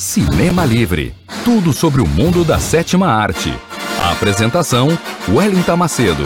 Cinema 0.00 0.64
Livre 0.64 1.14
tudo 1.44 1.74
sobre 1.74 2.00
o 2.00 2.06
mundo 2.06 2.42
da 2.42 2.58
sétima 2.58 3.06
arte. 3.06 3.52
A 4.02 4.12
apresentação: 4.12 4.88
Wellington 5.28 5.76
Macedo. 5.76 6.24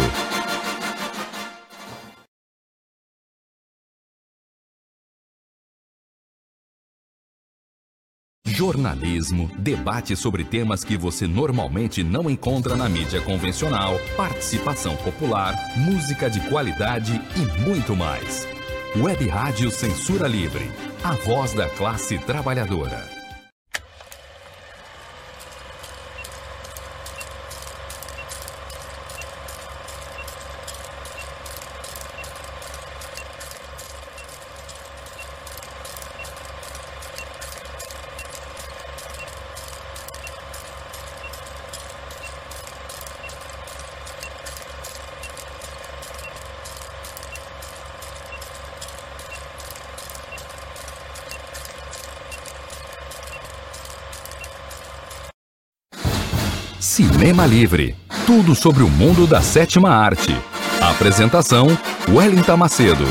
Jornalismo, 8.47 9.51
debate 9.59 10.15
sobre 10.15 10.45
temas 10.45 10.85
que 10.85 10.97
você 10.97 11.27
normalmente 11.27 12.05
não 12.05 12.31
encontra 12.31 12.77
na 12.77 12.89
mídia 12.89 13.21
convencional, 13.23 13.99
participação 14.17 14.95
popular, 14.99 15.53
música 15.77 16.31
de 16.31 16.39
qualidade 16.49 17.21
e 17.35 17.61
muito 17.63 17.97
mais. 17.97 18.47
Web 18.97 19.27
Rádio 19.27 19.69
Censura 19.73 20.29
Livre, 20.29 20.71
a 21.03 21.15
voz 21.15 21.53
da 21.53 21.69
classe 21.69 22.17
trabalhadora. 22.21 23.14
Cinema 57.35 57.47
Livre 57.49 57.97
tudo 58.29 58.55
sobre 58.55 58.85
o 58.85 58.89
mundo 58.89 59.27
da 59.27 59.43
sétima 59.43 59.91
arte. 59.91 60.31
apresentação: 60.81 61.67
Wellington 62.09 62.57
Macedo. 62.57 63.03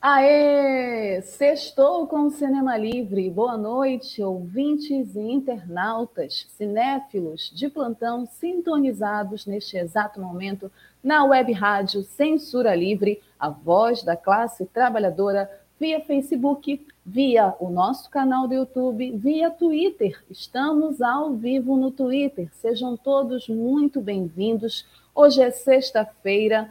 Aê! 0.00 1.20
Sextou 1.22 2.06
com 2.06 2.26
o 2.26 2.30
Cinema 2.30 2.76
Livre. 2.76 3.28
Boa 3.28 3.56
noite, 3.56 4.22
ouvintes 4.22 5.16
e 5.16 5.20
internautas, 5.20 6.46
cinéfilos 6.56 7.50
de 7.52 7.68
plantão 7.68 8.26
sintonizados 8.26 9.44
neste 9.44 9.76
exato 9.76 10.20
momento 10.20 10.70
na 11.02 11.24
web 11.24 11.52
rádio 11.52 12.04
Censura 12.04 12.76
Livre, 12.76 13.20
a 13.40 13.48
voz 13.48 14.04
da 14.04 14.16
classe 14.16 14.64
trabalhadora 14.66 15.50
via 15.80 16.00
Facebook, 16.00 16.86
via 17.04 17.54
o 17.58 17.68
nosso 17.68 18.08
canal 18.08 18.46
do 18.46 18.54
YouTube, 18.54 19.16
via 19.16 19.50
Twitter. 19.50 20.22
Estamos 20.30 21.02
ao 21.02 21.34
vivo 21.34 21.76
no 21.76 21.90
Twitter. 21.90 22.48
Sejam 22.54 22.96
todos 22.96 23.48
muito 23.48 24.00
bem-vindos. 24.00 24.86
Hoje 25.14 25.42
é 25.42 25.50
sexta-feira, 25.50 26.70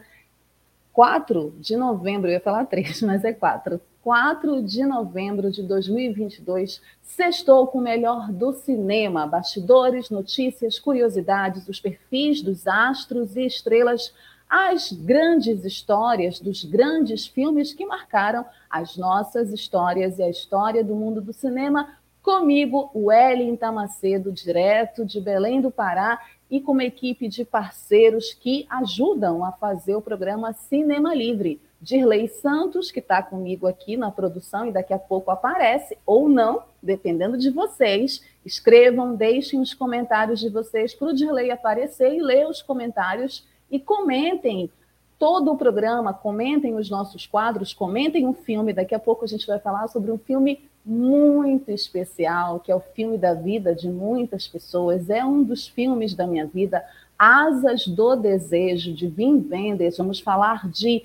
4 0.92 1.54
de 1.58 1.76
novembro, 1.76 2.28
eu 2.28 2.34
ia 2.34 2.40
falar 2.40 2.64
3, 2.66 3.02
mas 3.02 3.24
é 3.24 3.32
4. 3.32 3.80
4 4.02 4.62
de 4.64 4.84
novembro 4.84 5.48
de 5.48 5.62
2022, 5.62 6.82
sextou 7.02 7.68
com 7.68 7.78
o 7.78 7.82
melhor 7.82 8.32
do 8.32 8.52
cinema, 8.52 9.28
bastidores, 9.28 10.10
notícias, 10.10 10.76
curiosidades, 10.76 11.68
os 11.68 11.78
perfis 11.78 12.42
dos 12.42 12.66
astros 12.66 13.36
e 13.36 13.46
estrelas 13.46 14.12
as 14.54 14.92
grandes 14.92 15.64
histórias 15.64 16.38
dos 16.38 16.62
grandes 16.62 17.26
filmes 17.26 17.72
que 17.72 17.86
marcaram 17.86 18.44
as 18.68 18.98
nossas 18.98 19.50
histórias 19.50 20.18
e 20.18 20.22
a 20.22 20.28
história 20.28 20.84
do 20.84 20.94
mundo 20.94 21.22
do 21.22 21.32
cinema. 21.32 21.96
Comigo, 22.22 22.90
o 22.92 23.06
Wellington 23.06 23.72
Macedo, 23.72 24.30
direto 24.30 25.06
de 25.06 25.22
Belém 25.22 25.62
do 25.62 25.70
Pará, 25.70 26.20
e 26.50 26.60
com 26.60 26.72
uma 26.72 26.84
equipe 26.84 27.28
de 27.28 27.46
parceiros 27.46 28.34
que 28.34 28.66
ajudam 28.68 29.42
a 29.42 29.52
fazer 29.52 29.94
o 29.94 30.02
programa 30.02 30.52
Cinema 30.52 31.14
Livre. 31.14 31.58
Dirley 31.80 32.28
Santos, 32.28 32.90
que 32.90 33.00
está 33.00 33.22
comigo 33.22 33.66
aqui 33.66 33.96
na 33.96 34.10
produção 34.10 34.66
e 34.66 34.70
daqui 34.70 34.92
a 34.92 34.98
pouco 34.98 35.30
aparece, 35.30 35.96
ou 36.04 36.28
não, 36.28 36.62
dependendo 36.82 37.38
de 37.38 37.48
vocês. 37.48 38.22
Escrevam, 38.44 39.16
deixem 39.16 39.60
os 39.60 39.72
comentários 39.72 40.40
de 40.40 40.50
vocês 40.50 40.94
para 40.94 41.08
o 41.08 41.14
Dirley 41.14 41.50
aparecer 41.50 42.12
e 42.12 42.20
ler 42.20 42.46
os 42.46 42.60
comentários 42.60 43.50
e 43.72 43.80
comentem 43.80 44.70
todo 45.18 45.50
o 45.50 45.56
programa, 45.56 46.12
comentem 46.12 46.74
os 46.74 46.90
nossos 46.90 47.26
quadros, 47.26 47.72
comentem 47.72 48.26
um 48.26 48.34
filme. 48.34 48.72
Daqui 48.72 48.94
a 48.94 48.98
pouco 48.98 49.24
a 49.24 49.28
gente 49.28 49.46
vai 49.46 49.58
falar 49.58 49.88
sobre 49.88 50.12
um 50.12 50.18
filme 50.18 50.60
muito 50.84 51.70
especial, 51.70 52.60
que 52.60 52.70
é 52.70 52.74
o 52.74 52.80
filme 52.80 53.16
da 53.16 53.32
vida 53.32 53.74
de 53.74 53.88
muitas 53.88 54.46
pessoas. 54.46 55.08
É 55.08 55.24
um 55.24 55.42
dos 55.42 55.66
filmes 55.66 56.12
da 56.14 56.26
minha 56.26 56.46
vida, 56.46 56.84
Asas 57.18 57.86
do 57.86 58.16
Desejo, 58.16 58.92
de 58.92 59.06
Wim 59.06 59.48
Wenders. 59.48 59.96
Vamos 59.96 60.20
falar 60.20 60.68
de 60.68 61.04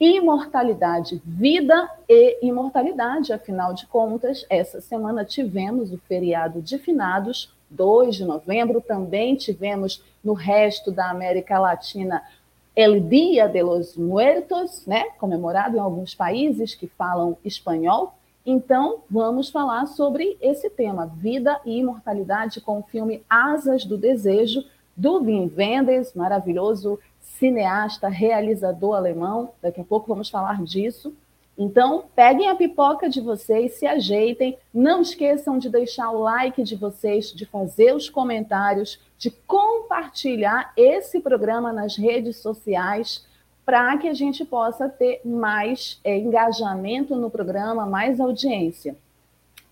imortalidade, 0.00 1.20
vida 1.24 1.90
e 2.08 2.38
imortalidade. 2.46 3.32
Afinal 3.32 3.74
de 3.74 3.86
contas, 3.86 4.46
essa 4.48 4.80
semana 4.80 5.24
tivemos 5.24 5.92
o 5.92 5.98
feriado 5.98 6.62
de 6.62 6.78
finados, 6.78 7.52
2 7.70 8.16
de 8.16 8.24
novembro, 8.24 8.80
também 8.80 9.36
tivemos 9.36 10.02
no 10.22 10.32
resto 10.32 10.90
da 10.90 11.10
América 11.10 11.58
Latina 11.58 12.22
El 12.74 13.00
Dia 13.00 13.48
de 13.48 13.62
los 13.62 13.96
Muertos, 13.96 14.86
né, 14.86 15.04
comemorado 15.18 15.76
em 15.76 15.80
alguns 15.80 16.14
países 16.14 16.74
que 16.74 16.86
falam 16.86 17.36
espanhol. 17.44 18.14
Então, 18.46 19.00
vamos 19.10 19.50
falar 19.50 19.86
sobre 19.86 20.38
esse 20.40 20.70
tema, 20.70 21.06
vida 21.06 21.60
e 21.66 21.78
imortalidade, 21.78 22.60
com 22.60 22.78
o 22.78 22.82
filme 22.82 23.22
Asas 23.28 23.84
do 23.84 23.98
Desejo, 23.98 24.64
do 24.96 25.20
Wim 25.20 25.52
Wenders, 25.56 26.14
maravilhoso 26.14 26.98
cineasta, 27.20 28.08
realizador 28.08 28.96
alemão. 28.96 29.50
Daqui 29.60 29.80
a 29.80 29.84
pouco 29.84 30.08
vamos 30.08 30.28
falar 30.30 30.62
disso. 30.64 31.14
Então, 31.58 32.04
peguem 32.14 32.48
a 32.48 32.54
pipoca 32.54 33.08
de 33.08 33.20
vocês, 33.20 33.74
se 33.74 33.84
ajeitem, 33.84 34.56
não 34.72 35.02
esqueçam 35.02 35.58
de 35.58 35.68
deixar 35.68 36.10
o 36.12 36.20
like 36.20 36.62
de 36.62 36.76
vocês, 36.76 37.32
de 37.32 37.44
fazer 37.44 37.92
os 37.92 38.08
comentários, 38.08 39.00
de 39.18 39.28
compartilhar 39.28 40.72
esse 40.76 41.18
programa 41.18 41.72
nas 41.72 41.96
redes 41.96 42.36
sociais, 42.36 43.26
para 43.66 43.98
que 43.98 44.06
a 44.06 44.14
gente 44.14 44.44
possa 44.44 44.88
ter 44.88 45.20
mais 45.24 46.00
é, 46.04 46.16
engajamento 46.16 47.16
no 47.16 47.28
programa, 47.28 47.84
mais 47.84 48.20
audiência. 48.20 48.96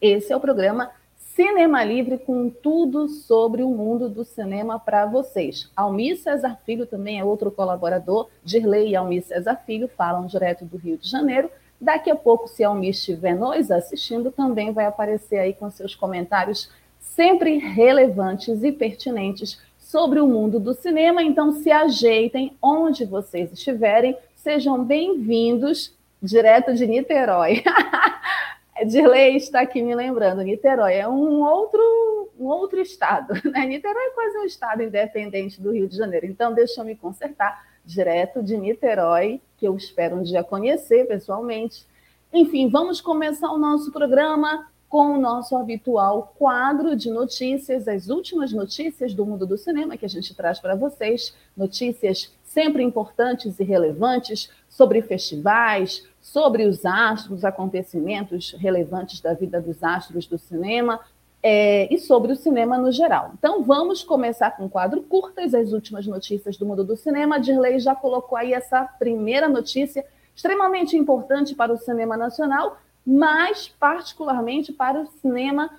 Esse 0.00 0.32
é 0.32 0.36
o 0.36 0.41
programa 0.41 0.91
Cinema 1.16 1.84
Livre 1.84 2.19
com 2.19 2.50
tudo 2.50 3.08
sobre 3.08 3.62
o 3.62 3.69
mundo 3.69 4.08
do 4.08 4.25
cinema 4.25 4.80
para 4.80 5.06
vocês. 5.06 5.70
Almir 5.76 6.19
Cesar 6.19 6.58
Filho 6.64 6.86
também 6.86 7.20
é 7.20 7.25
outro 7.25 7.50
colaborador. 7.50 8.28
Dirley 8.42 8.91
e 8.91 8.96
Almir 8.96 9.22
Cesar 9.22 9.62
Filho 9.64 9.86
falam 9.86 10.26
direto 10.26 10.64
do 10.64 10.78
Rio 10.78 10.96
de 10.96 11.08
Janeiro. 11.08 11.50
Daqui 11.81 12.10
a 12.10 12.16
pouco, 12.16 12.48
se 12.48 12.64
a 12.64 12.69
Almir 12.69 12.90
estiver 12.90 13.34
nos 13.34 13.70
assistindo, 13.70 14.31
também 14.31 14.73
vai 14.73 14.87
aparecer 14.87 15.38
aí 15.38 15.52
com 15.52 15.70
seus 15.70 15.94
comentários 15.94 16.70
sempre 16.99 17.58
relevantes 17.58 18.62
e 18.62 18.73
pertinentes 18.73 19.61
sobre 19.78 20.20
o 20.20 20.26
mundo 20.26 20.58
do 20.58 20.75
cinema. 20.75 21.23
Então, 21.23 21.52
se 21.52 21.70
ajeitem 21.70 22.56
onde 22.61 23.05
vocês 23.05 23.52
estiverem, 23.52 24.17
sejam 24.34 24.84
bem-vindos 24.84 25.94
direto 26.23 26.75
de 26.75 26.87
Niterói. 26.87 27.62
Dirley 28.87 29.37
está 29.37 29.61
aqui 29.61 29.81
me 29.81 29.94
lembrando, 29.94 30.43
Niterói 30.43 30.94
é 30.94 31.08
um 31.08 31.40
outro, 31.43 32.31
um 32.38 32.46
outro 32.46 32.81
estado. 32.81 33.34
Né? 33.50 33.67
Niterói 33.67 34.02
é 34.02 34.11
quase 34.11 34.38
um 34.38 34.44
estado 34.44 34.82
independente 34.82 35.61
do 35.61 35.73
Rio 35.73 35.88
de 35.88 35.96
Janeiro. 35.96 36.26
Então, 36.26 36.52
deixa 36.52 36.81
eu 36.81 36.84
me 36.84 36.96
consertar 36.96 37.64
direto 37.87 38.43
de 38.43 38.56
Niterói, 38.59 39.41
que 39.56 39.67
eu 39.67 39.77
espero 39.77 40.17
um 40.17 40.23
dia 40.23 40.43
conhecer 40.43 41.06
pessoalmente. 41.06 41.87
Enfim, 42.33 42.69
vamos 42.69 43.00
começar 43.00 43.50
o 43.53 43.59
nosso 43.59 43.93
programa 43.93 44.67
com 44.88 45.15
o 45.15 45.21
nosso 45.21 45.56
habitual 45.56 46.35
quadro 46.38 46.97
de 46.97 47.11
notícias, 47.11 47.88
as 47.88 48.09
últimas 48.09 48.53
notícias 48.53 49.15
do 49.15 49.27
mundo 49.27 49.47
do 49.47 49.56
cinema 49.56 49.97
que 49.97 50.05
a 50.05 50.09
gente 50.09 50.35
traz 50.35 50.59
para 50.59 50.75
vocês, 50.75 51.35
notícias 51.56 52.33
sempre 52.43 52.83
importantes 52.83 53.59
e 53.59 53.65
relevantes 53.65 54.50
sobre 54.69 55.03
festivais, 55.03 56.06
sobre 56.21 56.65
os 56.65 56.85
astros, 56.85 57.44
acontecimentos 57.44 58.53
relevantes 58.59 59.21
da 59.21 59.35
vida 59.35 59.61
dos 59.61 59.83
astros 59.83 60.27
do 60.27 60.38
cinema, 60.38 61.00
é, 61.48 61.87
e 61.94 61.96
sobre 61.96 62.32
o 62.32 62.37
cinema 62.37 62.76
no 62.76 62.90
geral. 62.90 63.31
Então, 63.38 63.62
vamos 63.62 64.02
começar 64.02 64.50
com 64.56 64.64
o 64.64 64.69
quadro 64.69 65.00
curtas, 65.00 65.54
as 65.54 65.72
últimas 65.72 66.04
notícias 66.04 66.56
do 66.56 66.66
mundo 66.66 66.82
do 66.82 66.96
cinema. 66.96 67.37
A 67.37 67.38
Dirley 67.38 67.78
já 67.78 67.94
colocou 67.94 68.37
aí 68.37 68.52
essa 68.52 68.82
primeira 68.82 69.48
notícia, 69.48 70.04
extremamente 70.34 70.96
importante 70.96 71.54
para 71.54 71.72
o 71.72 71.78
cinema 71.78 72.16
nacional, 72.16 72.78
mas 73.06 73.69
particularmente 73.69 74.72
para 74.72 75.02
o 75.02 75.06
cinema 75.22 75.70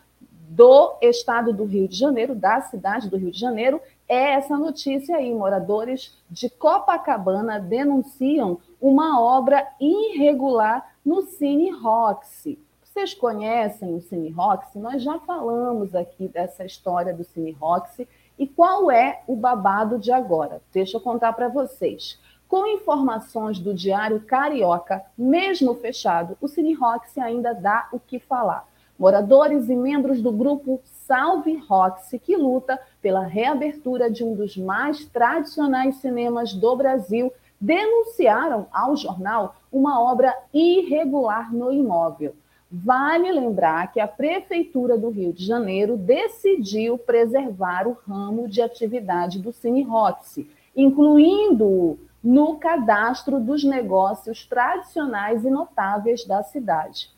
do 0.47 0.95
estado 1.01 1.51
do 1.51 1.65
Rio 1.65 1.85
de 1.85 1.97
Janeiro, 1.97 2.33
da 2.33 2.61
cidade 2.61 3.09
do 3.09 3.17
Rio 3.17 3.31
de 3.31 3.37
Janeiro, 3.37 3.81
é 4.07 4.35
essa 4.35 4.57
notícia 4.57 5.17
aí. 5.17 5.33
Moradores 5.33 6.17
de 6.29 6.49
Copacabana 6.49 7.59
denunciam 7.59 8.57
uma 8.79 9.19
obra 9.19 9.67
irregular 9.81 10.95
no 11.05 11.23
Cine 11.23 11.71
Roxy. 11.71 12.57
Vocês 12.97 13.13
conhecem 13.13 13.93
o 13.93 14.01
Cine 14.01 14.31
Roxy? 14.31 14.79
Nós 14.79 15.03
já 15.03 15.19
falamos 15.19 15.93
aqui 15.93 16.27
dessa 16.27 16.65
história 16.65 17.13
do 17.13 17.23
Cine 17.23 17.51
Roxy. 17.51 18.07
E 18.39 18.47
qual 18.47 18.89
é 18.89 19.21
o 19.27 19.35
babado 19.35 19.99
de 19.99 20.11
agora? 20.11 20.63
Deixa 20.73 20.97
eu 20.97 21.01
contar 21.01 21.33
para 21.33 21.47
vocês. 21.47 22.19
Com 22.47 22.65
informações 22.65 23.59
do 23.59 23.71
Diário 23.71 24.21
Carioca, 24.21 25.05
mesmo 25.15 25.75
fechado, 25.75 26.35
o 26.41 26.47
Cine 26.47 26.73
Roxy 26.73 27.19
ainda 27.19 27.53
dá 27.53 27.87
o 27.91 27.99
que 27.99 28.17
falar. 28.17 28.67
Moradores 28.97 29.69
e 29.69 29.75
membros 29.75 30.19
do 30.19 30.31
grupo 30.31 30.81
Salve 30.83 31.55
Roxy, 31.69 32.17
que 32.17 32.35
luta 32.35 32.79
pela 32.99 33.21
reabertura 33.21 34.09
de 34.09 34.23
um 34.23 34.33
dos 34.33 34.57
mais 34.57 35.05
tradicionais 35.05 35.97
cinemas 35.97 36.51
do 36.51 36.75
Brasil, 36.75 37.31
denunciaram 37.61 38.65
ao 38.73 38.95
jornal 38.95 39.55
uma 39.71 40.01
obra 40.01 40.35
irregular 40.51 41.53
no 41.53 41.71
imóvel. 41.71 42.33
Vale 42.69 43.31
lembrar 43.31 43.93
que 43.93 43.99
a 43.99 44.07
Prefeitura 44.07 44.97
do 44.97 45.09
Rio 45.09 45.31
de 45.31 45.45
Janeiro 45.45 45.95
decidiu 45.95 46.97
preservar 46.97 47.87
o 47.87 47.97
ramo 48.05 48.47
de 48.47 48.61
atividade 48.61 49.39
do 49.39 49.53
Cine 49.53 49.83
Roxy, 49.83 50.49
incluindo-o 50.75 51.97
no 52.21 52.57
cadastro 52.57 53.39
dos 53.39 53.63
negócios 53.63 54.45
tradicionais 54.45 55.45
e 55.45 55.49
notáveis 55.49 56.25
da 56.25 56.43
cidade. 56.43 57.09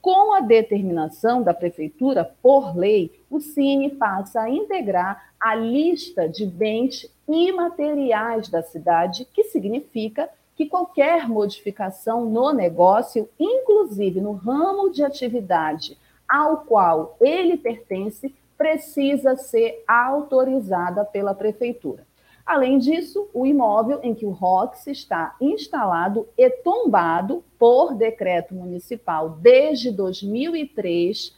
Com 0.00 0.34
a 0.34 0.40
determinação 0.40 1.42
da 1.42 1.54
Prefeitura, 1.54 2.30
por 2.42 2.76
lei, 2.76 3.10
o 3.30 3.40
Cine 3.40 3.90
passa 3.90 4.42
a 4.42 4.50
integrar 4.50 5.32
a 5.40 5.54
lista 5.54 6.28
de 6.28 6.44
bens 6.44 7.06
imateriais 7.26 8.48
da 8.48 8.62
cidade, 8.62 9.26
que 9.32 9.44
significa 9.44 10.28
que 10.58 10.66
qualquer 10.66 11.28
modificação 11.28 12.24
no 12.24 12.52
negócio, 12.52 13.28
inclusive 13.38 14.20
no 14.20 14.32
ramo 14.32 14.90
de 14.90 15.04
atividade 15.04 15.96
ao 16.28 16.62
qual 16.62 17.16
ele 17.20 17.56
pertence, 17.56 18.34
precisa 18.56 19.36
ser 19.36 19.84
autorizada 19.86 21.04
pela 21.04 21.32
prefeitura. 21.32 22.04
Além 22.44 22.80
disso, 22.80 23.28
o 23.32 23.46
imóvel 23.46 24.00
em 24.02 24.12
que 24.12 24.26
o 24.26 24.30
ROX 24.30 24.88
está 24.88 25.36
instalado 25.40 26.26
e 26.36 26.50
tombado 26.50 27.44
por 27.56 27.94
decreto 27.94 28.52
municipal 28.52 29.30
desde 29.30 29.92
2003 29.92 31.36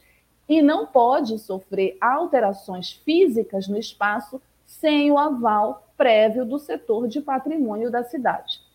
e 0.49 0.63
não 0.63 0.87
pode 0.87 1.37
sofrer 1.37 1.95
alterações 2.01 2.91
físicas 2.91 3.67
no 3.67 3.77
espaço 3.77 4.41
sem 4.65 5.11
o 5.11 5.19
aval 5.19 5.87
prévio 5.95 6.43
do 6.43 6.57
setor 6.57 7.07
de 7.07 7.21
patrimônio 7.21 7.91
da 7.91 8.03
cidade. 8.03 8.70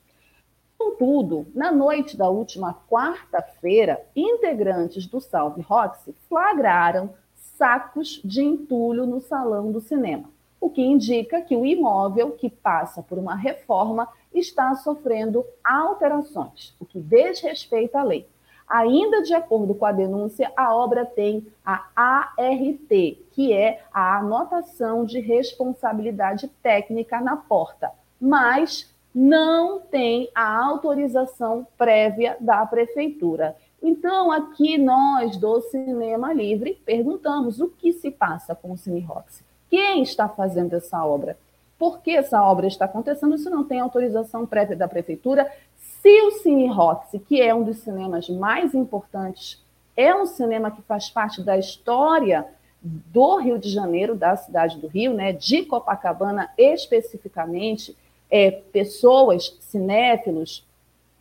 Contudo, 0.79 1.47
na 1.55 1.73
noite 1.73 2.17
da 2.17 2.29
última 2.29 2.75
quarta-feira, 2.89 4.05
integrantes 4.15 5.07
do 5.07 5.21
Salve 5.21 5.63
Roxy 5.63 6.15
flagraram 6.29 7.11
sacos 7.35 8.21
de 8.25 8.43
entulho 8.43 9.07
no 9.07 9.21
salão 9.21 9.73
do 9.73 9.81
cinema, 9.81 10.29
o 10.61 10.69
que 10.69 10.83
indica 10.83 11.41
que 11.41 11.57
o 11.57 11.65
imóvel, 11.65 12.33
que 12.33 12.51
passa 12.51 13.03
por 13.03 13.19
uma 13.19 13.35
reforma, 13.35 14.09
está 14.33 14.75
sofrendo 14.75 15.45
alterações, 15.65 16.75
o 16.79 16.85
que 16.85 16.99
desrespeita 16.99 18.01
a 18.01 18.05
lei. 18.05 18.29
Ainda 18.69 19.23
de 19.23 19.33
acordo 19.33 19.75
com 19.75 19.87
a 19.87 19.93
denúncia, 19.93 20.53
a 20.57 20.75
obra 20.75 21.07
tem 21.07 21.47
a 21.65 21.87
ART, 21.95 22.89
que 23.31 23.53
é 23.53 23.83
a 23.93 24.19
anotação 24.19 25.05
de 25.05 25.21
responsabilidade 25.21 26.49
técnica 26.63 27.21
na 27.21 27.37
porta, 27.37 27.93
mas 28.21 28.93
não 29.19 29.81
tem 29.81 30.29
a 30.35 30.63
autorização 30.63 31.67
prévia 31.79 32.37
da 32.39 32.67
prefeitura. 32.67 33.57
Então, 33.83 34.31
aqui 34.31 34.77
nós 34.77 35.39
do 35.39 35.59
Cinema 35.63 36.35
Livre 36.35 36.79
perguntamos 36.85 37.59
o 37.59 37.69
que 37.69 37.95
se 37.95 38.11
passa 38.11 38.55
com 38.55 38.73
o 38.73 38.77
Cine 38.77 39.01
Roxy. 39.01 39.43
Quem 39.71 40.03
está 40.03 40.29
fazendo 40.29 40.75
essa 40.75 41.03
obra? 41.03 41.39
Por 41.79 42.01
que 42.01 42.11
essa 42.11 42.43
obra 42.45 42.67
está 42.67 42.85
acontecendo 42.85 43.39
se 43.39 43.49
não 43.49 43.65
tem 43.65 43.81
autorização 43.81 44.45
prévia 44.45 44.77
da 44.77 44.87
prefeitura? 44.87 45.51
Se 45.79 46.21
o 46.21 46.33
Cine 46.33 46.67
Roxy, 46.67 47.19
que 47.19 47.41
é 47.41 47.55
um 47.55 47.65
dos 47.65 47.79
cinemas 47.79 48.29
mais 48.29 48.75
importantes, 48.75 49.65
é 49.97 50.15
um 50.15 50.27
cinema 50.27 50.71
que 50.71 50.83
faz 50.83 51.09
parte 51.09 51.43
da 51.43 51.57
história 51.57 52.47
do 52.83 53.37
Rio 53.39 53.59
de 53.59 53.71
Janeiro, 53.71 54.15
da 54.15 54.37
cidade 54.37 54.79
do 54.79 54.89
Rio, 54.89 55.15
né, 55.15 55.33
de 55.33 55.65
Copacabana 55.65 56.51
especificamente, 56.59 57.97
é, 58.31 58.51
pessoas, 58.51 59.57
cinéfilos, 59.61 60.67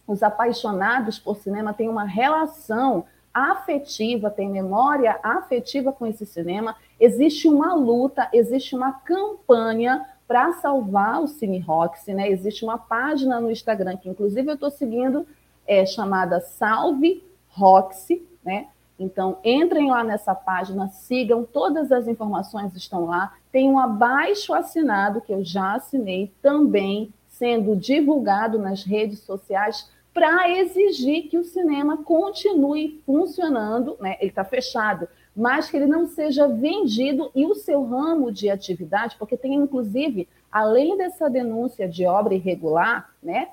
os 0.08 0.22
apaixonados 0.22 1.18
por 1.18 1.38
cinema 1.38 1.74
têm 1.74 1.90
uma 1.90 2.04
relação 2.04 3.06
afetiva, 3.34 4.30
têm 4.30 4.50
memória 4.50 5.20
afetiva 5.22 5.92
com 5.92 6.06
esse 6.06 6.26
cinema. 6.26 6.76
Existe 7.00 7.48
uma 7.48 7.74
luta, 7.74 8.30
existe 8.32 8.76
uma 8.76 8.94
campanha 8.94 10.06
para 10.28 10.54
salvar 10.54 11.22
o 11.22 11.28
Cine 11.28 11.60
Roxy, 11.60 12.14
né? 12.14 12.30
Existe 12.30 12.64
uma 12.64 12.78
página 12.78 13.40
no 13.40 13.52
Instagram 13.52 13.98
que, 13.98 14.10
inclusive, 14.10 14.50
eu 14.50 14.56
estou 14.56 14.72
seguindo, 14.72 15.28
é 15.68 15.86
chamada 15.86 16.40
Salve 16.40 17.24
Roxy, 17.50 18.26
né? 18.44 18.68
Então, 18.98 19.38
entrem 19.44 19.92
lá 19.92 20.04
nessa 20.04 20.34
página, 20.34 20.88
sigam, 20.88 21.44
todas 21.44 21.92
as 21.92 22.08
informações 22.08 22.74
estão 22.76 23.06
lá. 23.06 23.34
Tem 23.52 23.70
um 23.70 23.78
abaixo 23.78 24.54
assinado 24.54 25.22
que 25.22 25.34
eu 25.34 25.44
já 25.44 25.76
assinei 25.76 26.32
também 26.42 27.14
sendo 27.28 27.76
divulgado 27.76 28.58
nas 28.58 28.84
redes 28.84 29.20
sociais 29.20 29.90
para 30.14 30.50
exigir 30.50 31.28
que 31.28 31.38
o 31.38 31.44
cinema 31.44 31.98
continue 31.98 33.02
funcionando, 33.06 33.98
né? 34.00 34.16
Ele 34.22 34.30
está 34.30 34.46
fechado, 34.46 35.10
mas 35.36 35.70
que 35.70 35.76
ele 35.76 35.88
não 35.88 36.08
seja 36.08 36.48
vendido 36.48 37.30
e 37.36 37.46
o 37.46 37.54
seu 37.54 37.84
ramo 37.84 38.32
de 38.32 38.50
atividade, 38.50 39.18
porque 39.20 39.36
tem 39.36 39.54
inclusive, 39.54 40.30
além 40.50 40.96
dessa 40.96 41.30
denúncia 41.30 41.90
de 41.90 42.06
obra 42.06 42.34
irregular, 42.34 43.14
né? 43.22 43.50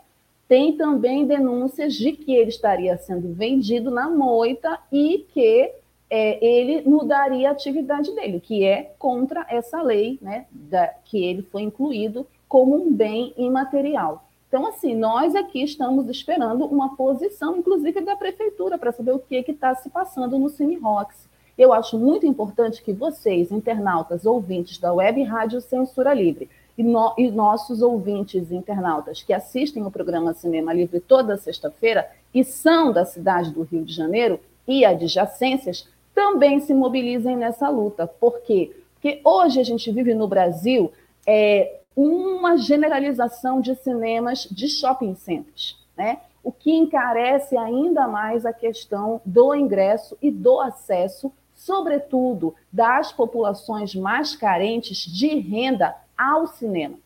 Tem 0.52 0.76
também 0.76 1.26
denúncias 1.26 1.94
de 1.94 2.12
que 2.12 2.34
ele 2.34 2.50
estaria 2.50 2.98
sendo 2.98 3.32
vendido 3.32 3.90
na 3.90 4.10
moita 4.10 4.78
e 4.92 5.26
que 5.32 5.72
é, 6.10 6.44
ele 6.44 6.86
mudaria 6.86 7.48
a 7.48 7.52
atividade 7.52 8.14
dele, 8.14 8.38
que 8.38 8.62
é 8.62 8.92
contra 8.98 9.46
essa 9.48 9.80
lei, 9.80 10.18
né, 10.20 10.44
da, 10.50 10.88
que 11.06 11.24
ele 11.24 11.40
foi 11.40 11.62
incluído 11.62 12.26
como 12.46 12.76
um 12.76 12.92
bem 12.92 13.32
imaterial. 13.38 14.28
Então, 14.46 14.66
assim, 14.66 14.94
nós 14.94 15.34
aqui 15.34 15.62
estamos 15.62 16.06
esperando 16.10 16.66
uma 16.66 16.94
posição, 16.96 17.56
inclusive 17.56 18.02
da 18.02 18.14
prefeitura, 18.14 18.76
para 18.76 18.92
saber 18.92 19.12
o 19.12 19.20
que 19.20 19.36
está 19.36 19.74
se 19.74 19.88
passando 19.88 20.38
no 20.38 20.50
Cine 20.50 20.76
Rocks. 20.76 21.30
Eu 21.56 21.72
acho 21.72 21.98
muito 21.98 22.26
importante 22.26 22.82
que 22.82 22.92
vocês, 22.92 23.50
internautas, 23.50 24.26
ouvintes 24.26 24.76
da 24.76 24.92
Web 24.92 25.22
Rádio 25.22 25.62
Censura 25.62 26.12
Livre, 26.12 26.50
e, 26.76 26.82
no, 26.82 27.14
e 27.18 27.30
nossos 27.30 27.82
ouvintes 27.82 28.50
internautas 28.50 29.22
que 29.22 29.32
assistem 29.32 29.84
o 29.84 29.90
programa 29.90 30.32
Cinema 30.32 30.72
Livre 30.72 31.00
toda 31.00 31.36
sexta-feira 31.36 32.08
e 32.34 32.42
são 32.44 32.92
da 32.92 33.04
cidade 33.04 33.50
do 33.50 33.62
Rio 33.62 33.84
de 33.84 33.92
Janeiro 33.92 34.40
e 34.66 34.84
adjacências, 34.84 35.88
também 36.14 36.60
se 36.60 36.72
mobilizem 36.72 37.36
nessa 37.36 37.68
luta. 37.68 38.06
Por 38.06 38.40
quê? 38.40 38.74
Porque 38.94 39.20
hoje 39.24 39.60
a 39.60 39.64
gente 39.64 39.90
vive 39.90 40.14
no 40.14 40.28
Brasil 40.28 40.92
é, 41.26 41.80
uma 41.96 42.56
generalização 42.56 43.60
de 43.60 43.74
cinemas 43.74 44.46
de 44.50 44.68
shopping 44.68 45.14
centers, 45.14 45.78
né? 45.96 46.20
o 46.42 46.50
que 46.50 46.72
encarece 46.72 47.56
ainda 47.56 48.08
mais 48.08 48.44
a 48.44 48.52
questão 48.52 49.20
do 49.24 49.54
ingresso 49.54 50.16
e 50.20 50.30
do 50.30 50.60
acesso, 50.60 51.32
sobretudo 51.54 52.54
das 52.72 53.12
populações 53.12 53.94
mais 53.94 54.34
carentes 54.34 54.98
de 54.98 55.28
renda 55.38 55.94
ao 56.22 56.46
cinema. 56.46 56.96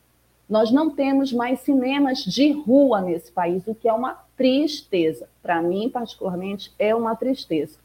Nós 0.48 0.70
não 0.70 0.90
temos 0.90 1.32
mais 1.32 1.60
cinemas 1.60 2.18
de 2.18 2.52
rua 2.52 3.00
nesse 3.00 3.32
país, 3.32 3.66
o 3.66 3.74
que 3.74 3.88
é 3.88 3.92
uma 3.92 4.16
tristeza. 4.36 5.28
Para 5.42 5.60
mim, 5.60 5.88
particularmente, 5.88 6.72
é 6.78 6.94
uma 6.94 7.16
tristeza. 7.16 7.78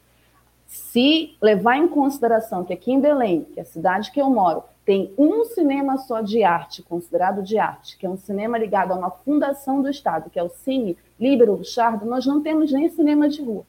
Se 0.66 1.36
levar 1.40 1.76
em 1.76 1.88
consideração 1.88 2.64
que 2.64 2.72
aqui 2.72 2.92
em 2.92 3.00
Belém, 3.00 3.44
que 3.52 3.58
é 3.58 3.62
a 3.62 3.66
cidade 3.66 4.10
que 4.10 4.20
eu 4.20 4.30
moro, 4.30 4.62
tem 4.84 5.12
um 5.16 5.44
cinema 5.44 5.98
só 5.98 6.20
de 6.20 6.42
arte, 6.42 6.82
considerado 6.82 7.42
de 7.42 7.58
arte, 7.58 7.96
que 7.96 8.06
é 8.06 8.08
um 8.08 8.16
cinema 8.16 8.58
ligado 8.58 8.92
a 8.92 8.96
uma 8.96 9.10
fundação 9.10 9.80
do 9.80 9.88
Estado, 9.88 10.30
que 10.30 10.38
é 10.38 10.42
o 10.42 10.48
Cine 10.48 10.96
Líbero 11.20 11.54
Luchardo, 11.54 12.04
nós 12.04 12.26
não 12.26 12.42
temos 12.42 12.72
nem 12.72 12.88
cinema 12.88 13.28
de 13.28 13.42
rua, 13.42 13.64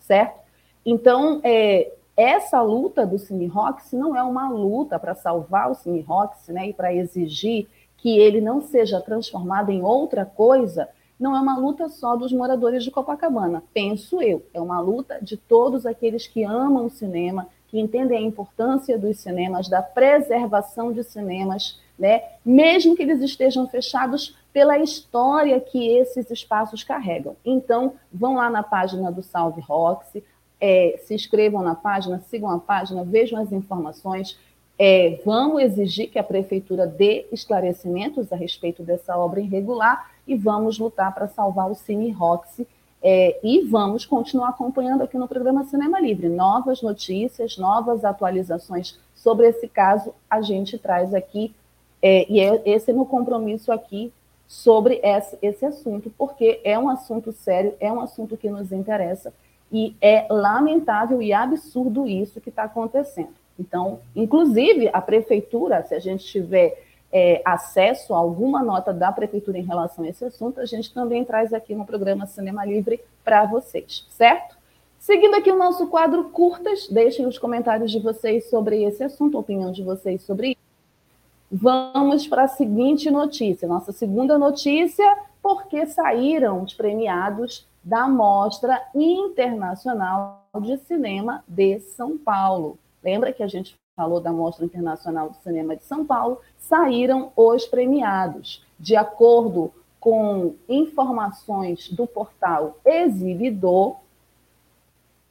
certo? 0.00 0.38
Então, 0.86 1.40
é, 1.42 1.92
essa 2.16 2.60
luta 2.62 3.06
do 3.06 3.18
Cine 3.18 3.46
Roxy 3.46 3.96
não 3.96 4.16
é 4.16 4.22
uma 4.22 4.48
luta 4.48 4.98
para 4.98 5.14
salvar 5.14 5.70
o 5.70 5.74
Cine 5.74 6.00
Roxy 6.00 6.52
né, 6.52 6.68
e 6.68 6.72
para 6.72 6.94
exigir 6.94 7.66
que 7.96 8.18
ele 8.18 8.40
não 8.40 8.60
seja 8.60 9.00
transformado 9.00 9.70
em 9.70 9.82
outra 9.82 10.24
coisa, 10.24 10.88
não 11.18 11.34
é 11.34 11.40
uma 11.40 11.56
luta 11.56 11.88
só 11.88 12.16
dos 12.16 12.32
moradores 12.32 12.84
de 12.84 12.90
Copacabana, 12.90 13.62
penso 13.72 14.20
eu. 14.20 14.44
É 14.52 14.60
uma 14.60 14.80
luta 14.80 15.18
de 15.22 15.36
todos 15.36 15.86
aqueles 15.86 16.26
que 16.26 16.44
amam 16.44 16.86
o 16.86 16.90
cinema, 16.90 17.48
que 17.68 17.80
entendem 17.80 18.18
a 18.18 18.22
importância 18.22 18.98
dos 18.98 19.18
cinemas, 19.18 19.68
da 19.68 19.82
preservação 19.82 20.92
de 20.92 21.02
cinemas 21.02 21.80
né? 21.98 22.22
mesmo 22.44 22.96
que 22.96 23.02
eles 23.02 23.20
estejam 23.20 23.66
fechados 23.68 24.36
pela 24.52 24.78
história 24.78 25.60
que 25.60 25.96
esses 25.96 26.30
espaços 26.30 26.84
carregam. 26.84 27.36
Então, 27.44 27.94
vão 28.12 28.34
lá 28.34 28.50
na 28.50 28.62
página 28.62 29.10
do 29.10 29.22
Salve 29.22 29.60
Roxy, 29.60 30.22
é, 30.60 31.00
se 31.04 31.14
inscrevam 31.14 31.62
na 31.62 31.74
página, 31.74 32.20
sigam 32.28 32.50
a 32.50 32.58
página, 32.58 33.04
vejam 33.04 33.40
as 33.40 33.52
informações. 33.52 34.38
É, 34.78 35.20
vamos 35.24 35.62
exigir 35.62 36.10
que 36.10 36.18
a 36.18 36.24
prefeitura 36.24 36.86
dê 36.86 37.26
esclarecimentos 37.30 38.32
a 38.32 38.36
respeito 38.36 38.82
dessa 38.82 39.16
obra 39.16 39.40
irregular 39.40 40.10
e 40.26 40.34
vamos 40.34 40.78
lutar 40.78 41.14
para 41.14 41.28
salvar 41.28 41.70
o 41.70 41.74
Cine 41.74 42.10
Roxy. 42.10 42.66
É, 43.06 43.38
e 43.42 43.60
vamos 43.60 44.06
continuar 44.06 44.48
acompanhando 44.48 45.02
aqui 45.02 45.18
no 45.18 45.28
programa 45.28 45.64
Cinema 45.64 46.00
Livre. 46.00 46.28
Novas 46.28 46.80
notícias, 46.80 47.58
novas 47.58 48.02
atualizações 48.02 48.98
sobre 49.14 49.46
esse 49.48 49.68
caso 49.68 50.14
a 50.28 50.40
gente 50.40 50.78
traz 50.78 51.14
aqui. 51.14 51.54
É, 52.00 52.30
e 52.30 52.40
é, 52.40 52.62
esse 52.64 52.90
é 52.90 52.94
meu 52.94 53.04
compromisso 53.06 53.70
aqui 53.70 54.12
sobre 54.46 55.00
esse, 55.02 55.38
esse 55.40 55.64
assunto, 55.64 56.12
porque 56.16 56.60
é 56.64 56.78
um 56.78 56.88
assunto 56.88 57.32
sério, 57.32 57.74
é 57.80 57.90
um 57.92 58.00
assunto 58.00 58.36
que 58.36 58.50
nos 58.50 58.72
interessa 58.72 59.32
e 59.74 59.96
é 60.00 60.24
lamentável 60.30 61.20
e 61.20 61.32
absurdo 61.32 62.06
isso 62.06 62.40
que 62.40 62.48
está 62.48 62.62
acontecendo. 62.62 63.34
Então, 63.58 63.98
inclusive, 64.14 64.88
a 64.92 65.02
prefeitura, 65.02 65.82
se 65.82 65.96
a 65.96 65.98
gente 65.98 66.24
tiver 66.24 66.80
é, 67.12 67.42
acesso 67.44 68.14
a 68.14 68.18
alguma 68.18 68.62
nota 68.62 68.92
da 68.92 69.10
prefeitura 69.10 69.58
em 69.58 69.64
relação 69.64 70.04
a 70.04 70.08
esse 70.08 70.24
assunto, 70.24 70.60
a 70.60 70.64
gente 70.64 70.94
também 70.94 71.24
traz 71.24 71.52
aqui 71.52 71.74
no 71.74 71.84
programa 71.84 72.24
Cinema 72.24 72.64
Livre 72.64 73.00
para 73.24 73.44
vocês, 73.46 74.06
certo? 74.10 74.56
Seguindo 75.00 75.34
aqui 75.34 75.50
o 75.50 75.58
nosso 75.58 75.88
quadro 75.88 76.22
curtas, 76.30 76.86
deixem 76.88 77.26
os 77.26 77.36
comentários 77.36 77.90
de 77.90 77.98
vocês 77.98 78.48
sobre 78.48 78.84
esse 78.84 79.02
assunto, 79.02 79.36
a 79.36 79.40
opinião 79.40 79.72
de 79.72 79.82
vocês 79.82 80.22
sobre 80.22 80.50
isso. 80.50 80.64
Vamos 81.50 82.28
para 82.28 82.44
a 82.44 82.48
seguinte 82.48 83.10
notícia, 83.10 83.66
nossa 83.66 83.90
segunda 83.90 84.38
notícia, 84.38 85.04
porque 85.42 85.84
saíram 85.86 86.62
os 86.62 86.74
premiados 86.74 87.66
da 87.84 88.08
Mostra 88.08 88.82
Internacional 88.94 90.42
de 90.60 90.78
Cinema 90.78 91.44
de 91.46 91.80
São 91.80 92.16
Paulo. 92.16 92.78
Lembra 93.02 93.32
que 93.32 93.42
a 93.42 93.46
gente 93.46 93.76
falou 93.94 94.20
da 94.20 94.32
Mostra 94.32 94.64
Internacional 94.64 95.28
de 95.28 95.36
Cinema 95.42 95.76
de 95.76 95.84
São 95.84 96.04
Paulo? 96.04 96.40
Saíram 96.58 97.30
os 97.36 97.66
premiados. 97.66 98.64
De 98.80 98.96
acordo 98.96 99.70
com 100.00 100.54
informações 100.68 101.88
do 101.90 102.06
portal 102.06 102.78
Exibidor, 102.84 103.96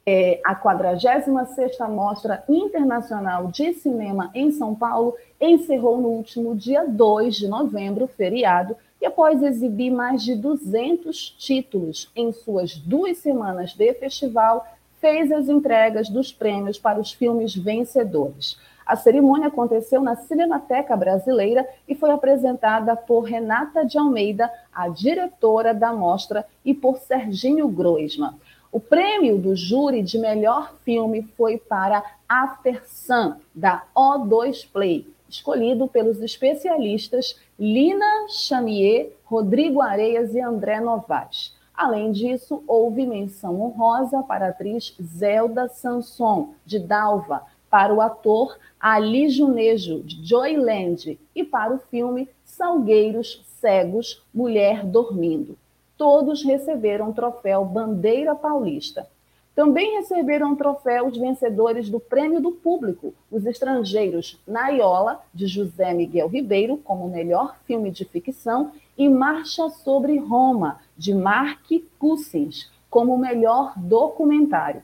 é, 0.06 0.40
a 0.44 0.54
46ª 0.54 1.88
Mostra 1.88 2.44
Internacional 2.48 3.48
de 3.48 3.72
Cinema 3.72 4.30
em 4.34 4.50
São 4.50 4.74
Paulo 4.74 5.14
encerrou 5.40 6.00
no 6.00 6.08
último 6.08 6.54
dia 6.54 6.84
2 6.86 7.34
de 7.34 7.48
novembro, 7.48 8.06
feriado, 8.06 8.76
e 9.04 9.06
após 9.06 9.42
exibir 9.42 9.90
mais 9.90 10.22
de 10.22 10.34
200 10.34 11.36
títulos 11.36 12.10
em 12.16 12.32
suas 12.32 12.74
duas 12.78 13.18
semanas 13.18 13.74
de 13.74 13.92
festival, 13.92 14.66
fez 14.98 15.30
as 15.30 15.46
entregas 15.46 16.08
dos 16.08 16.32
prêmios 16.32 16.78
para 16.78 16.98
os 16.98 17.12
filmes 17.12 17.54
vencedores. 17.54 18.58
A 18.86 18.96
cerimônia 18.96 19.48
aconteceu 19.48 20.00
na 20.00 20.16
Cinemateca 20.16 20.96
Brasileira 20.96 21.68
e 21.86 21.94
foi 21.94 22.12
apresentada 22.12 22.96
por 22.96 23.24
Renata 23.24 23.84
de 23.84 23.98
Almeida, 23.98 24.50
a 24.72 24.88
diretora 24.88 25.74
da 25.74 25.92
mostra, 25.92 26.46
e 26.64 26.72
por 26.72 26.96
Serginho 26.96 27.68
Groisman. 27.68 28.32
O 28.72 28.80
prêmio 28.80 29.36
do 29.36 29.54
júri 29.54 30.02
de 30.02 30.16
melhor 30.16 30.72
filme 30.82 31.28
foi 31.36 31.58
para 31.58 32.02
After 32.26 32.82
Sun, 32.88 33.34
da 33.54 33.84
O2 33.94 34.66
Play, 34.72 35.06
escolhido 35.28 35.86
pelos 35.88 36.22
especialistas 36.22 37.38
Lina 37.58 38.26
Chamier, 38.28 39.12
Rodrigo 39.24 39.80
Areias 39.80 40.34
e 40.34 40.40
André 40.40 40.80
Novaes. 40.80 41.54
Além 41.72 42.10
disso, 42.10 42.64
houve 42.66 43.06
menção 43.06 43.60
honrosa 43.60 44.24
para 44.24 44.46
a 44.46 44.48
atriz 44.48 44.96
Zelda 45.00 45.68
Sanson, 45.68 46.54
de 46.66 46.80
Dalva, 46.80 47.42
para 47.70 47.94
o 47.94 48.00
ator 48.00 48.58
Ali 48.78 49.28
Junejo, 49.28 50.02
de 50.02 50.26
Joyland, 50.26 51.18
e 51.32 51.44
para 51.44 51.72
o 51.72 51.78
filme 51.78 52.28
Salgueiros 52.44 53.44
Cegos, 53.60 54.20
Mulher 54.34 54.84
Dormindo. 54.84 55.56
Todos 55.96 56.44
receberam 56.44 57.10
o 57.10 57.14
troféu 57.14 57.64
Bandeira 57.64 58.34
Paulista. 58.34 59.08
Também 59.54 59.98
receberam 59.98 60.56
troféu 60.56 61.06
os 61.06 61.16
vencedores 61.16 61.88
do 61.88 62.00
Prêmio 62.00 62.40
do 62.40 62.50
Público, 62.50 63.14
os 63.30 63.46
estrangeiros 63.46 64.40
Naiola, 64.46 65.20
de 65.32 65.46
José 65.46 65.94
Miguel 65.94 66.26
Ribeiro, 66.26 66.76
como 66.78 67.08
melhor 67.08 67.56
filme 67.64 67.90
de 67.90 68.04
ficção, 68.04 68.72
e 68.98 69.08
Marcha 69.08 69.68
sobre 69.68 70.18
Roma, 70.18 70.80
de 70.96 71.14
Mark 71.14 71.70
Cousins, 71.98 72.70
como 72.90 73.16
melhor 73.16 73.72
documentário. 73.76 74.82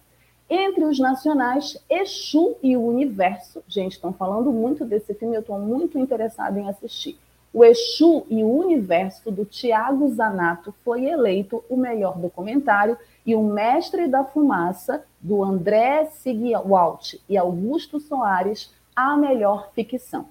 Entre 0.49 0.85
os 0.85 0.99
nacionais, 0.99 1.77
Exu 1.89 2.57
e 2.63 2.77
o 2.77 2.85
Universo. 2.85 3.63
Gente, 3.69 3.93
estão 3.93 4.13
falando 4.13 4.53
muito 4.53 4.85
desse 4.85 5.15
filme, 5.15 5.37
eu 5.37 5.41
estou 5.41 5.59
muito 5.59 5.99
interessada 5.99 6.59
em 6.59 6.69
assistir. 6.69 7.19
O 7.53 7.65
Exu 7.65 8.25
e 8.31 8.45
o 8.45 8.49
Universo, 8.49 9.31
do 9.31 9.45
Tiago 9.45 10.09
Zanato, 10.09 10.73
foi 10.85 11.07
eleito 11.07 11.65
o 11.69 11.77
melhor 11.77 12.17
documentário 12.17 12.97
e 13.25 13.35
o 13.35 13.43
Mestre 13.43 14.09
da 14.09 14.25
Fumaça, 14.25 15.05
do 15.21 15.43
André 15.43 16.07
Sigwalt 16.07 17.15
e 17.29 17.37
Augusto 17.37 18.01
Soares, 18.01 18.73
a 18.95 19.17
melhor 19.17 19.71
ficção. 19.75 20.27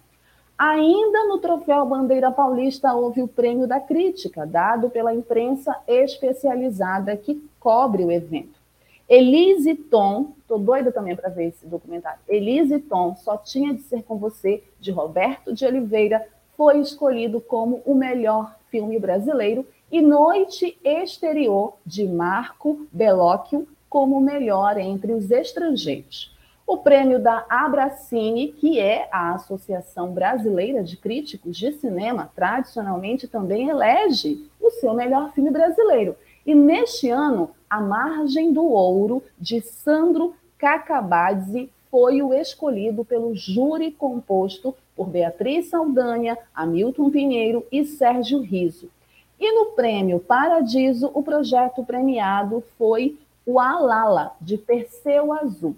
Ainda 0.58 1.26
no 1.26 1.38
Troféu 1.38 1.86
Bandeira 1.86 2.32
Paulista 2.32 2.94
houve 2.94 3.22
o 3.22 3.28
Prêmio 3.28 3.66
da 3.66 3.80
Crítica, 3.80 4.46
dado 4.46 4.90
pela 4.90 5.14
imprensa 5.14 5.74
especializada 5.88 7.16
que 7.16 7.42
cobre 7.60 8.04
o 8.04 8.12
evento. 8.12 8.60
Elise 9.08 9.74
Tom, 9.74 10.34
estou 10.40 10.60
doida 10.60 10.92
também 10.92 11.16
para 11.16 11.30
ver 11.30 11.48
esse 11.48 11.66
documentário. 11.66 12.20
Elise 12.28 12.78
Tom, 12.80 13.16
Só 13.16 13.38
Tinha 13.38 13.74
de 13.74 13.82
Ser 13.84 14.04
Com 14.04 14.18
Você, 14.18 14.62
de 14.80 14.92
Roberto 14.92 15.54
de 15.54 15.66
Oliveira, 15.66 16.28
foi 16.56 16.80
escolhido 16.80 17.40
como 17.40 17.82
o 17.86 17.96
melhor 17.96 18.56
filme 18.70 19.00
brasileiro 19.00 19.66
e 19.92 20.02
Noite 20.02 20.78
Exterior, 20.84 21.74
de 21.86 22.08
Marco 22.08 22.88
Bellocchio, 22.92 23.68
como 23.90 24.22
melhor 24.22 24.78
entre 24.78 25.14
os 25.14 25.32
estrangeiros. 25.32 26.36
O 26.66 26.78
prêmio 26.78 27.20
da 27.20 27.44
Abracine, 27.50 28.50
que 28.50 28.80
é 28.80 29.10
a 29.12 29.34
Associação 29.34 30.12
Brasileira 30.12 30.84
de 30.84 30.96
Críticos 30.96 31.58
de 31.58 31.72
Cinema, 31.72 32.32
tradicionalmente 32.36 33.28
também 33.28 33.70
elege 33.70 34.48
o 34.62 34.70
seu 34.70 34.94
melhor 34.94 35.34
filme 35.34 35.50
brasileiro. 35.50 36.16
E 36.46 36.54
neste 36.54 37.10
ano, 37.10 37.50
A 37.68 37.82
Margem 37.82 38.54
do 38.54 38.64
Ouro, 38.64 39.24
de 39.40 39.62
Sandro 39.62 40.36
Cacabazzi, 40.60 41.72
foi 41.90 42.22
o 42.22 42.32
escolhido 42.32 43.04
pelo 43.04 43.34
júri 43.34 43.92
composto 43.92 44.76
por 44.96 45.08
Beatriz 45.08 45.70
Saldanha, 45.70 46.38
Hamilton 46.54 47.10
Pinheiro 47.10 47.66
e 47.72 47.84
Sérgio 47.84 48.42
Riso. 48.42 48.92
E 49.40 49.54
no 49.54 49.68
prêmio 49.68 50.20
Paradiso, 50.20 51.10
o 51.14 51.24
projeto 51.24 51.84
premiado 51.84 52.62
foi 52.78 53.18
o 53.46 53.60
Alala, 53.60 54.36
de 54.42 54.58
Perseu 54.58 55.32
Azul. 55.32 55.76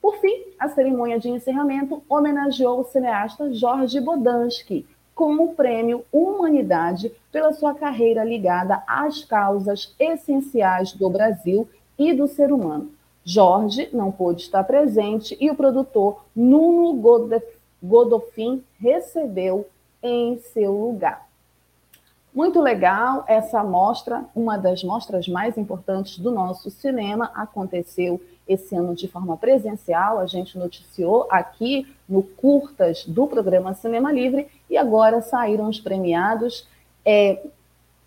Por 0.00 0.16
fim, 0.18 0.44
a 0.58 0.68
cerimônia 0.68 1.18
de 1.18 1.28
encerramento 1.28 2.02
homenageou 2.08 2.80
o 2.80 2.84
cineasta 2.84 3.52
Jorge 3.52 4.00
Bodansky 4.00 4.86
com 5.14 5.34
o 5.44 5.54
prêmio 5.54 6.04
Humanidade 6.10 7.12
pela 7.30 7.52
sua 7.52 7.74
carreira 7.74 8.24
ligada 8.24 8.82
às 8.86 9.24
causas 9.24 9.94
essenciais 9.98 10.92
do 10.92 11.10
Brasil 11.10 11.68
e 11.98 12.14
do 12.14 12.26
ser 12.26 12.50
humano. 12.52 12.90
Jorge 13.22 13.90
não 13.92 14.10
pôde 14.10 14.42
estar 14.42 14.64
presente 14.64 15.36
e 15.38 15.50
o 15.50 15.54
produtor 15.54 16.24
Nuno 16.34 16.94
Godofin 17.82 18.64
recebeu 18.80 19.66
em 20.02 20.38
seu 20.38 20.72
lugar. 20.72 21.29
Muito 22.32 22.60
legal 22.60 23.24
essa 23.26 23.62
mostra, 23.64 24.24
uma 24.36 24.56
das 24.56 24.84
mostras 24.84 25.26
mais 25.26 25.58
importantes 25.58 26.16
do 26.16 26.30
nosso 26.30 26.70
cinema, 26.70 27.32
aconteceu 27.34 28.20
esse 28.46 28.74
ano 28.74 28.94
de 28.94 29.08
forma 29.08 29.36
presencial, 29.36 30.18
a 30.18 30.26
gente 30.26 30.56
noticiou 30.56 31.26
aqui 31.28 31.86
no 32.08 32.22
Curtas 32.22 33.04
do 33.04 33.26
programa 33.26 33.74
Cinema 33.74 34.12
Livre 34.12 34.46
e 34.68 34.76
agora 34.76 35.20
saíram 35.20 35.68
os 35.68 35.80
premiados. 35.80 36.68
É 37.04 37.42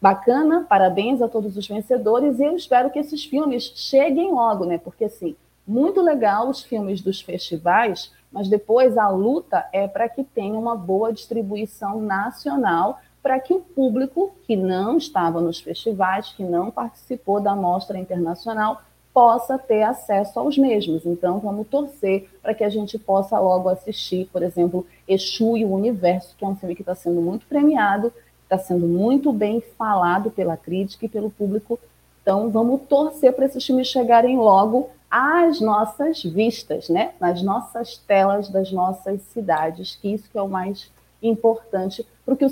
bacana, 0.01 0.65
parabéns 0.68 1.22
a 1.22 1.27
todos 1.27 1.58
os 1.58 1.68
vencedores 1.68 2.39
e 2.39 2.44
eu 2.44 2.56
espero 2.56 2.89
que 2.89 3.00
esses 3.00 3.25
filmes 3.25 3.74
cheguem 3.75 4.32
logo, 4.32 4.65
né? 4.65 4.77
Porque 4.77 5.06
assim, 5.06 5.36
muito 5.68 6.01
legal 6.01 6.50
os 6.50 6.62
filmes 6.62 7.01
dos 7.01 7.22
festivais, 7.22 8.12
mas 8.32 8.48
depois 8.50 8.98
a 8.98 9.10
luta 9.10 9.65
é 9.72 9.88
para 9.88 10.08
que 10.08 10.24
tenha 10.24 10.58
uma 10.58 10.75
boa 10.75 11.12
distribuição 11.12 12.01
nacional 12.01 13.00
para 13.24 13.39
que 13.39 13.53
o 13.53 13.62
público 13.62 14.36
que 14.46 14.58
não 14.58 14.98
estava 14.98 15.39
nos 15.39 15.62
festivais, 15.62 16.34
que 16.36 16.44
não 16.44 16.70
participou 16.70 17.39
da 17.39 17.56
mostra 17.56 17.98
internacional, 17.98 18.82
possa 19.13 19.58
ter 19.58 19.84
acesso 19.84 20.39
aos 20.39 20.58
mesmos. 20.58 21.06
Então, 21.06 21.39
vamos 21.39 21.68
torcer 21.68 22.30
para 22.42 22.53
que 22.53 22.63
a 22.63 22.70
gente 22.70 23.00
possa 23.00 23.39
logo 23.39 23.70
assistir, 23.70 24.27
por 24.34 24.44
exemplo, 24.44 24.86
Exu 25.08 25.56
e 25.56 25.63
o 25.63 25.72
Universo, 25.72 26.36
que 26.38 26.44
é 26.44 26.48
um 26.48 26.56
filme 26.56 26.75
que 26.75 26.82
está 26.82 26.96
sendo 26.96 27.22
muito 27.22 27.46
premiado, 27.46 28.12
está 28.44 28.58
sendo 28.58 28.86
muito 28.86 29.32
bem 29.32 29.62
falado 29.77 30.30
pela 30.30 30.58
crítica 30.58 31.06
e 31.06 31.10
pelo 31.10 31.30
público. 31.30 31.80
Então, 32.22 32.50
vamos 32.50 32.82
torcer 32.89 33.32
para 33.34 33.46
esses 33.46 33.65
filmes 33.65 33.88
chegarem 33.88 34.38
logo 34.38 34.89
às 35.10 35.62
nossas 35.62 36.24
vistas, 36.24 36.89
né? 36.89 37.13
nas 37.20 37.42
nossas 37.42 37.98
telas 37.98 38.50
das 38.50 38.72
nossas 38.72 39.22
cidades, 39.22 39.96
que 39.96 40.10
isso 40.13 40.30
que 40.30 40.38
é 40.38 40.42
o 40.42 40.50
mais 40.50 40.92
importante 41.27 42.06
para 42.25 42.36
que, 42.36 42.46
o 42.46 42.50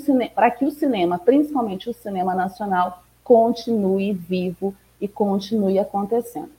que 0.58 0.64
o 0.64 0.70
cinema, 0.70 1.18
principalmente 1.18 1.88
o 1.88 1.94
cinema 1.94 2.34
nacional, 2.34 3.02
continue 3.22 4.12
vivo 4.12 4.74
e 5.00 5.06
continue 5.06 5.78
acontecendo. 5.78 6.50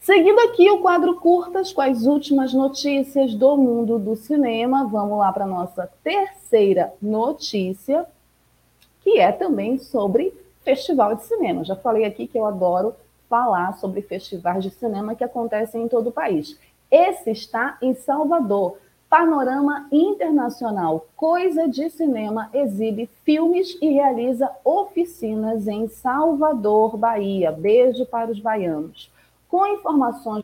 Seguindo 0.00 0.40
aqui 0.40 0.68
o 0.68 0.80
quadro 0.80 1.14
curtas 1.14 1.72
com 1.72 1.80
as 1.80 2.06
últimas 2.06 2.52
notícias 2.52 3.34
do 3.34 3.56
mundo 3.56 4.00
do 4.00 4.16
cinema, 4.16 4.84
vamos 4.84 5.18
lá 5.18 5.32
para 5.32 5.44
a 5.44 5.48
nossa 5.48 5.88
terceira 6.02 6.92
notícia, 7.00 8.04
que 9.00 9.20
é 9.20 9.30
também 9.30 9.78
sobre 9.78 10.34
festival 10.64 11.14
de 11.14 11.22
cinema. 11.24 11.64
Já 11.64 11.76
falei 11.76 12.04
aqui 12.04 12.26
que 12.26 12.36
eu 12.36 12.46
adoro 12.46 12.94
falar 13.28 13.78
sobre 13.78 14.02
festivais 14.02 14.64
de 14.64 14.70
cinema 14.70 15.14
que 15.14 15.22
acontecem 15.22 15.84
em 15.84 15.88
todo 15.88 16.08
o 16.08 16.12
país. 16.12 16.58
Esse 16.90 17.30
está 17.30 17.78
em 17.80 17.94
Salvador. 17.94 18.78
Panorama 19.12 19.88
Internacional 19.92 21.06
Coisa 21.14 21.68
de 21.68 21.90
Cinema 21.90 22.48
exibe 22.54 23.10
filmes 23.26 23.76
e 23.82 23.90
realiza 23.90 24.50
oficinas 24.64 25.68
em 25.68 25.86
Salvador, 25.86 26.96
Bahia. 26.96 27.52
Beijo 27.52 28.06
para 28.06 28.30
os 28.30 28.40
baianos. 28.40 29.12
Com 29.50 29.66
informações 29.66 30.42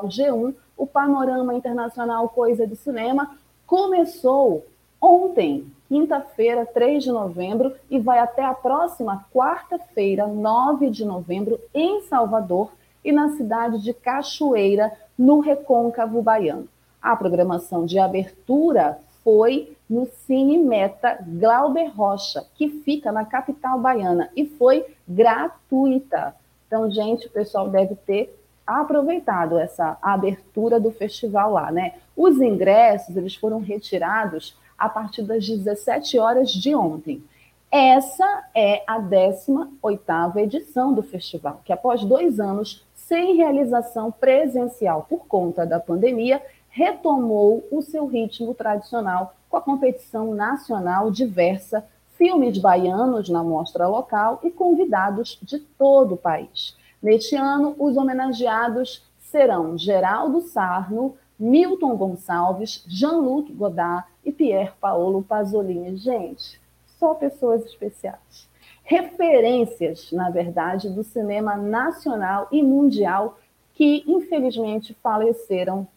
do 0.00 0.08
G1, 0.08 0.54
o 0.78 0.86
Panorama 0.86 1.52
Internacional 1.52 2.30
Coisa 2.30 2.66
de 2.66 2.74
Cinema 2.74 3.36
começou 3.66 4.64
ontem, 4.98 5.70
quinta-feira, 5.86 6.64
3 6.64 7.04
de 7.04 7.12
novembro, 7.12 7.74
e 7.90 7.98
vai 7.98 8.18
até 8.18 8.46
a 8.46 8.54
próxima 8.54 9.26
quarta-feira, 9.30 10.26
9 10.26 10.88
de 10.88 11.04
novembro, 11.04 11.60
em 11.74 12.00
Salvador 12.04 12.70
e 13.04 13.12
na 13.12 13.36
cidade 13.36 13.82
de 13.82 13.92
Cachoeira, 13.92 14.90
no 15.18 15.40
Recôncavo 15.40 16.22
Baiano. 16.22 16.66
A 17.06 17.14
programação 17.14 17.86
de 17.86 18.00
abertura 18.00 18.98
foi 19.22 19.76
no 19.88 20.08
Cine 20.26 20.58
Meta 20.58 21.16
Glauber 21.24 21.86
Rocha, 21.94 22.44
que 22.56 22.68
fica 22.68 23.12
na 23.12 23.24
capital 23.24 23.78
baiana, 23.78 24.28
e 24.34 24.44
foi 24.44 24.84
gratuita. 25.06 26.34
Então, 26.66 26.90
gente, 26.90 27.28
o 27.28 27.30
pessoal 27.30 27.68
deve 27.68 27.94
ter 27.94 28.36
aproveitado 28.66 29.56
essa 29.56 29.96
abertura 30.02 30.80
do 30.80 30.90
festival 30.90 31.52
lá, 31.52 31.70
né? 31.70 31.92
Os 32.16 32.40
ingressos, 32.40 33.16
eles 33.16 33.36
foram 33.36 33.60
retirados 33.60 34.58
a 34.76 34.88
partir 34.88 35.22
das 35.22 35.46
17 35.46 36.18
horas 36.18 36.50
de 36.50 36.74
ontem. 36.74 37.22
Essa 37.70 38.48
é 38.52 38.82
a 38.84 38.98
18ª 38.98 40.38
edição 40.38 40.92
do 40.92 41.04
festival, 41.04 41.60
que 41.64 41.72
após 41.72 42.02
dois 42.02 42.40
anos 42.40 42.84
sem 42.96 43.36
realização 43.36 44.10
presencial 44.10 45.06
por 45.08 45.28
conta 45.28 45.64
da 45.64 45.78
pandemia, 45.78 46.42
retomou 46.76 47.66
o 47.70 47.80
seu 47.80 48.04
ritmo 48.04 48.52
tradicional 48.52 49.34
com 49.48 49.56
a 49.56 49.62
competição 49.62 50.34
nacional 50.34 51.10
diversa, 51.10 51.88
filmes 52.18 52.58
baianos 52.58 53.30
na 53.30 53.42
mostra 53.42 53.88
local 53.88 54.40
e 54.42 54.50
convidados 54.50 55.38
de 55.42 55.58
todo 55.58 56.16
o 56.16 56.18
país. 56.18 56.76
Neste 57.02 57.34
ano, 57.34 57.74
os 57.78 57.96
homenageados 57.96 59.02
serão 59.18 59.78
Geraldo 59.78 60.42
Sarno, 60.42 61.16
Milton 61.38 61.96
Gonçalves, 61.96 62.84
Jean-Luc 62.86 63.50
Godard 63.54 64.06
e 64.22 64.30
Pierre 64.30 64.72
Paolo 64.78 65.22
Pasolini. 65.22 65.96
Gente, 65.96 66.60
só 66.98 67.14
pessoas 67.14 67.64
especiais. 67.64 68.50
Referências, 68.84 70.12
na 70.12 70.28
verdade, 70.28 70.90
do 70.90 71.02
cinema 71.02 71.56
nacional 71.56 72.48
e 72.52 72.62
mundial 72.62 73.38
que, 73.72 74.04
infelizmente, 74.06 74.94
faleceram 75.02 75.88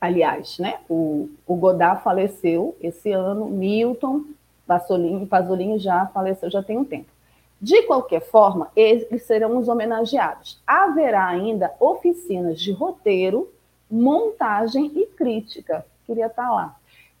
aliás, 0.00 0.58
né? 0.58 0.78
O, 0.88 1.28
o 1.46 1.56
Godard 1.56 2.02
faleceu 2.02 2.76
esse 2.80 3.10
ano, 3.12 3.46
Milton 3.46 4.24
Pasolini, 4.66 5.26
Pasolini 5.26 5.78
já 5.78 6.06
faleceu 6.06 6.50
já 6.50 6.62
tem 6.62 6.78
um 6.78 6.84
tempo. 6.84 7.12
De 7.60 7.82
qualquer 7.82 8.20
forma, 8.20 8.70
eles 8.76 9.22
serão 9.22 9.56
os 9.56 9.68
homenageados. 9.68 10.60
Haverá 10.66 11.26
ainda 11.26 11.72
oficinas 11.80 12.60
de 12.60 12.72
roteiro, 12.72 13.50
montagem 13.90 14.92
e 14.94 15.06
crítica. 15.06 15.84
Queria 16.06 16.26
estar 16.26 16.50
lá. 16.50 16.76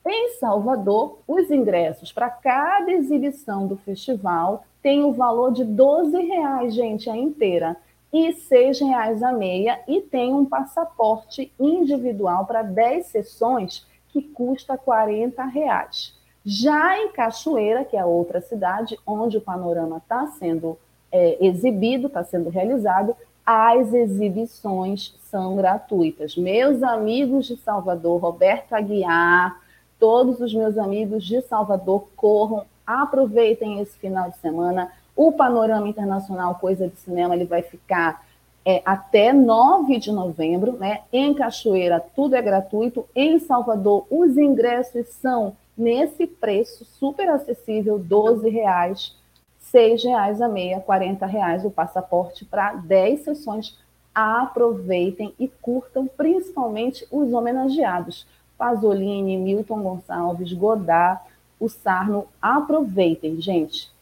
Em 0.06 0.34
Salvador, 0.38 1.18
os 1.26 1.50
ingressos 1.50 2.12
para 2.12 2.28
cada 2.28 2.92
exibição 2.92 3.66
do 3.66 3.76
festival 3.76 4.64
têm 4.82 5.02
o 5.02 5.12
valor 5.12 5.52
de 5.52 5.64
12 5.64 6.18
reais, 6.18 6.74
gente, 6.74 7.08
a 7.08 7.16
inteira 7.16 7.74
e 8.14 8.28
R$ 8.28 9.32
meia 9.36 9.80
e 9.88 10.00
tem 10.00 10.32
um 10.32 10.44
passaporte 10.44 11.52
individual 11.58 12.46
para 12.46 12.62
10 12.62 13.06
sessões 13.06 13.84
que 14.10 14.22
custa 14.22 14.74
R$ 14.74 15.32
reais. 15.52 16.14
Já 16.44 16.96
em 16.96 17.10
Cachoeira, 17.10 17.84
que 17.84 17.96
é 17.96 18.04
outra 18.04 18.40
cidade 18.40 18.96
onde 19.04 19.36
o 19.36 19.40
panorama 19.40 19.96
está 19.96 20.28
sendo 20.28 20.78
é, 21.10 21.44
exibido, 21.44 22.06
está 22.06 22.22
sendo 22.22 22.50
realizado, 22.50 23.16
as 23.44 23.92
exibições 23.92 25.16
são 25.28 25.56
gratuitas. 25.56 26.36
Meus 26.36 26.84
amigos 26.84 27.46
de 27.46 27.56
Salvador, 27.56 28.20
Roberto 28.20 28.74
Aguiar, 28.74 29.60
todos 29.98 30.40
os 30.40 30.54
meus 30.54 30.78
amigos 30.78 31.24
de 31.24 31.42
Salvador, 31.42 32.06
corram, 32.14 32.64
aproveitem 32.86 33.80
esse 33.80 33.98
final 33.98 34.30
de 34.30 34.38
semana 34.38 34.92
o 35.16 35.32
Panorama 35.32 35.88
Internacional 35.88 36.56
Coisa 36.56 36.88
de 36.88 36.96
Cinema 36.96 37.34
ele 37.34 37.44
vai 37.44 37.62
ficar 37.62 38.24
é, 38.64 38.82
até 38.84 39.32
9 39.32 39.98
de 39.98 40.10
novembro, 40.10 40.72
né? 40.72 41.02
Em 41.12 41.34
Cachoeira 41.34 42.04
tudo 42.14 42.34
é 42.34 42.42
gratuito, 42.42 43.06
em 43.14 43.38
Salvador 43.38 44.06
os 44.10 44.36
ingressos 44.36 45.08
são 45.08 45.56
nesse 45.76 46.26
preço 46.26 46.84
super 46.84 47.28
acessível, 47.28 47.98
12 47.98 48.48
reais, 48.48 49.14
6 49.58 50.04
reais 50.04 50.40
a 50.40 50.48
meia, 50.48 50.80
40 50.80 51.26
reais 51.26 51.64
o 51.64 51.70
passaporte 51.70 52.44
para 52.44 52.74
10 52.74 53.20
sessões. 53.24 53.78
Aproveitem 54.14 55.34
e 55.40 55.48
curtam, 55.48 56.06
principalmente 56.06 57.04
os 57.10 57.32
homenageados. 57.32 58.24
Pasolini, 58.56 59.36
Milton 59.36 59.82
Gonçalves, 59.82 60.52
Godard, 60.52 61.20
o 61.58 61.68
Sarno. 61.68 62.28
Aproveitem, 62.40 63.40
gente 63.40 63.92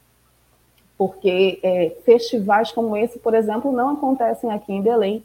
porque 1.02 1.58
é, 1.64 1.96
festivais 2.04 2.70
como 2.70 2.96
esse, 2.96 3.18
por 3.18 3.34
exemplo, 3.34 3.72
não 3.72 3.94
acontecem 3.94 4.52
aqui 4.52 4.72
em 4.72 4.80
Belém 4.80 5.24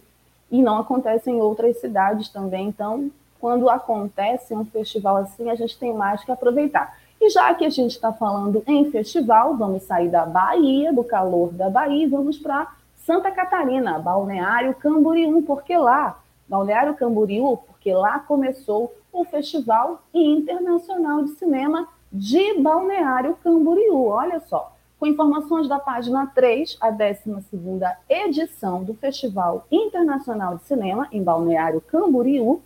e 0.49 0.59
não 0.59 0.79
acontecem 0.79 1.35
em 1.35 1.39
outras 1.39 1.79
cidades 1.79 2.29
também. 2.29 2.69
Então, 2.69 3.11
quando 3.39 3.69
acontece 3.69 4.55
um 4.55 4.65
festival 4.65 5.17
assim, 5.17 5.51
a 5.51 5.55
gente 5.55 5.77
tem 5.77 5.93
mais 5.93 6.23
que 6.23 6.31
aproveitar. 6.31 6.97
E 7.21 7.29
já 7.29 7.53
que 7.53 7.63
a 7.63 7.69
gente 7.69 7.91
está 7.91 8.11
falando 8.11 8.63
em 8.65 8.89
festival, 8.89 9.55
vamos 9.55 9.83
sair 9.83 10.09
da 10.09 10.25
Bahia, 10.25 10.91
do 10.91 11.03
calor 11.03 11.53
da 11.53 11.69
Bahia, 11.69 12.05
e 12.05 12.09
vamos 12.09 12.39
para 12.39 12.73
Santa 13.05 13.29
Catarina, 13.29 13.99
Balneário 13.99 14.73
Camboriú, 14.73 15.43
porque 15.43 15.77
lá, 15.77 16.17
Balneário 16.47 16.95
Camboriú, 16.95 17.59
porque 17.67 17.93
lá 17.93 18.17
começou 18.17 18.91
o 19.13 19.23
Festival 19.25 20.01
Internacional 20.11 21.23
de 21.23 21.35
Cinema 21.35 21.87
de 22.11 22.59
Balneário 22.59 23.37
Camboriú. 23.43 24.07
Olha 24.07 24.39
só, 24.39 24.71
com 24.99 25.05
informações 25.05 25.67
da 25.67 25.79
página 25.79 26.25
3, 26.27 26.77
a 26.81 26.91
12ª 26.91 27.95
edição 28.09 28.83
do 28.83 28.93
Festival 28.95 29.65
Internacional 29.71 30.57
de 30.57 30.63
Cinema 30.63 31.07
em 31.11 31.23
Balneário 31.23 31.81
Camboriú 31.81 32.61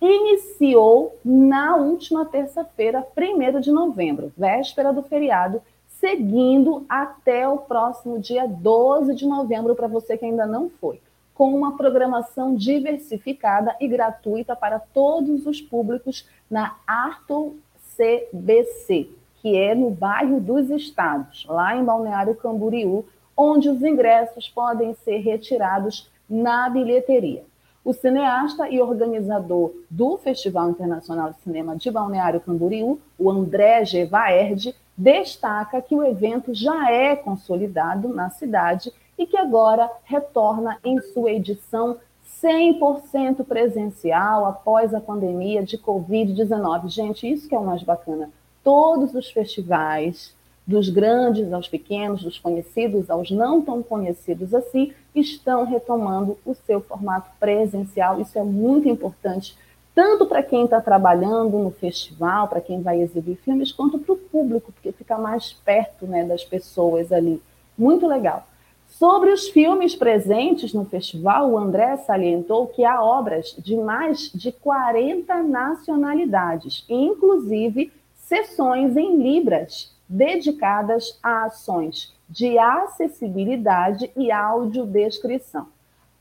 iniciou 0.00 1.16
na 1.24 1.76
última 1.76 2.26
terça-feira, 2.26 3.06
1 3.16 3.60
de 3.60 3.70
novembro, 3.70 4.32
véspera 4.36 4.92
do 4.92 5.02
feriado, 5.02 5.62
seguindo 5.86 6.84
até 6.88 7.48
o 7.48 7.58
próximo 7.58 8.18
dia 8.18 8.46
12 8.46 9.14
de 9.14 9.24
novembro, 9.24 9.76
para 9.76 9.86
você 9.86 10.18
que 10.18 10.24
ainda 10.24 10.44
não 10.44 10.68
foi, 10.68 11.00
com 11.32 11.54
uma 11.54 11.76
programação 11.76 12.54
diversificada 12.54 13.76
e 13.80 13.86
gratuita 13.86 14.56
para 14.56 14.80
todos 14.80 15.46
os 15.46 15.60
públicos 15.60 16.28
na 16.50 16.76
Arto 16.86 17.56
CBC, 17.96 19.08
que 19.42 19.58
é 19.58 19.74
no 19.74 19.90
bairro 19.90 20.40
dos 20.40 20.70
Estados, 20.70 21.44
lá 21.48 21.76
em 21.76 21.84
Balneário 21.84 22.36
Camboriú, 22.36 23.04
onde 23.36 23.68
os 23.68 23.82
ingressos 23.82 24.48
podem 24.48 24.94
ser 24.94 25.18
retirados 25.18 26.08
na 26.30 26.70
bilheteria. 26.70 27.42
O 27.84 27.92
cineasta 27.92 28.68
e 28.68 28.80
organizador 28.80 29.72
do 29.90 30.16
Festival 30.16 30.70
Internacional 30.70 31.30
de 31.30 31.40
Cinema 31.40 31.74
de 31.74 31.90
Balneário 31.90 32.40
Camboriú, 32.40 33.00
o 33.18 33.28
André 33.28 33.84
Gevaerd, 33.84 34.72
destaca 34.96 35.82
que 35.82 35.96
o 35.96 36.04
evento 36.04 36.54
já 36.54 36.92
é 36.92 37.16
consolidado 37.16 38.08
na 38.08 38.30
cidade 38.30 38.92
e 39.18 39.26
que 39.26 39.36
agora 39.36 39.90
retorna 40.04 40.78
em 40.84 41.00
sua 41.00 41.32
edição 41.32 41.96
100% 42.40 43.44
presencial 43.44 44.46
após 44.46 44.94
a 44.94 45.00
pandemia 45.00 45.64
de 45.64 45.76
Covid-19. 45.76 46.88
Gente, 46.88 47.28
isso 47.28 47.48
que 47.48 47.54
é 47.54 47.58
o 47.58 47.64
mais 47.64 47.82
bacana. 47.82 48.30
Todos 48.62 49.14
os 49.14 49.30
festivais, 49.30 50.34
dos 50.66 50.88
grandes 50.88 51.52
aos 51.52 51.68
pequenos, 51.68 52.22
dos 52.22 52.38
conhecidos 52.38 53.10
aos 53.10 53.30
não 53.30 53.60
tão 53.60 53.82
conhecidos 53.82 54.54
assim, 54.54 54.92
estão 55.14 55.64
retomando 55.64 56.38
o 56.44 56.54
seu 56.54 56.80
formato 56.80 57.30
presencial. 57.38 58.20
Isso 58.20 58.38
é 58.38 58.42
muito 58.42 58.88
importante, 58.88 59.56
tanto 59.94 60.26
para 60.26 60.42
quem 60.42 60.64
está 60.64 60.80
trabalhando 60.80 61.58
no 61.58 61.70
festival, 61.70 62.48
para 62.48 62.60
quem 62.60 62.80
vai 62.80 63.00
exibir 63.00 63.36
filmes, 63.36 63.72
quanto 63.72 63.98
para 63.98 64.14
o 64.14 64.18
público, 64.18 64.72
porque 64.72 64.92
fica 64.92 65.18
mais 65.18 65.52
perto 65.52 66.06
né, 66.06 66.24
das 66.24 66.44
pessoas 66.44 67.12
ali. 67.12 67.42
Muito 67.76 68.06
legal. 68.06 68.46
Sobre 68.86 69.30
os 69.30 69.48
filmes 69.48 69.94
presentes 69.94 70.74
no 70.74 70.84
festival, 70.84 71.50
o 71.50 71.58
André 71.58 71.96
salientou 71.96 72.66
que 72.66 72.84
há 72.84 73.02
obras 73.02 73.56
de 73.58 73.74
mais 73.74 74.30
de 74.34 74.52
40 74.52 75.42
nacionalidades, 75.42 76.84
inclusive 76.88 77.90
sessões 78.32 78.96
em 78.96 79.18
Libras, 79.18 79.94
dedicadas 80.08 81.18
a 81.22 81.44
ações 81.44 82.16
de 82.30 82.58
acessibilidade 82.58 84.10
e 84.16 84.32
audiodescrição. 84.32 85.66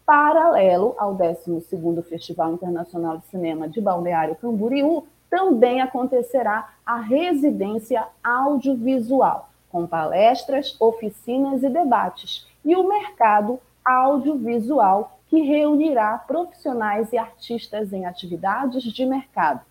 Paralelo 0.05 0.93
ao 0.97 1.15
12º 1.15 2.03
Festival 2.03 2.51
Internacional 2.51 3.17
de 3.17 3.27
Cinema 3.27 3.69
de 3.69 3.79
Balneário 3.79 4.35
Camboriú, 4.35 5.07
também 5.29 5.79
acontecerá 5.79 6.73
a 6.85 6.97
residência 6.97 8.05
audiovisual, 8.21 9.49
com 9.71 9.87
palestras, 9.87 10.75
oficinas 10.81 11.63
e 11.63 11.69
debates, 11.69 12.45
e 12.65 12.75
o 12.75 12.89
mercado 12.89 13.57
audiovisual, 13.85 15.17
que 15.29 15.39
reunirá 15.43 16.17
profissionais 16.17 17.13
e 17.13 17.17
artistas 17.17 17.93
em 17.93 18.05
atividades 18.05 18.83
de 18.83 19.05
mercado, 19.05 19.61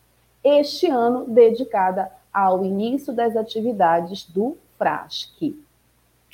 este 0.43 0.87
ano 0.87 1.27
dedicada 1.27 2.11
ao 2.33 2.65
início 2.65 3.13
das 3.13 3.37
atividades 3.37 4.25
do 4.25 4.57
FRASC. 4.79 5.55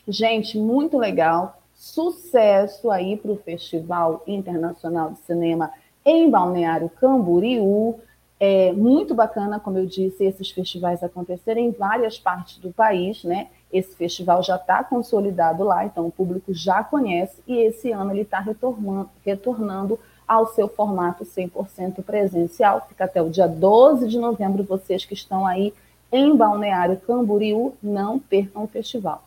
Gente, 0.08 0.58
muito 0.58 0.98
legal. 0.98 1.60
Sucesso 1.74 2.90
aí 2.90 3.16
para 3.16 3.32
o 3.32 3.36
Festival 3.36 4.22
Internacional 4.26 5.10
de 5.10 5.18
Cinema 5.20 5.70
em 6.04 6.30
Balneário 6.30 6.88
Camboriú. 6.88 7.98
É 8.38 8.72
muito 8.72 9.14
bacana, 9.14 9.58
como 9.58 9.78
eu 9.78 9.86
disse, 9.86 10.24
esses 10.24 10.50
festivais 10.50 11.02
acontecerem 11.02 11.68
em 11.68 11.70
várias 11.70 12.18
partes 12.18 12.58
do 12.58 12.70
país, 12.70 13.24
né? 13.24 13.48
Esse 13.72 13.96
festival 13.96 14.42
já 14.42 14.56
está 14.56 14.84
consolidado 14.84 15.64
lá, 15.64 15.84
então 15.84 16.06
o 16.06 16.12
público 16.12 16.52
já 16.52 16.84
conhece, 16.84 17.42
e 17.46 17.56
esse 17.56 17.90
ano 17.92 18.12
ele 18.12 18.20
está 18.20 18.38
retornando, 18.38 19.10
retornando 19.24 19.98
ao 20.28 20.46
seu 20.48 20.68
formato 20.68 21.24
100% 21.24 22.02
presencial. 22.04 22.86
Fica 22.88 23.04
até 23.04 23.22
o 23.22 23.30
dia 23.30 23.48
12 23.48 24.06
de 24.06 24.18
novembro, 24.18 24.62
vocês 24.62 25.04
que 25.04 25.14
estão 25.14 25.46
aí 25.46 25.72
em 26.10 26.36
Balneário 26.36 27.00
Camboriú, 27.06 27.74
não 27.82 28.18
percam 28.18 28.64
o 28.64 28.68
festival. 28.68 29.22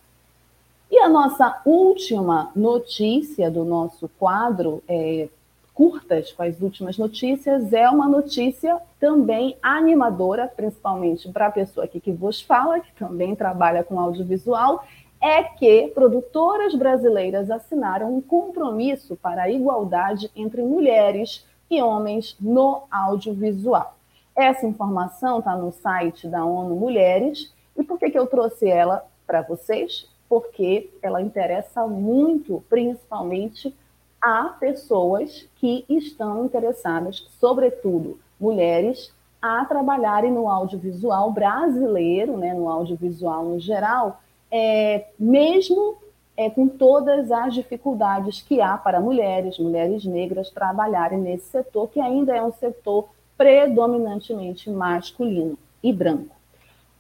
E 0.92 0.98
a 1.00 1.08
nossa 1.08 1.62
última 1.66 2.52
notícia 2.56 3.52
do 3.52 3.64
nosso 3.64 4.10
quadro 4.18 4.82
é, 4.88 5.30
curtas 5.74 6.32
com 6.32 6.44
as 6.44 6.60
últimas 6.60 6.98
notícias 6.98 7.72
é 7.72 7.88
uma 7.90 8.08
notícia 8.08 8.78
também 9.00 9.56
animadora, 9.62 10.48
principalmente 10.48 11.30
para 11.30 11.48
a 11.48 11.52
pessoa 11.52 11.86
aqui 11.86 12.00
que 12.00 12.12
vos 12.12 12.42
fala, 12.42 12.80
que 12.80 12.92
também 12.94 13.36
trabalha 13.36 13.84
com 13.84 14.00
audiovisual, 14.00 14.84
é 15.22 15.44
que 15.44 15.90
produtoras 15.90 16.74
brasileiras 16.74 17.52
assinaram 17.52 18.16
um 18.16 18.22
compromisso 18.22 19.16
para 19.16 19.44
a 19.44 19.52
igualdade 19.52 20.32
entre 20.36 20.62
mulheres 20.64 21.46
e 21.70 21.82
homens 21.82 22.36
no 22.40 22.84
audiovisual. 22.90 23.99
Essa 24.40 24.66
informação 24.66 25.40
está 25.40 25.54
no 25.58 25.70
site 25.70 26.26
da 26.26 26.46
ONU 26.46 26.74
Mulheres. 26.74 27.54
E 27.78 27.84
por 27.84 28.00
que, 28.00 28.10
que 28.10 28.18
eu 28.18 28.26
trouxe 28.26 28.70
ela 28.70 29.06
para 29.28 29.42
vocês? 29.42 30.08
Porque 30.30 30.90
ela 31.02 31.22
interessa 31.22 31.86
muito, 31.86 32.64
principalmente, 32.70 33.76
a 34.22 34.46
pessoas 34.58 35.46
que 35.58 35.84
estão 35.90 36.46
interessadas, 36.46 37.28
sobretudo 37.38 38.18
mulheres, 38.40 39.14
a 39.42 39.66
trabalharem 39.66 40.32
no 40.32 40.48
audiovisual 40.48 41.34
brasileiro, 41.34 42.38
né, 42.38 42.54
no 42.54 42.70
audiovisual 42.70 43.44
no 43.44 43.60
geral, 43.60 44.22
é, 44.50 45.08
mesmo 45.20 45.98
é, 46.38 46.50
com 46.50 46.66
todas 46.66 47.30
as 47.30 47.54
dificuldades 47.54 48.42
que 48.42 48.62
há 48.62 48.78
para 48.78 49.02
mulheres, 49.02 49.60
mulheres 49.60 50.06
negras, 50.06 50.50
trabalharem 50.50 51.20
nesse 51.20 51.50
setor, 51.50 51.90
que 51.90 52.00
ainda 52.00 52.34
é 52.34 52.42
um 52.42 52.54
setor 52.54 53.10
predominantemente 53.40 54.70
masculino 54.70 55.58
e 55.82 55.94
branco. 55.94 56.36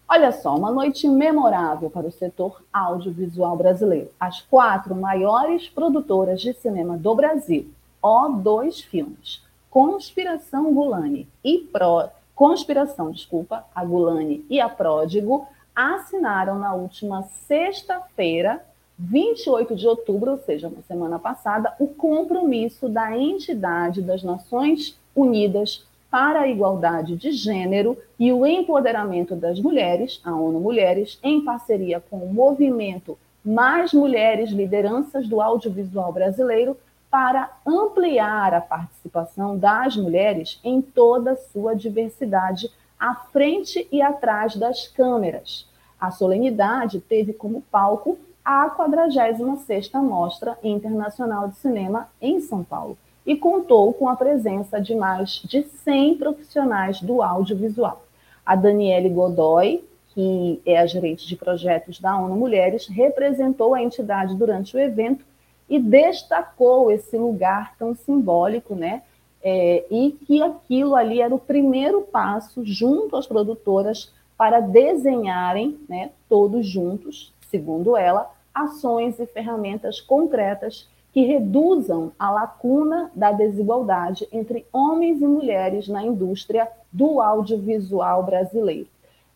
Olha 0.07 0.31
só, 0.31 0.55
uma 0.55 0.71
noite 0.71 1.05
memorável 1.05 1.89
para 1.89 2.07
o 2.07 2.11
setor 2.11 2.63
audiovisual 2.71 3.57
brasileiro. 3.57 4.09
As 4.17 4.41
quatro 4.43 4.95
maiores 4.95 5.67
produtoras 5.67 6.39
de 6.39 6.53
cinema 6.53 6.97
do 6.97 7.13
Brasil, 7.13 7.69
O2 8.01 8.81
Filmes, 8.81 9.43
Conspiração 9.69 10.73
Gulani 10.73 11.27
e 11.43 11.57
Pro... 11.57 12.07
Conspiração, 12.33 13.11
desculpa, 13.11 13.65
a 13.75 13.83
Gulani 13.83 14.45
e 14.49 14.61
a 14.61 14.69
Pródigo, 14.69 15.45
assinaram 15.75 16.57
na 16.57 16.73
última 16.73 17.23
sexta-feira, 17.23 18.63
28 18.97 19.75
de 19.75 19.85
outubro, 19.85 20.31
ou 20.31 20.37
seja, 20.37 20.69
na 20.69 20.81
semana 20.83 21.19
passada, 21.19 21.75
o 21.77 21.87
compromisso 21.87 22.87
da 22.87 23.17
entidade 23.17 24.01
das 24.01 24.23
Nações 24.23 24.97
Unidas 25.13 25.85
para 26.09 26.41
a 26.41 26.47
igualdade 26.47 27.15
de 27.15 27.31
gênero 27.31 27.97
e 28.17 28.31
o 28.33 28.45
empoderamento 28.45 29.35
das 29.35 29.59
mulheres, 29.59 30.19
a 30.23 30.35
ONU 30.35 30.59
Mulheres, 30.59 31.19
em 31.21 31.43
parceria 31.43 32.03
com 32.09 32.17
o 32.17 32.33
movimento 32.33 33.17
Mais 33.45 33.93
Mulheres 33.93 34.49
Lideranças 34.49 35.27
do 35.27 35.39
Audiovisual 35.39 36.11
Brasileiro, 36.11 36.75
para 37.11 37.49
ampliar 37.65 38.53
a 38.53 38.61
participação 38.61 39.57
das 39.57 39.95
mulheres 39.95 40.59
em 40.63 40.81
toda 40.81 41.31
a 41.31 41.37
sua 41.37 41.75
diversidade, 41.75 42.69
à 42.99 43.15
frente 43.15 43.87
e 43.91 44.01
atrás 44.01 44.55
das 44.55 44.87
câmeras. 44.87 45.67
A 45.99 46.11
solenidade 46.11 46.99
teve 46.99 47.33
como 47.33 47.63
palco 47.71 48.17
a 48.43 48.69
46ª 48.69 50.01
Mostra 50.01 50.57
Internacional 50.63 51.47
de 51.47 51.55
Cinema 51.55 52.09
em 52.21 52.39
São 52.39 52.63
Paulo 52.63 52.97
e 53.29 53.35
contou 53.35 53.93
com 53.93 54.09
a 54.09 54.15
presença 54.15 54.81
de 54.81 54.95
mais 54.95 55.43
de 55.45 55.61
100 55.61 56.17
profissionais 56.17 56.99
do 56.99 57.21
audiovisual. 57.21 58.01
A 58.43 58.55
Daniele 58.55 59.07
Godoy, 59.07 59.83
que 60.15 60.59
é 60.65 60.79
a 60.79 60.87
gerente 60.87 61.27
de 61.27 61.35
projetos 61.35 61.99
da 61.99 62.17
ONU 62.17 62.35
Mulheres, 62.35 62.87
representou 62.87 63.75
a 63.75 63.83
entidade 63.83 64.33
durante 64.33 64.75
o 64.75 64.79
evento 64.79 65.23
e 65.69 65.77
destacou 65.77 66.89
esse 66.89 67.15
lugar 67.19 67.75
tão 67.77 67.93
simbólico, 67.93 68.73
né? 68.73 69.03
É, 69.43 69.85
e 69.91 70.17
que 70.25 70.41
aquilo 70.41 70.95
ali 70.95 71.21
era 71.21 71.33
o 71.33 71.37
primeiro 71.37 72.01
passo 72.01 72.65
junto 72.65 73.15
às 73.15 73.27
produtoras 73.27 74.11
para 74.35 74.59
desenharem, 74.59 75.77
né, 75.87 76.09
todos 76.27 76.65
juntos, 76.65 77.31
segundo 77.47 77.95
ela, 77.95 78.27
ações 78.51 79.19
e 79.19 79.27
ferramentas 79.27 80.01
concretas 80.01 80.87
que 81.11 81.25
reduzam 81.25 82.11
a 82.19 82.29
lacuna 82.29 83.11
da 83.15 83.31
desigualdade 83.31 84.27
entre 84.31 84.65
homens 84.71 85.21
e 85.21 85.27
mulheres 85.27 85.87
na 85.87 86.03
indústria 86.03 86.69
do 86.91 87.21
audiovisual 87.21 88.23
brasileiro. 88.23 88.87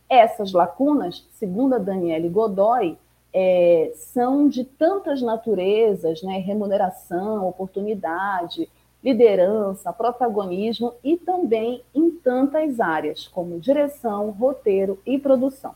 Essas 0.07 0.51
lacunas, 0.51 1.27
segundo 1.33 1.75
a 1.75 1.79
Daniele 1.79 2.29
Godoy, 2.29 2.97
é, 3.33 3.91
são 3.95 4.47
de 4.47 4.63
tantas 4.63 5.21
naturezas, 5.21 6.21
né, 6.21 6.37
remuneração, 6.37 7.47
oportunidade, 7.47 8.69
liderança, 9.03 9.91
protagonismo 9.91 10.93
e 11.03 11.17
também 11.17 11.83
em 11.93 12.11
tantas 12.11 12.79
áreas, 12.79 13.27
como 13.27 13.59
direção, 13.59 14.29
roteiro 14.29 14.99
e 15.05 15.17
produção. 15.17 15.73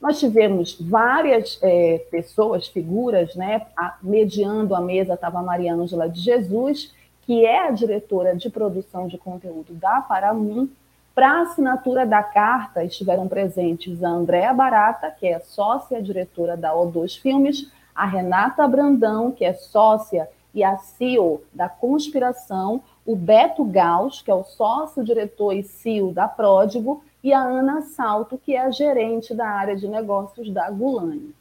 Nós 0.00 0.20
tivemos 0.20 0.76
várias 0.80 1.58
é, 1.60 1.98
pessoas, 2.10 2.68
figuras, 2.68 3.34
né? 3.34 3.66
A, 3.76 3.96
mediando 4.02 4.74
a 4.74 4.80
mesa 4.80 5.14
estava 5.14 5.40
a 5.40 5.42
Maria 5.42 5.74
Ângela 5.74 6.08
de 6.08 6.20
Jesus, 6.20 6.94
que 7.22 7.44
é 7.44 7.66
a 7.66 7.70
diretora 7.70 8.34
de 8.34 8.48
produção 8.48 9.08
de 9.08 9.18
conteúdo 9.18 9.74
da 9.74 10.00
Paramum. 10.00 10.68
Para 11.14 11.32
a 11.32 11.42
assinatura 11.42 12.06
da 12.06 12.22
carta 12.22 12.84
estiveram 12.84 13.26
presentes 13.26 14.04
a 14.04 14.08
Andréa 14.08 14.54
Barata, 14.54 15.10
que 15.10 15.26
é 15.26 15.40
sócia 15.40 16.00
diretora 16.00 16.56
da 16.56 16.72
O2 16.72 17.20
Filmes, 17.20 17.68
a 17.92 18.06
Renata 18.06 18.68
Brandão, 18.68 19.32
que 19.32 19.44
é 19.44 19.52
sócia 19.52 20.28
e 20.54 20.62
a 20.62 20.76
CEO 20.76 21.42
da 21.52 21.68
Conspiração, 21.68 22.82
o 23.04 23.16
Beto 23.16 23.64
Gauss, 23.64 24.22
que 24.22 24.30
é 24.30 24.34
o 24.34 24.44
sócio-diretor 24.44 25.52
e 25.52 25.64
CEO 25.64 26.12
da 26.12 26.28
Pródigo, 26.28 27.02
e 27.22 27.32
a 27.32 27.40
Ana 27.40 27.82
Salto, 27.82 28.38
que 28.38 28.54
é 28.54 28.60
a 28.60 28.70
gerente 28.70 29.34
da 29.34 29.48
área 29.48 29.76
de 29.76 29.88
negócios 29.88 30.50
da 30.50 30.70
Gulani. 30.70 31.34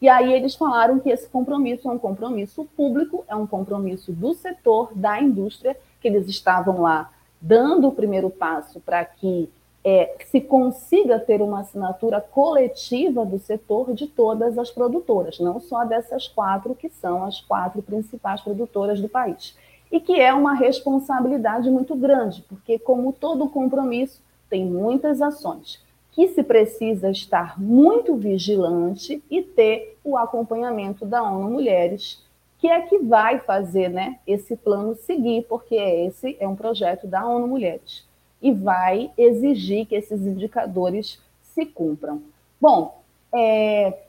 E 0.00 0.08
aí 0.08 0.32
eles 0.32 0.54
falaram 0.54 0.98
que 0.98 1.10
esse 1.10 1.28
compromisso 1.28 1.88
é 1.88 1.92
um 1.92 1.98
compromisso 1.98 2.64
público, 2.76 3.24
é 3.28 3.36
um 3.36 3.46
compromisso 3.46 4.12
do 4.12 4.34
setor, 4.34 4.92
da 4.94 5.20
indústria, 5.20 5.76
que 6.00 6.08
eles 6.08 6.28
estavam 6.28 6.80
lá 6.80 7.10
dando 7.40 7.88
o 7.88 7.92
primeiro 7.92 8.30
passo 8.30 8.80
para 8.80 9.04
que 9.04 9.48
é, 9.84 10.16
se 10.26 10.40
consiga 10.40 11.18
ter 11.18 11.42
uma 11.42 11.60
assinatura 11.60 12.20
coletiva 12.20 13.26
do 13.26 13.38
setor 13.38 13.92
de 13.92 14.06
todas 14.06 14.56
as 14.56 14.70
produtoras, 14.70 15.40
não 15.40 15.58
só 15.58 15.84
dessas 15.84 16.28
quatro 16.28 16.74
que 16.74 16.88
são 16.88 17.24
as 17.24 17.40
quatro 17.40 17.82
principais 17.82 18.40
produtoras 18.40 19.00
do 19.00 19.08
país. 19.08 19.56
E 19.90 20.00
que 20.00 20.20
é 20.20 20.32
uma 20.32 20.54
responsabilidade 20.54 21.68
muito 21.68 21.94
grande, 21.94 22.42
porque, 22.48 22.78
como 22.78 23.12
todo 23.12 23.48
compromisso, 23.48 24.22
tem 24.52 24.66
muitas 24.66 25.22
ações 25.22 25.82
que 26.10 26.28
se 26.28 26.42
precisa 26.42 27.10
estar 27.10 27.58
muito 27.58 28.14
vigilante 28.16 29.24
e 29.30 29.40
ter 29.40 29.96
o 30.04 30.14
acompanhamento 30.14 31.06
da 31.06 31.22
ONU 31.22 31.50
Mulheres, 31.50 32.22
que 32.58 32.68
é 32.68 32.82
que 32.82 32.98
vai 32.98 33.38
fazer 33.38 33.88
né, 33.88 34.18
esse 34.26 34.54
plano 34.54 34.94
seguir, 34.94 35.46
porque 35.48 35.74
esse 35.74 36.36
é 36.38 36.46
um 36.46 36.54
projeto 36.54 37.06
da 37.06 37.26
ONU 37.26 37.48
Mulheres 37.48 38.06
e 38.42 38.52
vai 38.52 39.10
exigir 39.16 39.86
que 39.86 39.94
esses 39.94 40.20
indicadores 40.20 41.18
se 41.40 41.64
cumpram. 41.64 42.20
Bom, 42.60 43.00
é, 43.34 44.00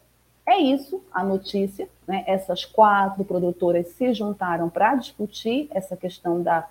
é 0.46 0.58
isso 0.58 1.02
a 1.10 1.24
notícia. 1.24 1.88
Né? 2.06 2.26
Essas 2.28 2.66
quatro 2.66 3.24
produtoras 3.24 3.88
se 3.88 4.14
juntaram 4.14 4.70
para 4.70 4.96
discutir 4.96 5.70
essa 5.72 5.96
questão 5.96 6.44
da 6.44 6.68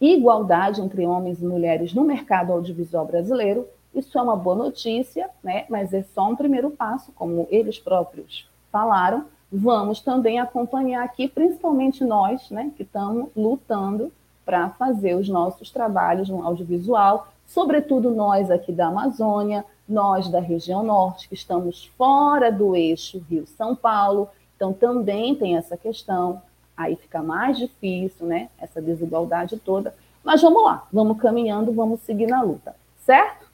igualdade 0.00 0.80
entre 0.80 1.06
homens 1.06 1.42
e 1.42 1.44
mulheres 1.44 1.92
no 1.92 2.04
mercado 2.04 2.52
audiovisual 2.52 3.06
brasileiro 3.06 3.66
isso 3.94 4.16
é 4.16 4.22
uma 4.22 4.36
boa 4.36 4.54
notícia, 4.54 5.28
né? 5.42 5.64
mas 5.68 5.92
é 5.92 6.02
só 6.14 6.28
um 6.28 6.36
primeiro 6.36 6.70
passo, 6.70 7.12
como 7.12 7.48
eles 7.50 7.78
próprios 7.78 8.48
falaram. 8.70 9.24
Vamos 9.52 10.00
também 10.00 10.38
acompanhar 10.38 11.04
aqui, 11.04 11.26
principalmente 11.26 12.04
nós, 12.04 12.50
né, 12.50 12.70
que 12.76 12.84
estamos 12.84 13.30
lutando 13.36 14.12
para 14.44 14.70
fazer 14.70 15.16
os 15.16 15.28
nossos 15.28 15.70
trabalhos 15.70 16.28
no 16.28 16.44
audiovisual, 16.46 17.26
sobretudo 17.46 18.12
nós 18.12 18.48
aqui 18.48 18.70
da 18.70 18.86
Amazônia, 18.86 19.64
nós 19.88 20.28
da 20.28 20.38
região 20.38 20.84
norte, 20.84 21.28
que 21.28 21.34
estamos 21.34 21.86
fora 21.98 22.52
do 22.52 22.76
eixo 22.76 23.24
Rio-São 23.28 23.74
Paulo, 23.74 24.28
então 24.54 24.72
também 24.72 25.34
tem 25.34 25.56
essa 25.56 25.76
questão, 25.76 26.40
aí 26.82 26.96
fica 26.96 27.22
mais 27.22 27.58
difícil, 27.58 28.26
né, 28.26 28.48
essa 28.58 28.80
desigualdade 28.80 29.56
toda. 29.58 29.94
Mas 30.24 30.42
vamos 30.42 30.62
lá, 30.62 30.86
vamos 30.92 31.18
caminhando, 31.18 31.72
vamos 31.72 32.00
seguir 32.00 32.26
na 32.26 32.42
luta, 32.42 32.74
certo? 33.04 33.50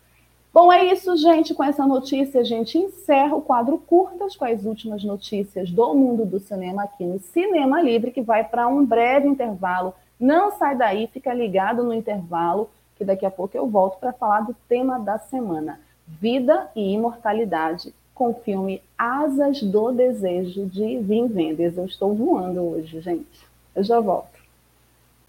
Bom, 0.53 0.73
é 0.73 0.87
isso, 0.87 1.15
gente. 1.19 1.55
Com 1.55 1.63
essa 1.63 1.87
notícia, 1.87 2.41
a 2.41 2.45
gente 2.45 2.79
encerra 2.79 3.37
o 3.37 3.43
quadro 3.43 3.77
Curtas 3.77 4.35
com 4.35 4.47
as 4.47 4.65
últimas 4.65 5.05
notícias 5.05 5.71
do 5.71 5.95
mundo 5.95 6.25
do 6.25 6.41
cinema 6.41 6.85
aqui 6.85 7.05
no 7.05 7.19
Cinema 7.19 7.83
Livre, 7.83 8.11
que 8.11 8.23
vai 8.23 8.43
para 8.43 8.67
um 8.67 8.83
breve 8.83 9.29
intervalo. 9.29 9.93
Não 10.19 10.51
sai 10.53 10.75
daí, 10.75 11.09
fica 11.09 11.35
ligado 11.35 11.83
no 11.83 11.93
intervalo, 11.93 12.71
que 12.97 13.05
daqui 13.05 13.27
a 13.27 13.31
pouco 13.31 13.55
eu 13.55 13.67
volto 13.67 13.99
para 13.99 14.15
falar 14.15 14.41
do 14.41 14.57
tema 14.67 14.99
da 14.99 15.19
semana: 15.19 15.79
Vida 16.07 16.71
e 16.75 16.91
Imortalidade, 16.95 17.95
com 18.17 18.31
o 18.31 18.35
filme 18.35 18.83
Asas 18.99 19.63
do 19.63 19.93
Desejo 19.93 20.67
de 20.67 20.99
Vim 20.99 21.29
Vendes. 21.29 21.77
Eu 21.77 21.85
estou 21.85 22.15
voando 22.15 22.63
hoje, 22.63 23.01
gente. 23.01 23.47
Eu 23.77 23.85
já 23.85 24.01
volto. 24.01 24.35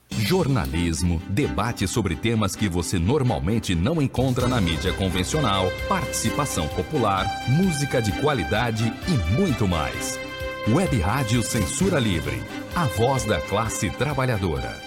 Jornalismo, 0.09 1.21
debate 1.29 1.85
sobre 1.85 2.15
temas 2.15 2.55
que 2.55 2.69
você 2.69 2.97
normalmente 2.97 3.75
não 3.75 4.01
encontra 4.01 4.47
na 4.47 4.61
mídia 4.61 4.93
convencional, 4.93 5.65
participação 5.89 6.65
popular, 6.69 7.25
música 7.49 8.01
de 8.01 8.13
qualidade 8.21 8.85
e 8.85 9.37
muito 9.37 9.67
mais. 9.67 10.17
Web 10.69 10.97
Rádio 10.99 11.43
Censura 11.43 11.99
Livre, 11.99 12.41
a 12.73 12.85
voz 12.85 13.25
da 13.25 13.41
classe 13.41 13.89
trabalhadora. 13.89 14.86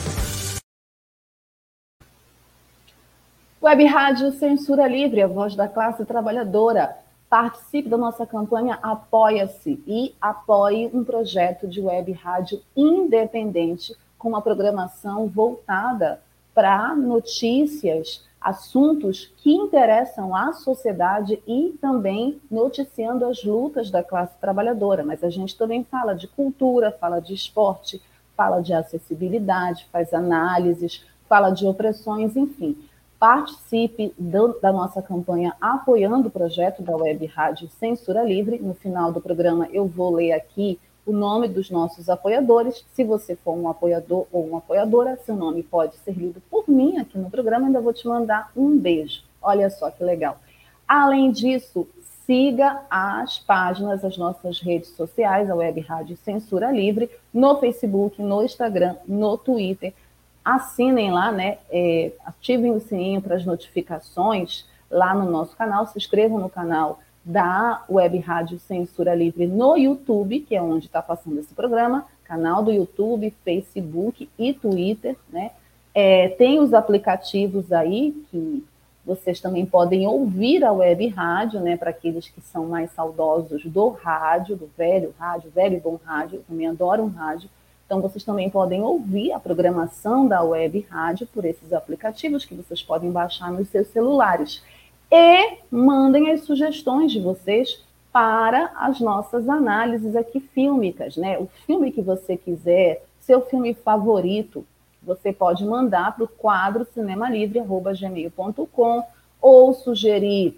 Web 3.63 3.85
Rádio 3.85 4.31
Censura 4.31 4.87
Livre, 4.87 5.21
a 5.21 5.27
voz 5.27 5.55
da 5.55 5.67
classe 5.67 6.03
trabalhadora. 6.03 6.97
Participe 7.29 7.87
da 7.87 7.95
nossa 7.95 8.25
campanha 8.25 8.79
Apoia-se 8.81 9.83
e 9.85 10.15
apoie 10.19 10.89
um 10.91 11.03
projeto 11.03 11.67
de 11.67 11.79
web 11.79 12.11
rádio 12.11 12.59
independente 12.75 13.95
com 14.17 14.29
uma 14.29 14.41
programação 14.41 15.27
voltada 15.27 16.19
para 16.55 16.95
notícias, 16.95 18.25
assuntos 18.41 19.31
que 19.37 19.53
interessam 19.53 20.35
à 20.35 20.53
sociedade 20.53 21.39
e 21.45 21.77
também 21.79 22.41
noticiando 22.49 23.27
as 23.27 23.43
lutas 23.43 23.91
da 23.91 24.01
classe 24.01 24.35
trabalhadora. 24.41 25.03
Mas 25.05 25.23
a 25.23 25.29
gente 25.29 25.55
também 25.55 25.83
fala 25.83 26.15
de 26.15 26.27
cultura, 26.27 26.91
fala 26.99 27.19
de 27.19 27.35
esporte, 27.35 28.01
fala 28.35 28.59
de 28.59 28.73
acessibilidade, 28.73 29.87
faz 29.91 30.15
análises, 30.15 31.05
fala 31.29 31.51
de 31.51 31.63
opressões, 31.67 32.35
enfim 32.35 32.75
participe 33.21 34.11
do, 34.17 34.59
da 34.59 34.73
nossa 34.73 34.99
campanha 34.99 35.53
apoiando 35.61 36.27
o 36.27 36.31
projeto 36.31 36.81
da 36.81 36.97
Web 36.97 37.27
Rádio 37.27 37.69
Censura 37.69 38.23
Livre. 38.23 38.57
No 38.57 38.73
final 38.73 39.11
do 39.11 39.21
programa, 39.21 39.69
eu 39.71 39.85
vou 39.85 40.15
ler 40.15 40.31
aqui 40.31 40.79
o 41.05 41.11
nome 41.11 41.47
dos 41.47 41.69
nossos 41.69 42.09
apoiadores. 42.09 42.83
Se 42.93 43.03
você 43.03 43.35
for 43.35 43.55
um 43.55 43.69
apoiador 43.69 44.25
ou 44.31 44.47
uma 44.47 44.57
apoiadora, 44.57 45.19
seu 45.23 45.35
nome 45.35 45.61
pode 45.61 45.97
ser 45.97 46.13
lido 46.13 46.41
por 46.49 46.67
mim 46.67 46.97
aqui 46.97 47.15
no 47.19 47.29
programa. 47.29 47.67
Ainda 47.67 47.79
vou 47.79 47.93
te 47.93 48.07
mandar 48.07 48.51
um 48.57 48.75
beijo. 48.75 49.21
Olha 49.39 49.69
só 49.69 49.91
que 49.91 50.03
legal. 50.03 50.39
Além 50.87 51.31
disso, 51.31 51.87
siga 52.25 52.81
as 52.89 53.37
páginas, 53.37 54.03
as 54.03 54.17
nossas 54.17 54.59
redes 54.59 54.89
sociais, 54.95 55.47
a 55.47 55.53
Web 55.53 55.79
Rádio 55.81 56.17
Censura 56.17 56.71
Livre, 56.71 57.07
no 57.31 57.55
Facebook, 57.59 58.19
no 58.19 58.43
Instagram, 58.43 58.95
no 59.07 59.37
Twitter. 59.37 59.93
Assinem 60.43 61.11
lá, 61.11 61.31
né? 61.31 61.57
É, 61.69 62.11
ativem 62.25 62.71
o 62.71 62.79
sininho 62.79 63.21
para 63.21 63.35
as 63.35 63.45
notificações 63.45 64.65
lá 64.89 65.13
no 65.13 65.29
nosso 65.29 65.55
canal, 65.55 65.85
se 65.87 65.97
inscrevam 65.97 66.39
no 66.39 66.49
canal 66.49 66.99
da 67.23 67.83
Web 67.89 68.17
Rádio 68.19 68.59
Censura 68.59 69.13
Livre 69.13 69.45
no 69.47 69.77
YouTube, 69.77 70.39
que 70.39 70.55
é 70.55 70.61
onde 70.61 70.87
está 70.87 71.01
passando 71.01 71.39
esse 71.39 71.53
programa, 71.53 72.05
canal 72.23 72.63
do 72.63 72.71
YouTube, 72.71 73.33
Facebook 73.43 74.27
e 74.37 74.53
Twitter, 74.53 75.15
né? 75.29 75.51
É, 75.93 76.29
tem 76.29 76.59
os 76.59 76.73
aplicativos 76.73 77.71
aí 77.71 78.11
que 78.31 78.63
vocês 79.05 79.39
também 79.39 79.65
podem 79.65 80.07
ouvir 80.07 80.63
a 80.63 80.71
web 80.71 81.07
rádio, 81.09 81.59
né? 81.59 81.75
Para 81.75 81.89
aqueles 81.89 82.29
que 82.29 82.39
são 82.41 82.67
mais 82.67 82.91
saudosos 82.91 83.65
do 83.65 83.89
rádio, 83.89 84.55
do 84.55 84.69
velho 84.77 85.13
rádio, 85.19 85.51
velho 85.51 85.77
e 85.77 85.79
bom 85.79 85.99
rádio, 86.03 86.43
também 86.47 86.67
adoro 86.67 87.03
um 87.03 87.09
rádio. 87.09 87.49
Então, 87.91 87.99
vocês 87.99 88.23
também 88.23 88.49
podem 88.49 88.81
ouvir 88.81 89.33
a 89.33 89.39
programação 89.39 90.25
da 90.25 90.41
web 90.41 90.87
rádio 90.89 91.27
por 91.27 91.43
esses 91.43 91.73
aplicativos 91.73 92.45
que 92.45 92.55
vocês 92.55 92.81
podem 92.81 93.11
baixar 93.11 93.51
nos 93.51 93.67
seus 93.67 93.87
celulares. 93.87 94.63
E 95.11 95.57
mandem 95.69 96.31
as 96.31 96.45
sugestões 96.45 97.11
de 97.11 97.19
vocês 97.19 97.83
para 98.09 98.71
as 98.77 99.01
nossas 99.01 99.49
análises 99.49 100.15
aqui 100.15 100.39
fílmicas, 100.39 101.17
né? 101.17 101.37
O 101.37 101.47
filme 101.65 101.91
que 101.91 102.01
você 102.01 102.37
quiser, 102.37 103.03
seu 103.19 103.41
filme 103.41 103.73
favorito, 103.73 104.65
você 105.03 105.33
pode 105.33 105.65
mandar 105.65 106.15
para 106.15 106.23
o 106.23 106.29
quadro 106.29 106.87
cinemalivre.gmail.com 106.93 109.03
ou 109.41 109.73
sugerir 109.73 110.57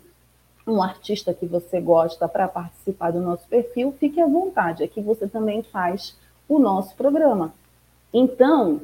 um 0.67 0.83
artista 0.83 1.33
que 1.33 1.47
você 1.47 1.81
gosta 1.81 2.27
para 2.27 2.47
participar 2.47 3.09
do 3.09 3.19
nosso 3.19 3.47
perfil, 3.47 3.91
fique 3.99 4.21
à 4.21 4.27
vontade, 4.27 4.83
aqui 4.83 5.01
você 5.01 5.27
também 5.27 5.63
faz 5.63 6.15
o 6.47 6.59
nosso 6.59 6.95
programa. 6.95 7.53
Então, 8.13 8.81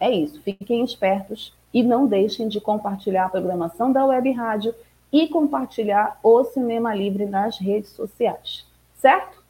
é 0.00 0.10
isso, 0.10 0.40
fiquem 0.42 0.84
espertos 0.84 1.52
e 1.72 1.82
não 1.82 2.06
deixem 2.06 2.48
de 2.48 2.60
compartilhar 2.60 3.26
a 3.26 3.30
programação 3.30 3.92
da 3.92 4.04
Web 4.04 4.30
Rádio 4.32 4.74
e 5.12 5.28
compartilhar 5.28 6.18
o 6.22 6.42
Cinema 6.44 6.94
Livre 6.94 7.26
nas 7.26 7.58
redes 7.58 7.90
sociais, 7.90 8.64
certo? 8.96 9.42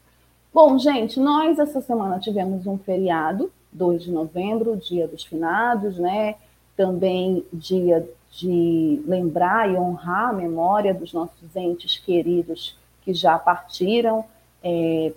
Bom, 0.52 0.78
gente, 0.78 1.18
nós 1.18 1.58
essa 1.58 1.80
semana 1.80 2.18
tivemos 2.18 2.66
um 2.66 2.76
feriado, 2.76 3.50
2 3.72 4.02
de 4.02 4.10
novembro, 4.10 4.76
dia 4.76 5.08
dos 5.08 5.24
finados, 5.24 5.96
né? 5.98 6.34
Também 6.76 7.44
dia 7.52 8.06
de 8.30 9.02
lembrar 9.06 9.70
e 9.70 9.76
honrar 9.76 10.30
a 10.30 10.32
memória 10.32 10.92
dos 10.92 11.12
nossos 11.12 11.56
entes 11.56 11.98
queridos 11.98 12.76
que 13.02 13.14
já 13.14 13.38
partiram. 13.38 14.24
É, 14.62 15.12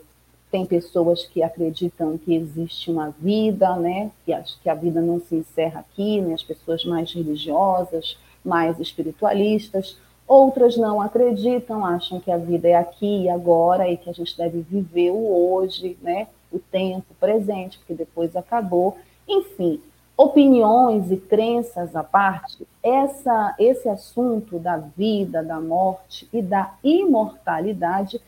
tem 0.52 0.66
pessoas 0.66 1.26
que 1.26 1.44
acreditam 1.44 2.18
que 2.18 2.36
existe 2.36 2.92
uma 2.92 3.10
vida, 3.20 3.76
né? 3.76 4.12
Que 4.26 4.34
acho 4.34 4.60
que 4.62 4.70
a 4.70 4.76
vida 4.76 5.02
não 5.02 5.20
se 5.20 5.36
encerra 5.36 5.82
aqui, 5.82 6.22
né? 6.22 6.34
As 6.34 6.44
pessoas 6.44 6.86
mais 6.86 7.12
religiosas, 7.12 8.18
mais 8.44 8.80
espiritualistas. 8.80 9.98
Outras 10.28 10.78
não 10.78 11.02
acreditam, 11.02 11.86
acham 11.86 12.20
que 12.20 12.32
a 12.32 12.38
vida 12.38 12.68
é 12.68 12.76
aqui 12.76 13.24
e 13.24 13.30
agora 13.30 13.90
e 13.90 13.98
que 13.98 14.10
a 14.10 14.14
gente 14.14 14.36
deve 14.38 14.62
viver 14.62 15.12
o 15.12 15.54
hoje, 15.54 15.98
né? 16.02 16.28
O 16.52 16.60
tempo 16.60 17.14
presente, 17.20 17.78
porque 17.80 17.94
depois 17.94 18.36
acabou. 18.36 18.98
Enfim, 19.28 19.82
opiniões 20.18 21.12
e 21.12 21.18
crenças 21.18 21.96
à 21.96 22.04
parte, 22.04 22.66
essa, 22.82 23.56
esse 23.60 23.90
assunto 23.90 24.58
da 24.58 24.78
vida, 24.78 25.44
da 25.44 25.60
morte 25.60 26.28
e 26.32 26.42
da 26.42 26.74
imortalidade 26.84 28.22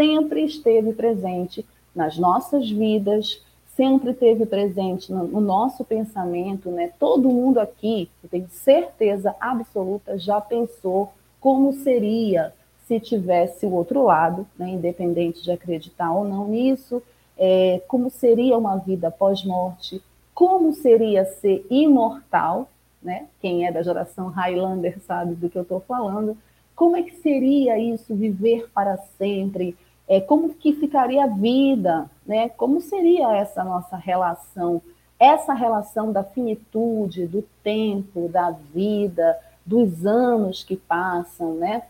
sempre 0.00 0.44
esteve 0.44 0.94
presente 0.94 1.66
nas 1.94 2.16
nossas 2.16 2.70
vidas, 2.70 3.42
sempre 3.76 4.12
esteve 4.12 4.46
presente 4.46 5.12
no, 5.12 5.24
no, 5.26 5.42
nosso 5.42 5.84
pensamento, 5.84 6.70
né? 6.70 6.90
Todo 6.98 7.28
mundo 7.28 7.60
aqui, 7.60 8.08
eu 8.24 8.30
tenho 8.30 8.48
certeza 8.48 9.36
absoluta, 9.38 10.18
já 10.18 10.40
pensou 10.40 11.12
como 11.38 11.74
seria 11.74 12.54
se 12.86 12.98
tivesse 12.98 13.66
o 13.66 13.72
outro 13.72 14.02
lado, 14.02 14.46
né, 14.58 14.70
independente 14.70 15.42
de 15.42 15.52
acreditar 15.52 16.10
ou 16.10 16.24
não 16.24 16.48
nisso, 16.48 17.02
é, 17.36 17.82
como 17.86 18.10
seria 18.10 18.56
uma 18.56 18.76
vida 18.76 19.10
pós-morte, 19.10 20.02
como 20.34 20.72
seria 20.72 21.26
ser 21.26 21.66
imortal, 21.70 22.70
né? 23.02 23.26
Quem 23.38 23.66
é 23.66 23.72
da 23.72 23.82
geração 23.82 24.28
Highlander 24.28 24.98
sabe 25.00 25.34
do 25.34 25.50
que 25.50 25.58
eu 25.58 25.62
estou 25.62 25.80
falando. 25.80 26.38
Como 26.74 26.96
é 26.96 27.02
que 27.02 27.16
seria 27.16 27.78
isso, 27.78 28.14
viver 28.14 28.70
para 28.72 28.96
sempre? 29.18 29.76
É, 30.10 30.20
como 30.20 30.52
que 30.52 30.72
ficaria 30.72 31.22
a 31.22 31.28
vida, 31.28 32.10
né? 32.26 32.48
Como 32.48 32.80
seria 32.80 33.32
essa 33.36 33.62
nossa 33.62 33.96
relação? 33.96 34.82
Essa 35.20 35.54
relação 35.54 36.10
da 36.10 36.24
finitude, 36.24 37.28
do 37.28 37.42
tempo, 37.62 38.28
da 38.28 38.50
vida, 38.50 39.38
dos 39.64 40.04
anos 40.04 40.64
que 40.64 40.74
passam, 40.76 41.54
né? 41.54 41.84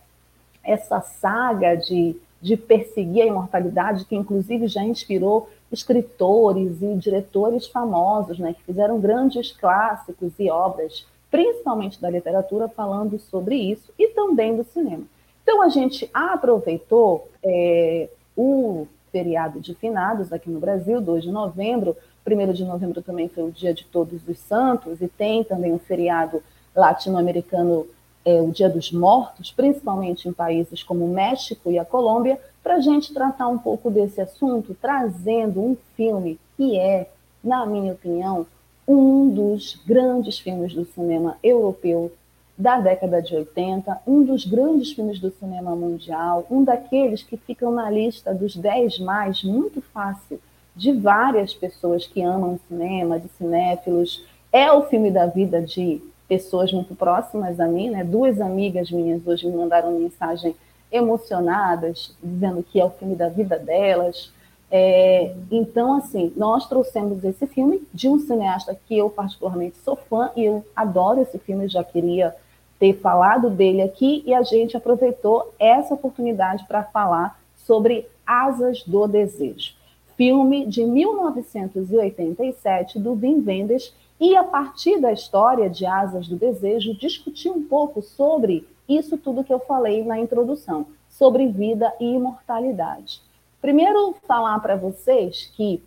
Essa 0.62 1.00
saga 1.00 1.74
de, 1.76 2.14
de 2.42 2.58
perseguir 2.58 3.22
a 3.22 3.26
imortalidade, 3.26 4.04
que 4.04 4.14
inclusive 4.14 4.68
já 4.68 4.84
inspirou 4.84 5.48
escritores 5.72 6.82
e 6.82 6.94
diretores 6.96 7.68
famosos, 7.68 8.38
né? 8.38 8.52
Que 8.52 8.64
fizeram 8.64 9.00
grandes 9.00 9.50
clássicos 9.50 10.34
e 10.38 10.50
obras, 10.50 11.06
principalmente 11.30 11.98
da 11.98 12.10
literatura, 12.10 12.68
falando 12.68 13.18
sobre 13.18 13.56
isso 13.56 13.90
e 13.98 14.08
também 14.08 14.54
do 14.54 14.64
cinema. 14.64 15.06
Então 15.42 15.62
a 15.62 15.68
gente 15.68 16.08
aproveitou 16.12 17.28
é, 17.42 18.08
o 18.36 18.86
feriado 19.10 19.60
de 19.60 19.74
finados 19.74 20.32
aqui 20.32 20.48
no 20.48 20.60
Brasil, 20.60 21.00
2 21.00 21.24
de 21.24 21.30
novembro. 21.30 21.96
1 22.26 22.52
de 22.52 22.64
novembro 22.64 23.02
também 23.02 23.28
foi 23.28 23.44
o 23.44 23.50
dia 23.50 23.74
de 23.74 23.84
Todos 23.84 24.26
os 24.28 24.38
Santos, 24.38 25.00
e 25.00 25.08
tem 25.08 25.42
também 25.42 25.72
o 25.72 25.78
feriado 25.78 26.42
latino-americano 26.74 27.86
é, 28.24 28.40
o 28.40 28.50
Dia 28.50 28.68
dos 28.68 28.92
Mortos, 28.92 29.50
principalmente 29.50 30.28
em 30.28 30.32
países 30.32 30.82
como 30.82 31.04
o 31.04 31.12
México 31.12 31.70
e 31.70 31.78
a 31.78 31.84
Colômbia, 31.84 32.38
para 32.62 32.76
a 32.76 32.80
gente 32.80 33.12
tratar 33.14 33.48
um 33.48 33.58
pouco 33.58 33.90
desse 33.90 34.20
assunto, 34.20 34.76
trazendo 34.80 35.60
um 35.60 35.76
filme 35.96 36.38
que 36.56 36.78
é, 36.78 37.08
na 37.42 37.64
minha 37.64 37.92
opinião, 37.92 38.46
um 38.86 39.30
dos 39.30 39.80
grandes 39.86 40.38
filmes 40.38 40.74
do 40.74 40.84
cinema 40.84 41.38
europeu 41.42 42.12
da 42.60 42.78
década 42.78 43.22
de 43.22 43.34
80, 43.34 44.02
um 44.06 44.22
dos 44.22 44.44
grandes 44.44 44.92
filmes 44.92 45.18
do 45.18 45.30
cinema 45.30 45.74
mundial, 45.74 46.46
um 46.50 46.62
daqueles 46.62 47.22
que 47.22 47.38
ficam 47.38 47.72
na 47.72 47.90
lista 47.90 48.34
dos 48.34 48.54
10 48.54 48.98
mais, 48.98 49.42
muito 49.42 49.80
fácil, 49.80 50.38
de 50.76 50.92
várias 50.92 51.54
pessoas 51.54 52.06
que 52.06 52.22
amam 52.22 52.60
cinema, 52.68 53.18
de 53.18 53.28
cinéfilos. 53.38 54.22
É 54.52 54.70
o 54.70 54.82
filme 54.82 55.10
da 55.10 55.26
vida 55.26 55.62
de 55.62 56.02
pessoas 56.28 56.70
muito 56.70 56.94
próximas 56.94 57.58
a 57.58 57.66
mim, 57.66 57.90
né? 57.90 58.04
Duas 58.04 58.40
amigas 58.40 58.90
minhas 58.90 59.26
hoje 59.26 59.46
me 59.46 59.56
mandaram 59.56 59.98
mensagem 59.98 60.54
emocionadas, 60.92 62.14
dizendo 62.22 62.62
que 62.62 62.78
é 62.78 62.84
o 62.84 62.90
filme 62.90 63.16
da 63.16 63.28
vida 63.28 63.58
delas. 63.58 64.30
É, 64.70 65.34
então, 65.50 65.94
assim, 65.94 66.30
nós 66.36 66.68
trouxemos 66.68 67.24
esse 67.24 67.46
filme 67.46 67.82
de 67.92 68.06
um 68.06 68.18
cineasta 68.18 68.78
que 68.86 68.98
eu 68.98 69.08
particularmente 69.08 69.78
sou 69.78 69.96
fã 69.96 70.30
e 70.36 70.44
eu 70.44 70.64
adoro 70.76 71.22
esse 71.22 71.38
filme, 71.38 71.66
já 71.66 71.82
queria 71.82 72.34
ter 72.80 72.94
falado 72.94 73.50
dele 73.50 73.82
aqui 73.82 74.24
e 74.26 74.32
a 74.32 74.42
gente 74.42 74.74
aproveitou 74.74 75.52
essa 75.58 75.92
oportunidade 75.92 76.64
para 76.66 76.82
falar 76.82 77.38
sobre 77.54 78.08
Asas 78.26 78.82
do 78.82 79.06
Desejo, 79.06 79.74
filme 80.16 80.66
de 80.66 80.82
1987 80.84 82.98
do 82.98 83.12
Wim 83.12 83.44
Wenders, 83.46 83.94
e 84.18 84.34
a 84.34 84.42
partir 84.42 84.98
da 84.98 85.12
história 85.12 85.68
de 85.68 85.84
Asas 85.84 86.26
do 86.26 86.36
Desejo, 86.36 86.94
discutir 86.94 87.50
um 87.50 87.62
pouco 87.62 88.00
sobre 88.00 88.66
isso 88.88 89.18
tudo 89.18 89.44
que 89.44 89.52
eu 89.52 89.60
falei 89.60 90.02
na 90.02 90.18
introdução, 90.18 90.86
sobre 91.08 91.46
vida 91.48 91.92
e 92.00 92.14
imortalidade. 92.14 93.20
Primeiro, 93.60 94.16
falar 94.26 94.58
para 94.60 94.74
vocês 94.74 95.52
que 95.54 95.82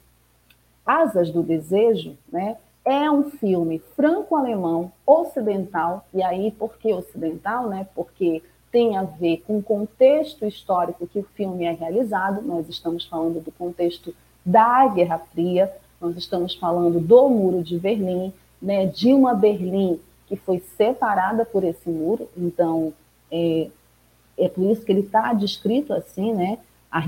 Asas 0.85 1.31
do 1.31 1.41
Desejo 1.41 2.15
né, 2.31 2.57
é 2.85 3.09
um 3.09 3.29
filme 3.31 3.81
franco-alemão 3.95 4.91
ocidental, 5.05 6.05
e 6.13 6.21
aí 6.21 6.51
por 6.51 6.77
que 6.77 6.93
ocidental? 6.93 7.69
Né? 7.69 7.87
Porque 7.95 8.41
tem 8.71 8.97
a 8.97 9.03
ver 9.03 9.43
com 9.45 9.59
o 9.59 9.63
contexto 9.63 10.45
histórico 10.45 11.07
que 11.07 11.19
o 11.19 11.27
filme 11.35 11.65
é 11.65 11.71
realizado, 11.71 12.41
nós 12.41 12.67
estamos 12.67 13.05
falando 13.05 13.39
do 13.39 13.51
contexto 13.51 14.13
da 14.43 14.87
Guerra 14.87 15.19
Fria, 15.19 15.71
nós 16.01 16.17
estamos 16.17 16.55
falando 16.55 16.99
do 16.99 17.29
Muro 17.29 17.63
de 17.63 17.77
Berlim, 17.77 18.33
né, 18.61 18.87
de 18.87 19.13
uma 19.13 19.33
Berlim 19.33 19.99
que 20.27 20.35
foi 20.35 20.59
separada 20.75 21.45
por 21.45 21.63
esse 21.63 21.87
muro, 21.89 22.27
então 22.35 22.93
é, 23.31 23.69
é 24.37 24.49
por 24.49 24.69
isso 24.71 24.83
que 24.83 24.91
ele 24.91 25.01
está 25.01 25.33
descrito 25.33 25.93
assim, 25.93 26.33
né, 26.33 26.57
a, 26.91 26.99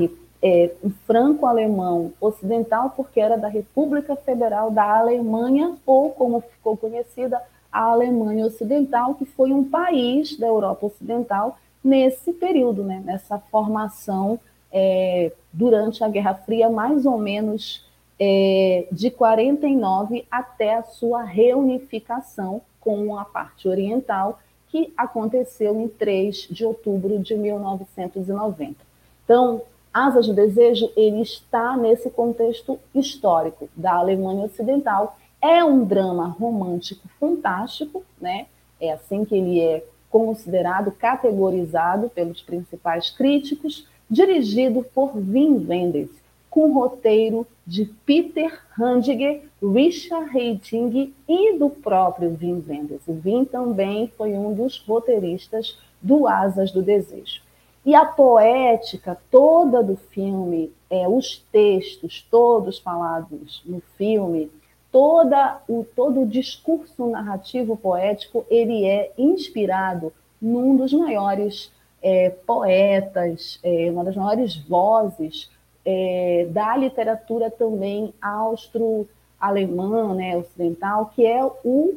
é, 0.42 0.72
um 0.84 0.90
franco-alemão 1.06 2.14
ocidental, 2.20 2.92
porque 2.96 3.20
era 3.20 3.38
da 3.38 3.48
República 3.48 4.16
Federal 4.16 4.70
da 4.72 5.00
Alemanha, 5.00 5.76
ou 5.86 6.12
como 6.12 6.42
ficou 6.42 6.78
conhecida, 6.78 7.42
a 7.72 7.82
Alemanha 7.82 8.46
Ocidental, 8.46 9.16
que 9.16 9.26
foi 9.26 9.52
um 9.52 9.64
país 9.64 10.38
da 10.38 10.48
Europa 10.48 10.86
Ocidental 10.86 11.58
nesse 11.84 12.32
período, 12.34 12.84
né, 12.84 13.02
nessa 13.04 13.38
formação 13.38 14.40
é, 14.72 15.32
durante 15.52 16.04
a 16.04 16.08
Guerra 16.08 16.34
Fria, 16.34 16.70
mais 16.70 17.06
ou 17.06 17.18
menos 17.18 17.86
é, 18.20 18.88
de 18.92 19.12
49 19.12 20.26
até 20.32 20.76
a 20.76 20.84
sua 20.84 21.24
reunificação 21.24 22.62
com 22.80 23.18
a 23.18 23.26
parte 23.26 23.68
oriental, 23.68 24.40
que 24.68 24.94
aconteceu 24.98 25.80
em 25.80 25.88
3 25.88 26.48
de 26.50 26.66
outubro 26.66 27.20
de 27.20 27.36
1990. 27.36 28.76
Então, 29.24 29.62
Asas 29.96 30.28
do 30.28 30.34
Desejo, 30.34 30.92
ele 30.94 31.22
está 31.22 31.78
nesse 31.78 32.10
contexto 32.10 32.78
histórico 32.94 33.70
da 33.74 33.94
Alemanha 33.94 34.44
Ocidental. 34.44 35.18
É 35.42 35.64
um 35.64 35.86
drama 35.86 36.28
romântico 36.28 37.08
fantástico, 37.18 38.04
né? 38.20 38.48
É 38.78 38.92
assim 38.92 39.24
que 39.24 39.34
ele 39.34 39.62
é 39.62 39.86
considerado, 40.10 40.92
categorizado 40.92 42.10
pelos 42.10 42.42
principais 42.42 43.10
críticos, 43.10 43.88
dirigido 44.10 44.86
por 44.94 45.16
Wim 45.16 45.66
Wenders, 45.66 46.12
com 46.50 46.74
roteiro 46.74 47.48
de 47.66 47.86
Peter 48.06 48.52
Handiger, 48.78 49.44
Richard 49.64 50.38
Heiting 50.38 51.14
e 51.26 51.58
do 51.58 51.70
próprio 51.70 52.38
Wim 52.42 52.66
Wenders. 52.68 53.02
Wim 53.08 53.46
também 53.46 54.12
foi 54.18 54.34
um 54.34 54.54
dos 54.54 54.78
roteiristas 54.86 55.80
do 56.02 56.28
Asas 56.28 56.70
do 56.70 56.82
Desejo. 56.82 57.45
E 57.86 57.94
a 57.94 58.04
poética 58.04 59.16
toda 59.30 59.84
do 59.84 59.96
filme, 59.96 60.74
é, 60.90 61.08
os 61.08 61.38
textos 61.52 62.26
todos 62.32 62.80
falados 62.80 63.62
no 63.64 63.80
filme, 63.96 64.52
toda 64.92 65.62
o, 65.68 65.86
todo 65.96 66.22
o 66.22 66.28
discurso 66.28 67.06
narrativo 67.06 67.78
poético, 67.78 68.44
ele 68.50 68.86
é 68.86 69.12
inspirado 69.18 70.12
num 70.42 70.76
dos 70.76 70.94
maiores 70.94 71.72
é, 72.02 72.32
poetas, 72.32 73.60
é, 73.62 73.92
uma 73.92 74.04
das 74.04 74.16
maiores 74.16 74.56
vozes 74.56 75.52
é, 75.86 76.48
da 76.50 76.76
literatura 76.76 77.52
também 77.52 78.12
austro-alemã, 78.20 80.16
né, 80.16 80.36
ocidental, 80.36 81.12
que 81.16 81.24
é 81.24 81.44
o 81.44 81.94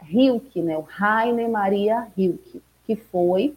Rilke, 0.00 0.62
né, 0.62 0.78
o 0.78 0.82
Rainer 0.82 1.50
Maria 1.50 2.06
Rilke, 2.16 2.62
que 2.86 2.94
foi 2.94 3.56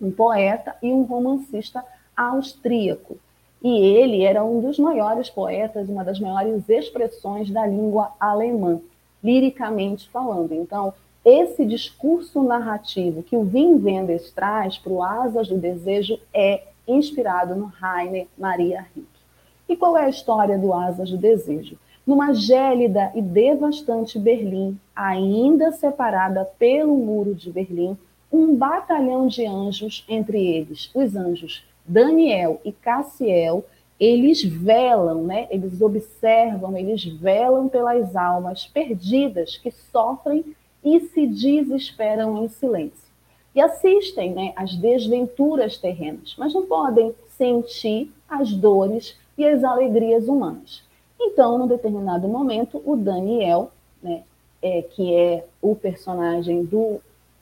um 0.00 0.10
poeta 0.10 0.76
e 0.82 0.92
um 0.92 1.02
romancista 1.02 1.84
austríaco. 2.16 3.18
E 3.62 3.78
ele 3.78 4.22
era 4.22 4.42
um 4.42 4.60
dos 4.60 4.78
maiores 4.78 5.28
poetas, 5.28 5.88
uma 5.88 6.02
das 6.02 6.18
maiores 6.18 6.68
expressões 6.68 7.50
da 7.50 7.66
língua 7.66 8.12
alemã, 8.18 8.80
liricamente 9.22 10.08
falando. 10.08 10.54
Então, 10.54 10.94
esse 11.24 11.66
discurso 11.66 12.42
narrativo 12.42 13.22
que 13.22 13.36
o 13.36 13.42
Wim 13.42 13.74
Wenders 13.82 14.30
traz 14.30 14.78
para 14.78 14.92
o 14.92 15.02
Asas 15.02 15.48
do 15.48 15.58
Desejo 15.58 16.18
é 16.32 16.62
inspirado 16.88 17.54
no 17.54 17.66
Rainer 17.66 18.26
Maria 18.38 18.86
Rilke. 18.94 19.20
E 19.68 19.76
qual 19.76 19.96
é 19.96 20.06
a 20.06 20.08
história 20.08 20.58
do 20.58 20.72
Asas 20.72 21.10
do 21.10 21.18
Desejo? 21.18 21.76
Numa 22.06 22.32
gélida 22.32 23.12
e 23.14 23.20
devastante 23.20 24.18
Berlim, 24.18 24.78
ainda 24.96 25.70
separada 25.72 26.44
pelo 26.58 26.96
Muro 26.96 27.34
de 27.34 27.52
Berlim, 27.52 27.96
um 28.32 28.54
batalhão 28.54 29.26
de 29.26 29.44
anjos, 29.46 30.04
entre 30.08 30.40
eles 30.46 30.90
os 30.94 31.16
anjos 31.16 31.64
Daniel 31.84 32.60
e 32.64 32.72
Cassiel, 32.72 33.64
eles 33.98 34.42
velam, 34.42 35.24
né? 35.24 35.46
eles 35.50 35.80
observam, 35.82 36.76
eles 36.76 37.04
velam 37.04 37.68
pelas 37.68 38.16
almas 38.16 38.66
perdidas 38.66 39.56
que 39.56 39.70
sofrem 39.70 40.56
e 40.82 41.00
se 41.00 41.26
desesperam 41.26 42.42
em 42.42 42.48
silêncio. 42.48 43.10
E 43.54 43.60
assistem 43.60 44.32
né, 44.32 44.52
às 44.56 44.74
desventuras 44.76 45.76
terrenas, 45.76 46.34
mas 46.38 46.54
não 46.54 46.64
podem 46.64 47.14
sentir 47.36 48.10
as 48.28 48.52
dores 48.52 49.18
e 49.36 49.44
as 49.44 49.64
alegrias 49.64 50.28
humanas. 50.28 50.82
Então, 51.18 51.58
num 51.58 51.66
determinado 51.66 52.28
momento, 52.28 52.80
o 52.86 52.96
Daniel, 52.96 53.70
né, 54.02 54.22
é, 54.62 54.82
que 54.82 55.14
é 55.14 55.44
o 55.60 55.74
personagem 55.74 56.64
do 56.64 57.00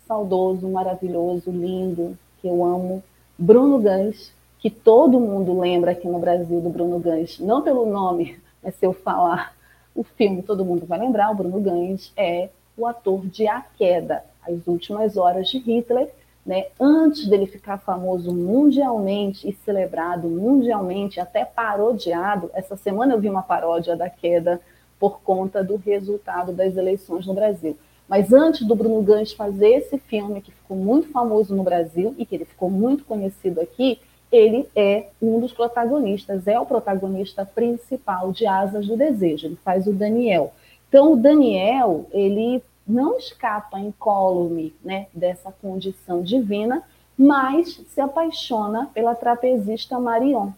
saudoso, 0.08 0.66
maravilhoso, 0.66 1.50
lindo, 1.50 2.18
que 2.40 2.48
eu 2.48 2.64
amo, 2.64 3.04
Bruno 3.38 3.78
Gans, 3.78 4.32
que 4.58 4.70
todo 4.70 5.20
mundo 5.20 5.60
lembra 5.60 5.92
aqui 5.92 6.08
no 6.08 6.18
Brasil 6.18 6.60
do 6.60 6.70
Bruno 6.70 6.98
Gans, 6.98 7.38
não 7.38 7.62
pelo 7.62 7.86
nome, 7.86 8.40
mas 8.62 8.74
se 8.74 8.86
eu 8.86 8.92
falar 8.92 9.54
o 9.94 10.02
filme, 10.02 10.42
todo 10.42 10.64
mundo 10.64 10.86
vai 10.86 10.98
lembrar, 10.98 11.30
o 11.30 11.34
Bruno 11.34 11.60
Gans 11.60 12.12
é 12.16 12.48
o 12.76 12.86
ator 12.86 13.26
de 13.26 13.46
A 13.46 13.60
Queda, 13.60 14.24
As 14.42 14.66
Últimas 14.66 15.16
Horas 15.16 15.48
de 15.48 15.58
Hitler, 15.58 16.10
né? 16.46 16.66
antes 16.80 17.28
dele 17.28 17.46
ficar 17.46 17.76
famoso 17.78 18.32
mundialmente 18.32 19.46
e 19.46 19.52
celebrado 19.52 20.28
mundialmente, 20.28 21.20
até 21.20 21.44
parodiado. 21.44 22.50
Essa 22.54 22.76
semana 22.76 23.12
eu 23.12 23.20
vi 23.20 23.28
uma 23.28 23.42
paródia 23.42 23.94
da 23.94 24.08
queda 24.08 24.60
por 24.98 25.20
conta 25.20 25.62
do 25.62 25.76
resultado 25.76 26.52
das 26.52 26.76
eleições 26.76 27.26
no 27.26 27.34
Brasil. 27.34 27.76
Mas 28.08 28.32
antes 28.32 28.66
do 28.66 28.74
Bruno 28.74 29.02
Gans 29.02 29.32
fazer 29.32 29.68
esse 29.68 29.98
filme, 29.98 30.40
que 30.40 30.50
ficou 30.50 30.76
muito 30.76 31.08
famoso 31.10 31.54
no 31.54 31.62
Brasil 31.62 32.14
e 32.16 32.24
que 32.24 32.34
ele 32.34 32.44
ficou 32.46 32.70
muito 32.70 33.04
conhecido 33.04 33.60
aqui, 33.60 34.00
ele 34.32 34.66
é 34.74 35.08
um 35.20 35.40
dos 35.40 35.52
protagonistas, 35.52 36.46
é 36.46 36.58
o 36.58 36.66
protagonista 36.66 37.44
principal 37.44 38.32
de 38.32 38.46
Asas 38.46 38.86
do 38.86 38.96
Desejo. 38.96 39.46
Ele 39.46 39.58
faz 39.62 39.86
o 39.86 39.92
Daniel. 39.92 40.52
Então, 40.88 41.12
o 41.12 41.16
Daniel, 41.16 42.06
ele 42.12 42.62
não 42.86 43.18
escapa 43.18 43.78
incólume 43.78 44.74
né, 44.82 45.06
dessa 45.12 45.52
condição 45.52 46.22
divina, 46.22 46.82
mas 47.16 47.80
se 47.88 48.00
apaixona 48.00 48.90
pela 48.94 49.14
trapezista 49.14 49.98
Marion. 49.98 50.50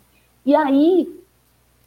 E 0.47 0.55
aí, 0.55 1.21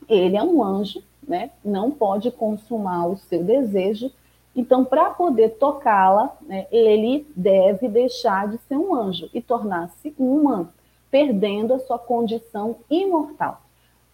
ele 0.09 0.35
é 0.35 0.43
um 0.43 0.61
anjo, 0.61 1.01
né, 1.25 1.51
não 1.63 1.89
pode 1.89 2.31
consumar 2.31 3.07
o 3.07 3.17
seu 3.17 3.43
desejo, 3.43 4.11
então, 4.55 4.85
para 4.85 5.09
poder 5.09 5.57
tocá-la, 5.57 6.35
né, 6.41 6.67
ele 6.71 7.25
deve 7.35 7.87
deixar 7.87 8.47
de 8.47 8.57
ser 8.59 8.77
um 8.77 8.93
anjo 8.93 9.29
e 9.33 9.41
tornar-se 9.41 10.13
um 10.19 10.35
humano, 10.35 10.69
perdendo 11.09 11.73
a 11.73 11.79
sua 11.79 11.97
condição 11.97 12.77
imortal. 12.89 13.61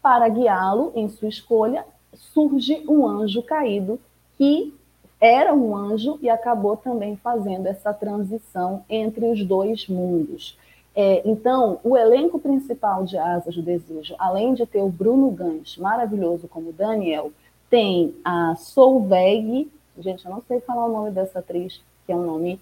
Para 0.01 0.29
guiá-lo 0.29 0.93
em 0.95 1.09
sua 1.09 1.27
escolha, 1.27 1.85
surge 2.13 2.83
um 2.87 3.05
anjo 3.05 3.43
caído 3.43 3.99
que 4.37 4.73
era 5.19 5.53
um 5.53 5.75
anjo 5.75 6.17
e 6.21 6.29
acabou 6.29 6.77
também 6.77 7.17
fazendo 7.17 7.67
essa 7.67 7.93
transição 7.93 8.83
entre 8.89 9.25
os 9.29 9.43
dois 9.43 9.87
mundos. 9.89 10.57
É, 10.95 11.21
então, 11.25 11.79
o 11.83 11.97
elenco 11.97 12.39
principal 12.39 13.03
de 13.03 13.17
Asas 13.17 13.55
do 13.55 13.61
Desejo, 13.61 14.15
além 14.17 14.53
de 14.53 14.65
ter 14.65 14.81
o 14.81 14.89
Bruno 14.89 15.29
Gans, 15.29 15.77
maravilhoso 15.77 16.47
como 16.47 16.71
Daniel, 16.71 17.31
tem 17.69 18.15
a 18.23 18.55
Solveig 18.55 19.69
Gente, 19.99 20.25
eu 20.25 20.31
não 20.31 20.41
sei 20.47 20.61
falar 20.61 20.85
o 20.85 20.91
nome 20.91 21.11
dessa 21.11 21.39
atriz, 21.39 21.81
que 22.05 22.11
é 22.11 22.15
um 22.15 22.25
nome 22.25 22.59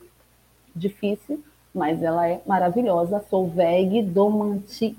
difícil, 0.75 1.43
mas 1.73 2.01
ela 2.01 2.27
é 2.27 2.41
maravilhosa. 2.47 3.23
Solveig 3.29 4.01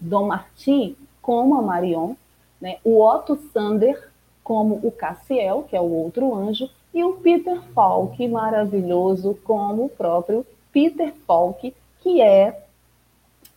Domartin 0.00 0.96
como 1.20 1.56
a 1.56 1.62
Marion, 1.62 2.14
né? 2.60 2.78
o 2.84 3.02
Otto 3.02 3.36
Sander 3.52 4.08
como 4.44 4.76
o 4.82 4.90
Cassiel, 4.90 5.64
que 5.68 5.76
é 5.76 5.80
o 5.80 5.92
outro 5.92 6.34
anjo, 6.34 6.70
e 6.94 7.04
o 7.04 7.14
Peter 7.14 7.60
Falk, 7.74 8.26
maravilhoso, 8.28 9.38
como 9.44 9.86
o 9.86 9.88
próprio 9.90 10.46
Peter 10.72 11.12
Falk, 11.26 11.74
que 12.00 12.22
é, 12.22 12.62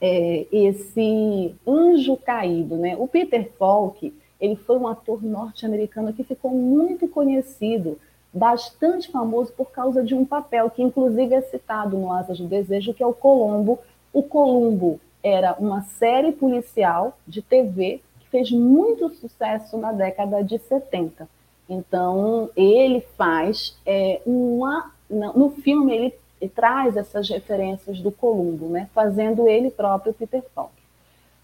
é 0.02 0.48
esse 0.52 1.56
anjo 1.66 2.18
caído. 2.18 2.76
Né? 2.76 2.98
O 2.98 3.08
Peter 3.08 3.52
Falk 3.58 4.14
ele 4.40 4.56
foi 4.56 4.78
um 4.78 4.88
ator 4.88 5.24
norte-americano 5.24 6.12
que 6.12 6.24
ficou 6.24 6.50
muito 6.50 7.08
conhecido 7.08 8.00
bastante 8.34 9.10
famoso 9.12 9.52
por 9.54 9.72
causa 9.72 10.04
de 10.04 10.16
um 10.16 10.26
papel 10.26 10.70
que, 10.70 10.82
inclusive, 10.82 11.34
é 11.34 11.42
citado 11.42 11.98
no 11.98 12.12
Asas 12.12 12.40
do 12.40 12.48
Desejo, 12.48 12.94
que 12.94 13.04
é 13.04 13.06
o 13.06 13.14
Colombo. 13.14 13.80
O 14.14 14.24
Colombo 14.24 15.00
era 15.24 15.56
uma 15.60 15.82
série 15.82 16.32
policial 16.32 17.18
de 17.28 17.42
TV 17.42 18.02
que 18.20 18.30
fez 18.30 18.52
muito 18.52 19.10
sucesso 19.10 19.78
na 19.78 19.92
década 19.92 20.44
de 20.44 20.58
70. 20.58 21.28
Então, 21.70 22.50
ele 22.56 23.02
faz 23.18 23.78
é, 23.86 24.22
uma. 24.26 24.92
No 25.10 25.52
filme, 25.52 25.94
ele, 25.94 26.50
traz 26.50 26.98
essas 26.98 27.30
referências 27.30 28.00
do 28.00 28.12
Columbo, 28.12 28.68
né, 28.68 28.90
fazendo 28.96 29.48
ele 29.48 29.70
próprio 29.70 30.14
Peter 30.14 30.44
Falk. 30.56 30.72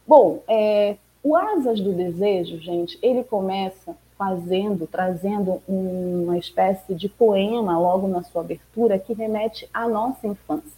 Bom, 0.07 0.41
é, 0.47 0.95
o 1.21 1.35
Asas 1.35 1.79
do 1.79 1.93
Desejo, 1.93 2.57
gente, 2.59 2.97
ele 3.01 3.23
começa 3.23 3.95
fazendo, 4.17 4.87
trazendo 4.87 5.61
uma 5.67 6.37
espécie 6.37 6.95
de 6.95 7.07
poema 7.07 7.77
logo 7.77 8.07
na 8.07 8.23
sua 8.23 8.41
abertura 8.41 8.97
que 8.97 9.13
remete 9.13 9.69
à 9.73 9.87
nossa 9.87 10.27
infância. 10.27 10.77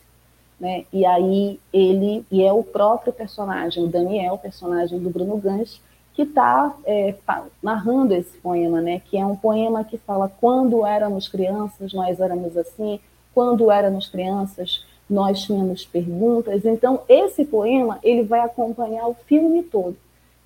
Né? 0.60 0.86
E 0.92 1.06
aí 1.06 1.60
ele, 1.72 2.26
e 2.30 2.44
é 2.44 2.52
o 2.52 2.64
próprio 2.64 3.14
personagem, 3.14 3.84
o 3.84 3.88
Daniel, 3.88 4.38
personagem 4.38 5.00
do 5.00 5.10
Bruno 5.10 5.38
Gans, 5.38 5.82
que 6.14 6.24
está 6.24 6.76
é, 6.86 7.16
narrando 7.64 8.14
esse 8.14 8.38
poema, 8.40 8.82
né? 8.82 9.02
que 9.10 9.18
é 9.18 9.26
um 9.26 9.38
poema 9.38 9.86
que 9.86 9.98
fala 9.98 10.30
quando 10.42 10.86
éramos 10.86 11.30
crianças, 11.30 11.94
nós 11.94 12.20
éramos 12.20 12.58
assim, 12.58 13.00
quando 13.34 13.72
éramos 13.72 14.10
crianças, 14.10 14.86
nós 15.10 15.42
tínhamos 15.42 15.86
perguntas. 15.86 16.66
Então, 16.66 17.02
esse 17.08 17.46
poema 17.46 18.00
ele 18.04 18.24
vai 18.24 18.42
acompanhar 18.42 19.08
o 19.08 19.16
filme 19.26 19.64
todo. 19.64 19.96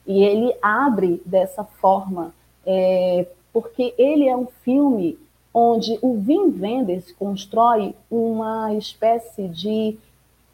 E 0.05 0.23
ele 0.23 0.53
abre 0.61 1.21
dessa 1.25 1.63
forma, 1.63 2.33
é, 2.65 3.25
porque 3.51 3.93
ele 3.97 4.27
é 4.27 4.35
um 4.35 4.47
filme 4.63 5.17
onde 5.53 5.99
o 6.01 6.13
Wim 6.13 6.59
Wenders 6.59 7.11
constrói 7.11 7.95
uma 8.09 8.73
espécie 8.73 9.47
de 9.47 9.97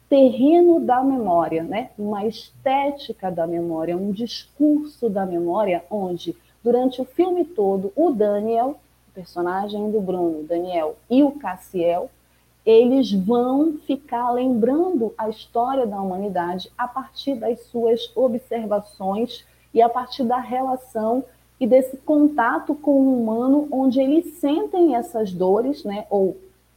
terreno 0.08 0.80
da 0.80 1.02
memória, 1.02 1.62
né? 1.62 1.90
uma 1.96 2.26
estética 2.26 3.30
da 3.30 3.46
memória, 3.46 3.96
um 3.96 4.10
discurso 4.10 5.08
da 5.08 5.24
memória, 5.24 5.84
onde, 5.88 6.36
durante 6.62 7.00
o 7.00 7.04
filme 7.04 7.44
todo, 7.44 7.92
o 7.96 8.10
Daniel, 8.10 8.80
o 9.08 9.12
personagem 9.14 9.90
do 9.90 10.00
Bruno, 10.00 10.42
Daniel, 10.42 10.96
e 11.08 11.22
o 11.22 11.30
Cassiel, 11.32 12.10
eles 12.66 13.12
vão 13.12 13.78
ficar 13.86 14.30
lembrando 14.32 15.14
a 15.16 15.28
história 15.28 15.86
da 15.86 16.00
humanidade 16.00 16.70
a 16.76 16.86
partir 16.86 17.36
das 17.36 17.60
suas 17.66 18.14
observações 18.14 19.46
e 19.72 19.80
a 19.80 19.88
partir 19.88 20.24
da 20.24 20.38
relação 20.38 21.24
e 21.60 21.66
desse 21.66 21.98
contato 21.98 22.74
com 22.74 22.92
o 22.92 23.22
humano, 23.22 23.68
onde 23.70 24.00
eles 24.00 24.38
sentem 24.38 24.96
essas 24.96 25.30
dores, 25.32 25.84
né? 25.84 26.06
ou 26.08 26.36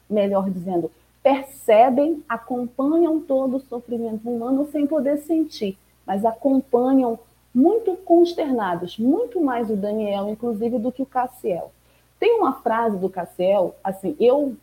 melhor 0.09 0.49
dizendo, 0.49 0.91
percebem, 1.23 2.21
acompanham 2.27 3.21
todo 3.21 3.55
o 3.55 3.61
sofrimento 3.61 4.29
humano 4.29 4.67
sem 4.69 4.85
poder 4.85 5.19
sentir, 5.19 5.77
mas 6.05 6.25
acompanham 6.25 7.17
muito 7.55 7.95
consternados, 7.95 8.97
muito 8.97 9.39
mais 9.39 9.69
o 9.69 9.75
Daniel, 9.75 10.27
inclusive, 10.27 10.77
do 10.77 10.91
que 10.91 11.01
o 11.01 11.05
Cassiel. 11.05 11.71
Tem 12.19 12.37
uma 12.37 12.53
frase 12.53 12.97
do 12.97 13.09
Cassiel, 13.09 13.75
assim, 13.81 14.17
eu 14.19 14.55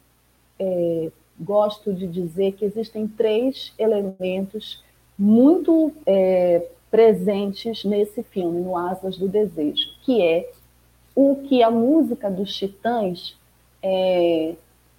é, 0.58 1.10
gosto 1.38 1.94
de 1.94 2.06
dizer 2.06 2.52
que 2.52 2.64
existem 2.64 3.08
três 3.08 3.72
elementos 3.78 4.82
muito 5.18 5.92
é, 6.04 6.66
presentes 6.90 7.84
nesse 7.84 8.22
filme, 8.22 8.60
no 8.60 8.76
Asas 8.76 9.16
do 9.16 9.28
Desejo, 9.28 9.88
que 10.02 10.22
é 10.22 10.50
o 11.14 11.36
que 11.36 11.62
a 11.62 11.70
música 11.70 12.30
dos 12.30 12.54
Titãs 12.54 13.36
é, 13.82 14.54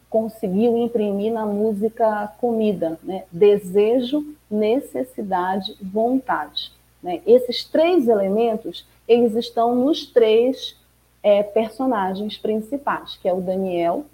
conseguiu 0.10 0.78
imprimir 0.78 1.32
na 1.32 1.46
música 1.46 2.28
Comida, 2.40 3.00
né? 3.04 3.24
Desejo, 3.32 4.26
necessidade, 4.50 5.76
vontade. 5.82 6.72
Né? 7.02 7.22
Esses 7.26 7.64
três 7.64 8.08
elementos, 8.08 8.86
eles 9.08 9.36
estão 9.36 9.76
nos 9.76 10.06
três 10.06 10.78
é, 11.24 11.42
personagens 11.44 12.38
principais, 12.38 13.18
que 13.18 13.28
é 13.28 13.34
o 13.34 13.42
Daniel, 13.42 14.06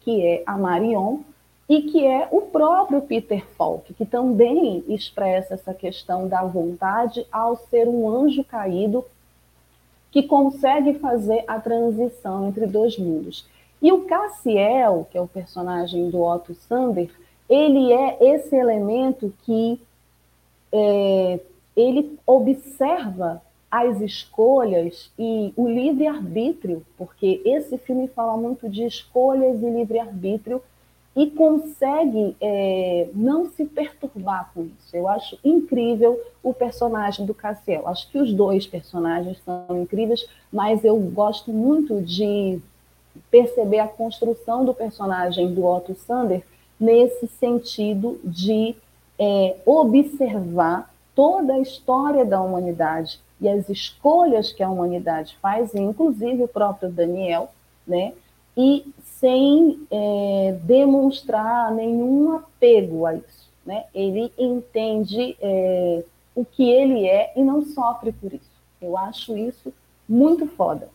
que 0.00 0.24
é 0.24 0.42
a 0.46 0.56
Marion 0.56 1.20
e 1.68 1.82
que 1.82 2.06
é 2.06 2.28
o 2.30 2.42
próprio 2.42 3.02
Peter 3.02 3.44
Falk, 3.56 3.92
que 3.94 4.06
também 4.06 4.84
expressa 4.88 5.54
essa 5.54 5.74
questão 5.74 6.28
da 6.28 6.44
vontade 6.44 7.26
ao 7.30 7.56
ser 7.56 7.88
um 7.88 8.08
anjo 8.08 8.44
caído 8.44 9.04
que 10.10 10.22
consegue 10.22 10.94
fazer 10.94 11.44
a 11.46 11.58
transição 11.58 12.48
entre 12.48 12.66
dois 12.66 12.96
mundos. 12.96 13.46
E 13.82 13.92
o 13.92 14.04
Cassiel, 14.04 15.06
que 15.10 15.18
é 15.18 15.20
o 15.20 15.28
personagem 15.28 16.08
do 16.08 16.22
Otto 16.22 16.54
Sander, 16.54 17.10
ele 17.48 17.92
é 17.92 18.16
esse 18.34 18.54
elemento 18.56 19.32
que 19.44 19.80
é, 20.72 21.40
ele 21.76 22.18
observa 22.26 23.42
as 23.70 24.00
escolhas 24.00 25.10
e 25.18 25.52
o 25.56 25.68
livre-arbítrio, 25.68 26.82
porque 26.96 27.42
esse 27.44 27.76
filme 27.76 28.08
fala 28.08 28.36
muito 28.36 28.68
de 28.68 28.84
escolhas 28.84 29.62
e 29.62 29.68
livre-arbítrio, 29.68 30.62
e 31.16 31.30
consegue 31.30 32.36
é, 32.38 33.08
não 33.14 33.50
se 33.50 33.64
perturbar 33.64 34.50
com 34.52 34.64
isso. 34.64 34.94
Eu 34.94 35.08
acho 35.08 35.38
incrível 35.42 36.20
o 36.42 36.52
personagem 36.52 37.24
do 37.24 37.32
Cassiel. 37.32 37.88
Acho 37.88 38.10
que 38.10 38.18
os 38.18 38.34
dois 38.34 38.66
personagens 38.66 39.38
são 39.42 39.82
incríveis, 39.82 40.28
mas 40.52 40.84
eu 40.84 40.98
gosto 40.98 41.50
muito 41.50 42.02
de 42.02 42.60
perceber 43.30 43.78
a 43.78 43.88
construção 43.88 44.62
do 44.62 44.74
personagem 44.74 45.54
do 45.54 45.64
Otto 45.64 45.94
Sander 45.94 46.44
nesse 46.78 47.26
sentido 47.26 48.20
de 48.22 48.76
é, 49.18 49.56
observar 49.64 50.92
toda 51.14 51.54
a 51.54 51.60
história 51.60 52.26
da 52.26 52.42
humanidade 52.42 53.18
e 53.40 53.48
as 53.48 53.70
escolhas 53.70 54.52
que 54.52 54.62
a 54.62 54.68
humanidade 54.68 55.38
faz, 55.40 55.74
inclusive 55.74 56.42
o 56.42 56.48
próprio 56.48 56.90
Daniel, 56.90 57.50
né? 57.86 58.12
E 58.54 58.86
sem 59.20 59.86
é, 59.90 60.58
demonstrar 60.62 61.72
nenhum 61.72 62.32
apego 62.36 63.06
a 63.06 63.14
isso. 63.14 63.50
Né? 63.64 63.84
Ele 63.94 64.32
entende 64.38 65.36
é, 65.40 66.04
o 66.34 66.44
que 66.44 66.70
ele 66.70 67.06
é 67.06 67.32
e 67.34 67.42
não 67.42 67.62
sofre 67.62 68.12
por 68.12 68.32
isso. 68.32 68.50
Eu 68.80 68.96
acho 68.96 69.36
isso 69.36 69.72
muito 70.08 70.46
foda. 70.46 70.88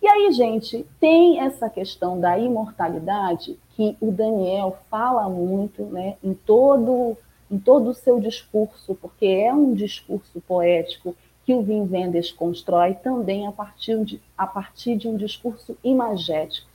E 0.00 0.06
aí, 0.06 0.30
gente, 0.32 0.86
tem 1.00 1.40
essa 1.40 1.68
questão 1.68 2.20
da 2.20 2.38
imortalidade 2.38 3.58
que 3.74 3.96
o 4.00 4.12
Daniel 4.12 4.78
fala 4.90 5.28
muito 5.28 5.82
né, 5.84 6.16
em, 6.22 6.34
todo, 6.34 7.16
em 7.50 7.58
todo 7.58 7.90
o 7.90 7.94
seu 7.94 8.20
discurso, 8.20 8.94
porque 8.94 9.26
é 9.26 9.52
um 9.52 9.74
discurso 9.74 10.40
poético 10.46 11.16
que 11.44 11.54
o 11.54 11.60
Wim 11.60 11.88
Wenders 11.90 12.30
constrói 12.30 12.94
também 12.94 13.46
a 13.46 13.52
partir 13.52 14.04
de, 14.04 14.20
a 14.36 14.46
partir 14.46 14.96
de 14.96 15.08
um 15.08 15.16
discurso 15.16 15.76
imagético. 15.82 16.67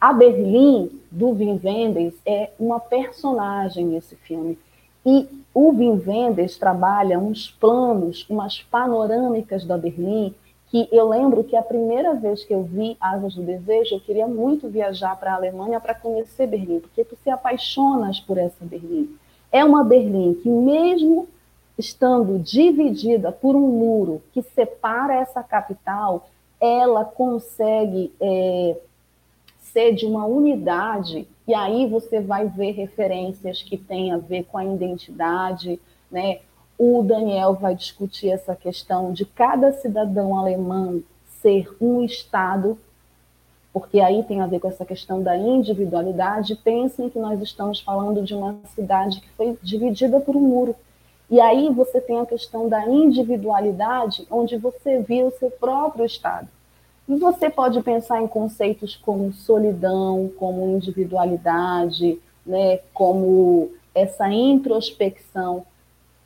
A 0.00 0.12
Berlim, 0.12 0.90
do 1.10 1.30
Wim 1.30 1.60
Wenders, 1.62 2.14
é 2.24 2.50
uma 2.58 2.78
personagem 2.78 3.84
nesse 3.84 4.14
filme. 4.14 4.56
E 5.04 5.26
o 5.52 5.70
Wim 5.70 6.02
Wenders 6.06 6.56
trabalha 6.56 7.18
uns 7.18 7.50
planos, 7.50 8.24
umas 8.28 8.62
panorâmicas 8.62 9.64
da 9.64 9.76
Berlim, 9.76 10.34
que 10.70 10.88
eu 10.92 11.08
lembro 11.08 11.42
que 11.42 11.56
a 11.56 11.62
primeira 11.62 12.14
vez 12.14 12.44
que 12.44 12.54
eu 12.54 12.62
vi 12.62 12.96
Asas 13.00 13.34
do 13.34 13.42
Desejo, 13.42 13.96
eu 13.96 14.00
queria 14.00 14.26
muito 14.26 14.68
viajar 14.68 15.16
para 15.16 15.32
a 15.32 15.36
Alemanha 15.36 15.80
para 15.80 15.94
conhecer 15.94 16.46
Berlim, 16.46 16.78
porque 16.78 17.04
tu 17.04 17.16
se 17.22 17.30
apaixonas 17.30 18.20
por 18.20 18.38
essa 18.38 18.64
Berlim. 18.64 19.16
É 19.50 19.64
uma 19.64 19.82
Berlim 19.82 20.34
que, 20.34 20.48
mesmo 20.48 21.26
estando 21.76 22.38
dividida 22.38 23.32
por 23.32 23.56
um 23.56 23.66
muro 23.66 24.22
que 24.32 24.42
separa 24.42 25.14
essa 25.14 25.42
capital, 25.42 26.28
ela 26.60 27.04
consegue 27.04 28.12
é, 28.20 28.76
ser 29.72 29.94
de 29.94 30.06
uma 30.06 30.24
unidade, 30.26 31.26
e 31.46 31.54
aí 31.54 31.88
você 31.88 32.20
vai 32.20 32.46
ver 32.46 32.72
referências 32.72 33.62
que 33.62 33.76
têm 33.76 34.12
a 34.12 34.18
ver 34.18 34.44
com 34.44 34.58
a 34.58 34.64
identidade, 34.64 35.80
né? 36.10 36.40
O 36.78 37.02
Daniel 37.02 37.54
vai 37.54 37.74
discutir 37.74 38.30
essa 38.30 38.54
questão 38.54 39.12
de 39.12 39.24
cada 39.24 39.72
cidadão 39.72 40.38
alemão 40.38 41.02
ser 41.42 41.68
um 41.80 42.04
Estado, 42.04 42.78
porque 43.72 44.00
aí 44.00 44.22
tem 44.22 44.40
a 44.40 44.46
ver 44.46 44.60
com 44.60 44.68
essa 44.68 44.84
questão 44.84 45.22
da 45.22 45.36
individualidade. 45.36 46.56
Pensem 46.56 47.08
que 47.08 47.18
nós 47.18 47.40
estamos 47.40 47.80
falando 47.80 48.22
de 48.22 48.34
uma 48.34 48.56
cidade 48.74 49.20
que 49.20 49.28
foi 49.30 49.56
dividida 49.62 50.20
por 50.20 50.36
um 50.36 50.40
muro. 50.40 50.74
E 51.30 51.40
aí 51.40 51.68
você 51.72 52.00
tem 52.00 52.18
a 52.20 52.26
questão 52.26 52.68
da 52.68 52.86
individualidade, 52.88 54.26
onde 54.30 54.56
você 54.56 55.00
vê 55.00 55.22
o 55.22 55.30
seu 55.30 55.50
próprio 55.50 56.04
Estado. 56.04 56.48
E 57.08 57.16
você 57.16 57.48
pode 57.48 57.80
pensar 57.80 58.20
em 58.20 58.28
conceitos 58.28 58.94
como 58.94 59.32
solidão, 59.32 60.30
como 60.36 60.76
individualidade, 60.76 62.18
né, 62.44 62.80
como 62.92 63.70
essa 63.94 64.28
introspecção. 64.30 65.64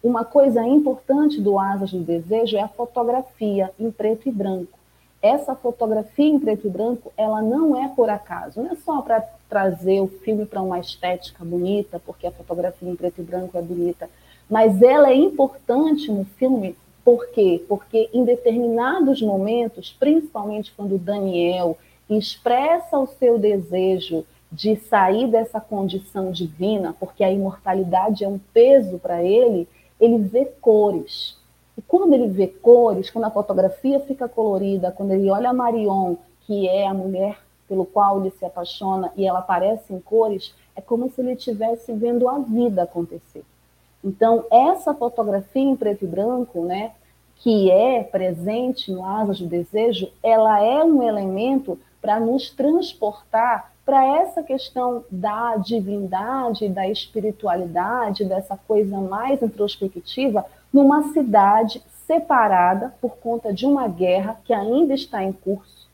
Uma 0.03 0.25
coisa 0.25 0.67
importante 0.67 1.41
do 1.41 1.57
Asas 1.57 1.93
do 1.93 2.01
Desejo 2.01 2.57
é 2.57 2.61
a 2.61 2.69
fotografia 2.69 3.71
em 3.79 3.93
preto 3.93 4.29
e 4.29 4.33
branco. 4.33 4.77
Essa 5.23 5.55
fotografia 5.55 6.27
em 6.27 6.41
preto 6.41 6.67
e 6.67 6.71
branco, 6.71 7.13
ela 7.17 7.41
não 7.41 7.81
é 7.81 7.87
por 7.87 8.11
acaso, 8.11 8.61
não 8.61 8.73
é 8.73 8.75
só 8.75 9.01
para 9.01 9.21
trazer 9.49 10.01
o 10.01 10.09
filme 10.09 10.45
para 10.45 10.61
uma 10.61 10.81
estética 10.81 11.45
bonita, 11.45 12.03
porque 12.05 12.27
a 12.27 12.33
fotografia 12.33 12.91
em 12.91 12.97
preto 12.97 13.21
e 13.21 13.25
branco 13.25 13.57
é 13.57 13.63
bonita, 13.63 14.11
mas 14.51 14.83
ela 14.83 15.11
é 15.11 15.15
importante 15.15 16.11
no 16.11 16.25
filme 16.25 16.75
por 17.05 17.29
quê? 17.29 17.65
Porque 17.69 18.09
em 18.13 18.25
determinados 18.25 19.21
momentos, 19.21 19.95
principalmente 19.99 20.73
quando 20.77 20.99
Daniel 20.99 21.77
expressa 22.09 22.99
o 22.99 23.07
seu 23.07 23.39
desejo 23.39 24.25
de 24.51 24.77
sair 24.77 25.29
dessa 25.29 25.61
condição 25.61 26.31
divina, 26.31 26.95
porque 27.01 27.25
a 27.25 27.33
imortalidade 27.33 28.23
é 28.23 28.29
um 28.29 28.39
peso 28.53 28.99
para 28.99 29.23
ele, 29.23 29.67
ele 29.99 30.19
vê 30.19 30.45
cores. 30.45 31.39
E 31.77 31.81
quando 31.81 32.13
ele 32.13 32.29
vê 32.29 32.47
cores, 32.47 33.11
quando 33.11 33.25
a 33.25 33.31
fotografia 33.31 33.99
fica 34.01 34.29
colorida, 34.29 34.93
quando 34.93 35.13
ele 35.13 35.31
olha 35.31 35.51
a 35.51 35.55
Marion, 35.55 36.17
que 36.43 36.69
é 36.69 36.87
a 36.87 36.93
mulher 36.93 37.39
pelo 37.67 37.87
qual 37.87 38.21
ele 38.21 38.31
se 38.31 38.45
apaixona, 38.45 39.11
e 39.17 39.27
ela 39.27 39.39
aparece 39.39 39.95
em 39.95 39.99
cores, 39.99 40.55
é 40.77 40.81
como 40.81 41.11
se 41.11 41.21
ele 41.23 41.33
estivesse 41.33 41.93
vendo 41.95 42.29
a 42.29 42.39
vida 42.39 42.83
acontecer. 42.83 43.43
Então, 44.05 44.45
essa 44.51 44.93
fotografia 44.95 45.63
em 45.63 45.77
preto 45.77 46.05
e 46.05 46.09
branco, 46.09 46.65
né, 46.65 46.93
que 47.37 47.71
é 47.71 48.03
presente 48.03 48.91
no 48.91 49.05
Asas 49.05 49.41
do 49.41 49.47
Desejo, 49.47 50.11
ela 50.23 50.63
é 50.63 50.83
um 50.85 51.03
elemento 51.03 51.79
para 52.01 52.19
nos 52.19 52.51
transportar 52.51 53.73
para 53.85 54.05
essa 54.19 54.43
questão 54.43 55.05
da 55.11 55.57
divindade, 55.57 56.69
da 56.69 56.89
espiritualidade, 56.89 58.25
dessa 58.25 58.57
coisa 58.57 58.99
mais 58.99 59.43
introspectiva, 59.43 60.45
numa 60.73 61.13
cidade 61.13 61.83
separada 62.07 62.95
por 63.01 63.17
conta 63.17 63.53
de 63.53 63.67
uma 63.67 63.89
guerra 63.89 64.41
que 64.45 64.53
ainda 64.53 64.95
está 64.95 65.23
em 65.23 65.33
curso, 65.33 65.89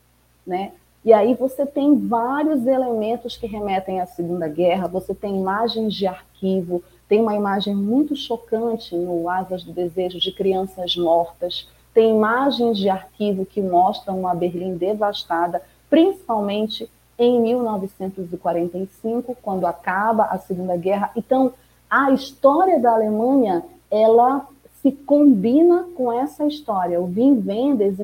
né? 0.47 0.73
E 1.05 1.13
aí 1.13 1.35
você 1.35 1.65
tem 1.65 1.97
vários 2.07 2.67
elementos 2.67 3.37
que 3.37 3.47
remetem 3.47 4.01
à 4.01 4.07
Segunda 4.07 4.49
Guerra, 4.49 4.89
você 4.89 5.15
tem 5.15 5.39
imagens 5.39 5.95
de 5.95 6.07
arquivo, 6.07 6.83
tem 7.09 7.21
uma 7.21 7.35
imagem 7.35 7.75
muito 7.75 8.15
chocante 8.15 8.95
no 8.95 9.29
Asas 9.29 9.65
do 9.65 9.73
Desejo 9.73 10.19
de 10.19 10.31
crianças 10.31 10.95
mortas, 10.97 11.67
tem 11.95 12.11
imagens 12.11 12.79
de 12.79 12.89
arquivo 12.89 13.47
que 13.47 13.61
mostram 13.61 14.21
uma 14.21 14.35
Berlim 14.35 14.77
devastada, 14.77 15.63
principalmente 15.89 16.89
em 17.19 17.41
1945, 17.41 19.37
quando 19.43 19.67
acaba 19.67 20.25
a 20.25 20.39
Segunda 20.39 20.77
Guerra. 20.77 21.11
Então, 21.17 21.53
a 21.91 22.13
história 22.13 22.79
da 22.79 22.93
Alemanha, 22.93 23.65
ela 23.91 24.47
se 24.83 24.93
combina 24.93 25.89
com 25.97 26.13
essa 26.13 26.45
história. 26.47 27.01
O 27.01 27.07
Wim 27.07 27.43
Wenders 27.45 27.99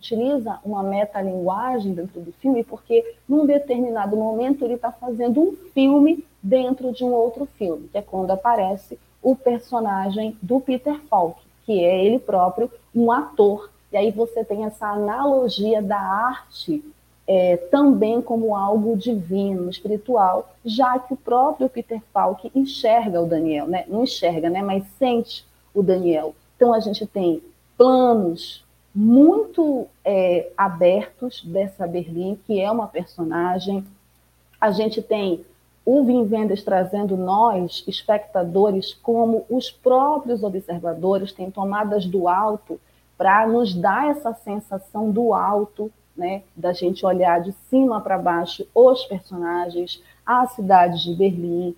utiliza 0.00 0.58
uma 0.64 0.82
metalinguagem 0.82 1.92
dentro 1.92 2.22
do 2.22 2.32
filme 2.32 2.64
porque, 2.64 3.14
num 3.28 3.44
determinado 3.44 4.16
momento, 4.16 4.64
ele 4.64 4.74
está 4.74 4.90
fazendo 4.90 5.40
um 5.40 5.52
filme 5.74 6.24
dentro 6.42 6.90
de 6.90 7.04
um 7.04 7.12
outro 7.12 7.44
filme, 7.44 7.86
que 7.88 7.98
é 7.98 8.02
quando 8.02 8.30
aparece 8.30 8.98
o 9.22 9.36
personagem 9.36 10.36
do 10.40 10.58
Peter 10.58 10.98
Falk, 11.02 11.38
que 11.66 11.84
é 11.84 12.02
ele 12.02 12.18
próprio 12.18 12.70
um 12.94 13.12
ator. 13.12 13.70
E 13.92 13.96
aí 13.96 14.10
você 14.10 14.42
tem 14.42 14.64
essa 14.64 14.86
analogia 14.86 15.82
da 15.82 15.98
arte 15.98 16.82
é, 17.26 17.58
também 17.58 18.22
como 18.22 18.56
algo 18.56 18.96
divino, 18.96 19.68
espiritual, 19.68 20.54
já 20.64 20.98
que 20.98 21.12
o 21.12 21.16
próprio 21.16 21.68
Peter 21.68 22.00
Falk 22.12 22.50
enxerga 22.54 23.20
o 23.20 23.26
Daniel, 23.26 23.66
né? 23.66 23.84
não 23.86 24.04
enxerga, 24.04 24.48
né? 24.48 24.62
mas 24.62 24.84
sente 24.98 25.44
o 25.74 25.82
Daniel. 25.82 26.34
Então 26.56 26.72
a 26.72 26.80
gente 26.80 27.06
tem 27.06 27.42
planos 27.76 28.64
muito 28.94 29.86
é, 30.04 30.50
abertos 30.56 31.42
dessa 31.44 31.86
Berlim, 31.86 32.38
que 32.46 32.60
é 32.60 32.70
uma 32.70 32.88
personagem. 32.88 33.84
A 34.60 34.70
gente 34.70 35.00
tem 35.00 35.44
o 35.84 36.04
Vendas 36.24 36.62
trazendo 36.62 37.16
nós, 37.16 37.84
espectadores, 37.86 38.94
como 38.94 39.44
os 39.48 39.70
próprios 39.70 40.42
observadores 40.42 41.32
têm 41.32 41.50
tomadas 41.50 42.06
do 42.06 42.28
alto 42.28 42.80
para 43.16 43.46
nos 43.46 43.74
dar 43.74 44.10
essa 44.10 44.32
sensação 44.32 45.10
do 45.10 45.34
alto, 45.34 45.90
né, 46.16 46.42
da 46.54 46.72
gente 46.72 47.04
olhar 47.04 47.40
de 47.40 47.52
cima 47.68 48.00
para 48.00 48.18
baixo 48.18 48.66
os 48.74 49.04
personagens, 49.04 50.02
a 50.24 50.46
cidade 50.46 51.02
de 51.02 51.14
Berlim. 51.14 51.74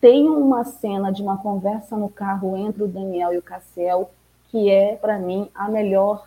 Tem 0.00 0.28
uma 0.28 0.64
cena 0.64 1.10
de 1.10 1.22
uma 1.22 1.38
conversa 1.38 1.96
no 1.96 2.08
carro 2.08 2.56
entre 2.56 2.82
o 2.82 2.88
Daniel 2.88 3.32
e 3.32 3.38
o 3.38 3.42
Cassiel, 3.42 4.10
que 4.50 4.70
é, 4.70 4.96
para 4.96 5.18
mim, 5.18 5.48
a 5.54 5.68
melhor 5.68 6.26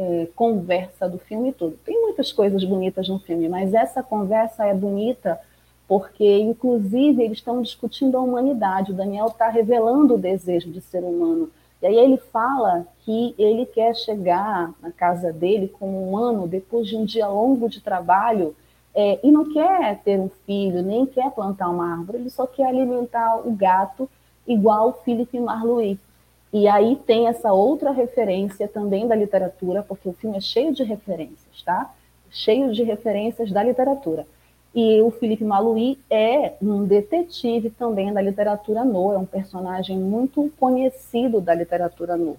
é, 0.00 0.28
conversa 0.34 1.06
do 1.06 1.18
filme 1.18 1.52
todo. 1.52 1.78
Tem 1.84 2.00
muitas 2.00 2.32
coisas 2.32 2.64
bonitas 2.64 3.06
no 3.06 3.18
filme, 3.18 3.50
mas 3.50 3.74
essa 3.74 4.02
conversa 4.02 4.64
é 4.64 4.72
bonita 4.72 5.38
porque, 5.86 6.38
inclusive, 6.38 7.22
eles 7.22 7.38
estão 7.38 7.60
discutindo 7.60 8.16
a 8.16 8.22
humanidade. 8.22 8.92
O 8.92 8.94
Daniel 8.94 9.26
está 9.26 9.48
revelando 9.48 10.14
o 10.14 10.18
desejo 10.18 10.70
de 10.70 10.80
ser 10.80 11.04
humano. 11.04 11.50
E 11.82 11.86
aí 11.86 11.96
ele 11.96 12.16
fala 12.16 12.86
que 13.00 13.34
ele 13.38 13.66
quer 13.66 13.94
chegar 13.94 14.72
na 14.80 14.90
casa 14.90 15.32
dele 15.32 15.68
como 15.68 16.08
humano 16.08 16.48
depois 16.48 16.86
de 16.86 16.96
um 16.96 17.04
dia 17.04 17.26
longo 17.28 17.68
de 17.68 17.80
trabalho 17.80 18.54
é, 18.94 19.18
e 19.22 19.30
não 19.30 19.52
quer 19.52 19.98
ter 20.02 20.18
um 20.18 20.30
filho, 20.46 20.82
nem 20.82 21.04
quer 21.04 21.30
plantar 21.32 21.68
uma 21.68 21.92
árvore, 21.92 22.18
ele 22.18 22.30
só 22.30 22.46
quer 22.46 22.66
alimentar 22.66 23.36
o 23.46 23.52
gato 23.52 24.08
igual 24.46 24.88
o 24.88 24.92
Philippe 25.04 25.38
Marlowe. 25.38 25.98
E 26.52 26.66
aí 26.66 26.96
tem 27.06 27.28
essa 27.28 27.52
outra 27.52 27.92
referência 27.92 28.66
também 28.66 29.06
da 29.06 29.14
literatura, 29.14 29.82
porque 29.82 30.08
o 30.08 30.12
filme 30.12 30.36
é 30.36 30.40
cheio 30.40 30.72
de 30.72 30.82
referências, 30.82 31.62
tá? 31.64 31.92
Cheio 32.30 32.72
de 32.72 32.82
referências 32.82 33.52
da 33.52 33.62
literatura. 33.62 34.26
E 34.74 35.00
o 35.02 35.10
Felipe 35.10 35.44
Maluí 35.44 35.98
é 36.08 36.54
um 36.62 36.84
detetive 36.84 37.70
também 37.70 38.12
da 38.12 38.20
literatura 38.20 38.84
no, 38.84 39.12
é 39.12 39.18
um 39.18 39.26
personagem 39.26 39.98
muito 39.98 40.50
conhecido 40.58 41.40
da 41.40 41.54
literatura 41.54 42.16
no. 42.16 42.36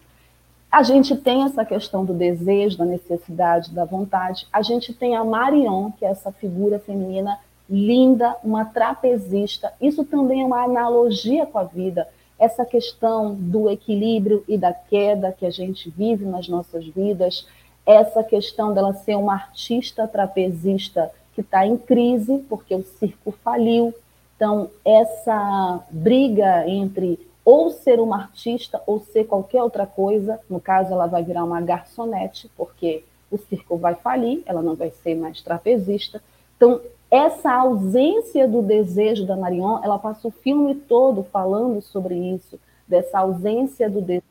A 0.72 0.84
gente 0.84 1.18
tem 1.18 1.44
essa 1.44 1.66
questão 1.66 2.06
do 2.06 2.14
desejo, 2.14 2.78
da 2.78 2.86
necessidade, 2.86 3.74
da 3.74 3.84
vontade. 3.84 4.48
A 4.54 4.62
gente 4.62 4.94
tem 4.94 5.18
a 5.18 5.24
Marion, 5.24 5.92
que 5.92 6.06
é 6.06 6.10
essa 6.10 6.32
figura 6.32 6.80
feminina 6.80 7.38
linda, 7.70 8.38
uma 8.42 8.64
trapezista. 8.64 9.74
Isso 9.82 10.06
também 10.06 10.42
é 10.42 10.46
uma 10.46 10.64
analogia 10.64 11.46
com 11.46 11.58
a 11.58 11.64
vida. 11.64 12.08
Essa 12.42 12.66
questão 12.66 13.36
do 13.36 13.70
equilíbrio 13.70 14.44
e 14.48 14.58
da 14.58 14.74
queda 14.74 15.32
que 15.32 15.46
a 15.46 15.52
gente 15.52 15.92
vive 15.92 16.26
nas 16.26 16.48
nossas 16.48 16.88
vidas, 16.88 17.48
essa 17.86 18.24
questão 18.24 18.74
dela 18.74 18.94
ser 18.94 19.16
uma 19.16 19.34
artista 19.34 20.08
trapezista 20.08 21.12
que 21.36 21.42
está 21.42 21.68
em 21.68 21.78
crise, 21.78 22.44
porque 22.50 22.74
o 22.74 22.84
circo 22.84 23.32
faliu. 23.44 23.94
Então, 24.36 24.72
essa 24.84 25.86
briga 25.92 26.68
entre 26.68 27.20
ou 27.46 27.70
ser 27.70 28.00
uma 28.00 28.16
artista 28.16 28.82
ou 28.88 29.00
ser 29.00 29.26
qualquer 29.26 29.62
outra 29.62 29.86
coisa, 29.86 30.40
no 30.50 30.60
caso, 30.60 30.92
ela 30.92 31.06
vai 31.06 31.22
virar 31.22 31.44
uma 31.44 31.62
garçonete, 31.62 32.50
porque 32.58 33.04
o 33.30 33.38
circo 33.38 33.78
vai 33.78 33.94
falir, 33.94 34.42
ela 34.48 34.64
não 34.64 34.74
vai 34.74 34.90
ser 34.90 35.14
mais 35.14 35.44
trapezista. 35.44 36.24
Então, 36.58 36.82
essa 37.12 37.54
ausência 37.54 38.48
do 38.48 38.62
desejo 38.62 39.26
da 39.26 39.36
Marion, 39.36 39.80
ela 39.84 40.00
passa 40.00 40.30
o 40.30 40.32
filme 40.32 40.74
todo 40.74 41.24
falando 41.24 41.82
sobre 41.82 42.16
isso, 42.16 42.58
dessa 42.88 43.20
ausência 43.20 43.90
do 43.90 44.00
desejo. 44.00 44.24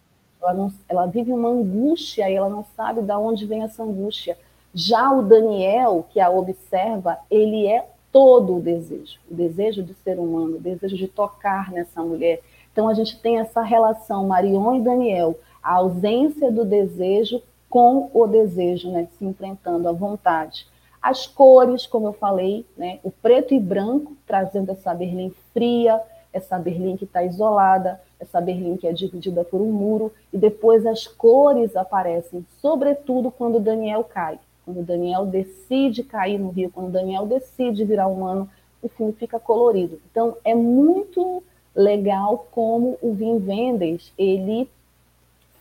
Ela, 0.42 0.54
não, 0.54 0.72
ela 0.88 1.04
vive 1.04 1.30
uma 1.30 1.50
angústia 1.50 2.30
e 2.30 2.34
ela 2.34 2.48
não 2.48 2.64
sabe 2.74 3.02
de 3.02 3.12
onde 3.12 3.44
vem 3.44 3.62
essa 3.62 3.82
angústia. 3.82 4.38
Já 4.72 5.12
o 5.12 5.20
Daniel, 5.20 6.06
que 6.08 6.18
a 6.18 6.30
observa, 6.30 7.18
ele 7.30 7.66
é 7.66 7.86
todo 8.10 8.56
o 8.56 8.60
desejo, 8.60 9.18
o 9.30 9.34
desejo 9.34 9.82
de 9.82 9.92
ser 9.94 10.18
humano, 10.18 10.56
o 10.56 10.60
desejo 10.60 10.96
de 10.96 11.06
tocar 11.06 11.70
nessa 11.70 12.02
mulher. 12.02 12.40
Então 12.72 12.88
a 12.88 12.94
gente 12.94 13.20
tem 13.20 13.38
essa 13.38 13.60
relação 13.60 14.26
Marion 14.26 14.76
e 14.76 14.80
Daniel, 14.80 15.38
a 15.62 15.74
ausência 15.74 16.50
do 16.50 16.64
desejo 16.64 17.42
com 17.68 18.10
o 18.14 18.26
desejo, 18.26 18.90
né, 18.90 19.06
se 19.18 19.24
enfrentando 19.24 19.86
à 19.86 19.92
vontade. 19.92 20.66
As 21.02 21.26
cores, 21.26 21.86
como 21.86 22.08
eu 22.08 22.12
falei, 22.12 22.66
né, 22.76 23.00
o 23.02 23.10
preto 23.10 23.54
e 23.54 23.60
branco, 23.60 24.16
trazendo 24.26 24.70
essa 24.70 24.92
Berlim 24.94 25.32
fria, 25.52 26.00
essa 26.32 26.58
Berlim 26.58 26.96
que 26.96 27.04
está 27.04 27.24
isolada, 27.24 28.00
essa 28.18 28.40
Berlim 28.40 28.76
que 28.76 28.86
é 28.86 28.92
dividida 28.92 29.42
por 29.44 29.60
um 29.60 29.72
muro, 29.72 30.12
e 30.32 30.38
depois 30.38 30.84
as 30.84 31.06
cores 31.06 31.74
aparecem, 31.74 32.44
sobretudo 32.60 33.30
quando 33.30 33.58
Daniel 33.58 34.04
cai. 34.04 34.38
Quando 34.64 34.82
Daniel 34.82 35.26
decide 35.26 36.02
cair 36.02 36.38
no 36.38 36.50
rio, 36.50 36.70
quando 36.70 36.92
Daniel 36.92 37.26
decide 37.26 37.84
virar 37.84 38.06
humano, 38.06 38.48
o 38.82 38.88
filme 38.88 39.12
fica 39.12 39.40
colorido. 39.40 40.00
Então, 40.10 40.36
é 40.44 40.54
muito 40.54 41.42
legal 41.74 42.46
como 42.50 42.98
o 43.00 43.12
Vin 43.12 43.38
Vendes, 43.38 44.12
ele 44.18 44.68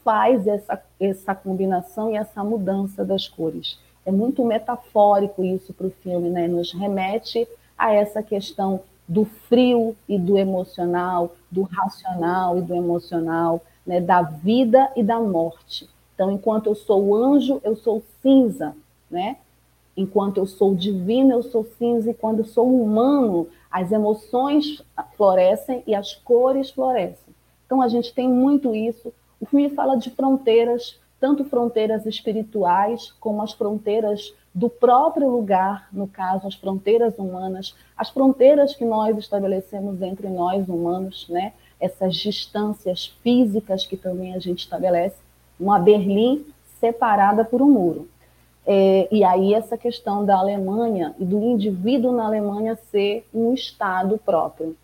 faz 0.03 0.47
essa, 0.47 0.81
essa 0.99 1.35
combinação 1.35 2.11
e 2.11 2.17
essa 2.17 2.43
mudança 2.43 3.05
das 3.05 3.27
cores. 3.27 3.79
É 4.05 4.11
muito 4.11 4.43
metafórico 4.43 5.43
isso 5.43 5.73
para 5.73 5.87
o 5.87 5.93
filme, 6.03 6.29
né? 6.29 6.47
Nos 6.47 6.71
remete 6.71 7.47
a 7.77 7.93
essa 7.93 8.23
questão 8.23 8.81
do 9.07 9.25
frio 9.25 9.95
e 10.07 10.17
do 10.19 10.37
emocional, 10.37 11.35
do 11.49 11.63
racional 11.63 12.57
e 12.57 12.61
do 12.61 12.75
emocional, 12.75 13.61
né? 13.85 13.99
da 13.99 14.21
vida 14.21 14.91
e 14.95 15.03
da 15.03 15.19
morte. 15.19 15.89
Então, 16.13 16.31
enquanto 16.31 16.67
eu 16.67 16.75
sou 16.75 17.15
anjo, 17.15 17.59
eu 17.63 17.75
sou 17.75 18.03
cinza 18.21 18.75
né? 19.09 19.37
Enquanto 19.97 20.37
eu 20.37 20.45
sou 20.45 20.75
divina, 20.75 21.33
eu 21.33 21.43
sou 21.43 21.65
cinza, 21.77 22.11
e 22.11 22.13
quando 22.13 22.39
eu 22.39 22.45
sou 22.45 22.67
humano, 22.81 23.47
as 23.69 23.91
emoções 23.91 24.83
florescem 25.17 25.83
e 25.85 25.95
as 25.95 26.15
cores 26.15 26.69
florescem. 26.69 27.33
Então 27.65 27.81
a 27.81 27.87
gente 27.87 28.13
tem 28.13 28.29
muito 28.29 28.73
isso. 28.75 29.11
O 29.41 29.45
filme 29.45 29.69
fala 29.69 29.95
de 29.95 30.09
fronteiras, 30.11 30.99
tanto 31.19 31.43
fronteiras 31.45 32.05
espirituais 32.05 33.11
como 33.19 33.41
as 33.41 33.53
fronteiras 33.53 34.33
do 34.53 34.69
próprio 34.69 35.29
lugar, 35.29 35.87
no 35.91 36.07
caso, 36.07 36.47
as 36.47 36.55
fronteiras 36.55 37.17
humanas, 37.17 37.75
as 37.95 38.09
fronteiras 38.09 38.75
que 38.75 38.85
nós 38.85 39.17
estabelecemos 39.17 40.01
entre 40.01 40.27
nós 40.27 40.67
humanos, 40.67 41.27
né? 41.29 41.53
Essas 41.79 42.15
distâncias 42.15 43.07
físicas 43.23 43.85
que 43.85 43.95
também 43.95 44.33
a 44.33 44.39
gente 44.39 44.59
estabelece, 44.59 45.17
uma 45.59 45.77
Berlim 45.77 46.45
separada 46.79 47.43
por 47.45 47.61
um 47.61 47.69
muro. 47.69 48.07
É, 48.65 49.07
e 49.11 49.23
aí 49.23 49.53
essa 49.53 49.77
questão 49.77 50.25
da 50.25 50.37
Alemanha 50.37 51.15
e 51.17 51.25
do 51.25 51.41
indivíduo 51.41 52.11
na 52.11 52.25
Alemanha 52.25 52.77
ser 52.91 53.25
um 53.33 53.53
Estado 53.53 54.17
próprio. 54.17 54.75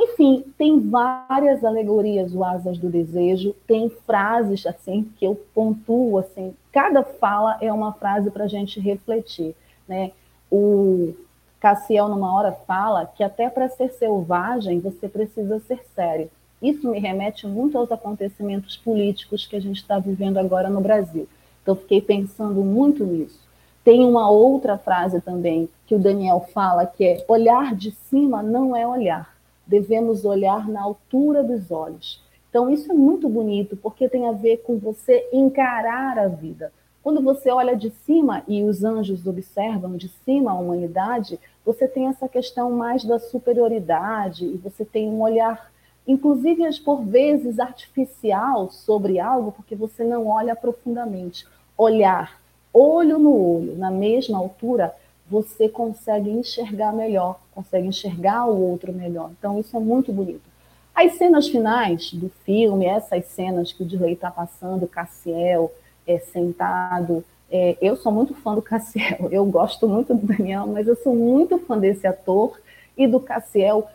Enfim, 0.00 0.44
tem 0.56 0.78
várias 0.78 1.64
alegorias, 1.64 2.32
o 2.32 2.44
Asas 2.44 2.78
do 2.78 2.88
Desejo, 2.88 3.52
tem 3.66 3.90
frases 4.06 4.64
assim 4.64 5.10
que 5.18 5.24
eu 5.24 5.34
pontuo, 5.52 6.18
assim, 6.18 6.54
cada 6.70 7.02
fala 7.02 7.58
é 7.60 7.72
uma 7.72 7.92
frase 7.92 8.30
para 8.30 8.44
a 8.44 8.48
gente 8.48 8.78
refletir. 8.78 9.56
Né? 9.88 10.12
O 10.48 11.14
Cassiel, 11.58 12.06
numa 12.06 12.32
hora, 12.32 12.52
fala 12.52 13.06
que 13.06 13.24
até 13.24 13.50
para 13.50 13.68
ser 13.68 13.90
selvagem 13.90 14.78
você 14.78 15.08
precisa 15.08 15.58
ser 15.58 15.80
sério. 15.96 16.30
Isso 16.62 16.88
me 16.88 17.00
remete 17.00 17.44
muito 17.48 17.76
aos 17.76 17.90
acontecimentos 17.90 18.76
políticos 18.76 19.48
que 19.48 19.56
a 19.56 19.60
gente 19.60 19.78
está 19.78 19.98
vivendo 19.98 20.38
agora 20.38 20.70
no 20.70 20.80
Brasil. 20.80 21.28
Então, 21.60 21.74
fiquei 21.74 22.00
pensando 22.00 22.62
muito 22.62 23.04
nisso. 23.04 23.40
Tem 23.82 24.04
uma 24.04 24.30
outra 24.30 24.78
frase 24.78 25.20
também 25.20 25.68
que 25.86 25.94
o 25.94 25.98
Daniel 25.98 26.46
fala, 26.52 26.86
que 26.86 27.04
é: 27.04 27.24
olhar 27.26 27.74
de 27.74 27.90
cima 27.90 28.42
não 28.42 28.76
é 28.76 28.86
olhar, 28.86 29.37
devemos 29.68 30.24
olhar 30.24 30.66
na 30.66 30.82
altura 30.82 31.44
dos 31.44 31.70
olhos. 31.70 32.20
Então, 32.48 32.70
isso 32.70 32.90
é 32.90 32.94
muito 32.94 33.28
bonito, 33.28 33.76
porque 33.76 34.08
tem 34.08 34.26
a 34.26 34.32
ver 34.32 34.58
com 34.58 34.78
você 34.78 35.28
encarar 35.32 36.18
a 36.18 36.26
vida. 36.26 36.72
Quando 37.02 37.22
você 37.22 37.50
olha 37.50 37.76
de 37.76 37.90
cima 37.90 38.42
e 38.48 38.64
os 38.64 38.82
anjos 38.82 39.26
observam 39.26 39.96
de 39.96 40.08
cima 40.24 40.50
a 40.50 40.58
humanidade, 40.58 41.38
você 41.64 41.86
tem 41.86 42.08
essa 42.08 42.28
questão 42.28 42.72
mais 42.72 43.04
da 43.04 43.18
superioridade 43.18 44.44
e 44.44 44.56
você 44.56 44.84
tem 44.84 45.08
um 45.08 45.20
olhar 45.20 45.70
inclusive 46.06 46.64
por 46.82 47.04
vezes 47.04 47.58
artificial 47.58 48.70
sobre 48.70 49.20
algo, 49.20 49.52
porque 49.52 49.76
você 49.76 50.02
não 50.02 50.26
olha 50.26 50.56
profundamente. 50.56 51.46
Olhar 51.76 52.40
olho 52.72 53.18
no 53.18 53.34
olho, 53.34 53.76
na 53.76 53.90
mesma 53.90 54.38
altura, 54.38 54.94
você 55.30 55.68
consegue 55.68 56.30
enxergar 56.30 56.92
melhor, 56.92 57.40
consegue 57.54 57.86
enxergar 57.86 58.46
o 58.46 58.70
outro 58.70 58.92
melhor. 58.92 59.30
Então, 59.38 59.58
isso 59.58 59.76
é 59.76 59.80
muito 59.80 60.12
bonito. 60.12 60.48
As 60.94 61.12
cenas 61.12 61.48
finais 61.48 62.12
do 62.12 62.28
filme, 62.44 62.86
essas 62.86 63.24
cenas 63.26 63.72
que 63.72 63.82
o 63.82 63.86
Dirley 63.86 64.14
está 64.14 64.30
passando, 64.30 64.88
Cassiel 64.88 65.72
é, 66.06 66.18
sentado. 66.18 67.24
É, 67.50 67.76
eu 67.80 67.96
sou 67.96 68.10
muito 68.10 68.34
fã 68.34 68.54
do 68.54 68.62
Cassiel, 68.62 69.28
eu 69.32 69.44
gosto 69.44 69.88
muito 69.88 70.14
do 70.14 70.26
Daniel, 70.26 70.66
mas 70.66 70.88
eu 70.88 70.96
sou 70.96 71.14
muito 71.14 71.58
fã 71.58 71.78
desse 71.78 72.06
ator 72.06 72.60
e 72.96 73.06
do 73.06 73.20
Cassiel 73.20 73.88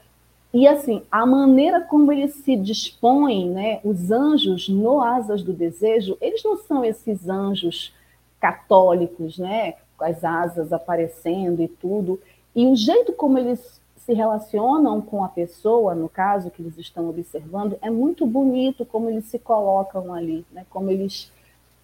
e 0.53 0.67
assim, 0.67 1.01
a 1.11 1.25
maneira 1.25 1.81
como 1.81 2.11
eles 2.11 2.35
se 2.35 2.55
dispõem, 2.55 3.49
né, 3.49 3.79
os 3.83 4.11
anjos 4.11 4.69
no 4.69 5.01
Asas 5.01 5.41
do 5.41 5.51
Desejo, 5.51 6.15
eles 6.21 6.43
não 6.43 6.57
são 6.57 6.85
esses 6.85 7.27
anjos 7.27 7.91
católicos, 8.39 9.39
né, 9.39 9.73
com 9.97 10.05
as 10.05 10.23
asas 10.23 10.73
aparecendo 10.73 11.61
e 11.61 11.67
tudo. 11.67 12.19
E 12.55 12.65
o 12.67 12.75
jeito 12.75 13.13
como 13.13 13.37
eles 13.37 13.81
se 13.97 14.13
relacionam 14.13 15.01
com 15.01 15.23
a 15.23 15.29
pessoa, 15.29 15.95
no 15.95 16.09
caso 16.09 16.51
que 16.51 16.61
eles 16.61 16.77
estão 16.77 17.09
observando, 17.09 17.77
é 17.81 17.89
muito 17.89 18.25
bonito 18.25 18.85
como 18.85 19.09
eles 19.09 19.25
se 19.25 19.39
colocam 19.39 20.13
ali, 20.13 20.45
né, 20.51 20.65
como 20.69 20.91
eles 20.91 21.31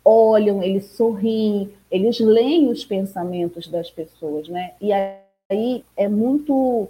olham, 0.03 0.61
eles 0.61 0.85
sorriem, 0.85 1.71
eles 1.89 2.19
leem 2.19 2.69
os 2.69 2.83
pensamentos 2.83 3.67
das 3.67 3.89
pessoas, 3.89 4.47
né? 4.47 4.73
E 4.81 4.91
aí 4.91 5.83
é 5.95 6.07
muito 6.07 6.89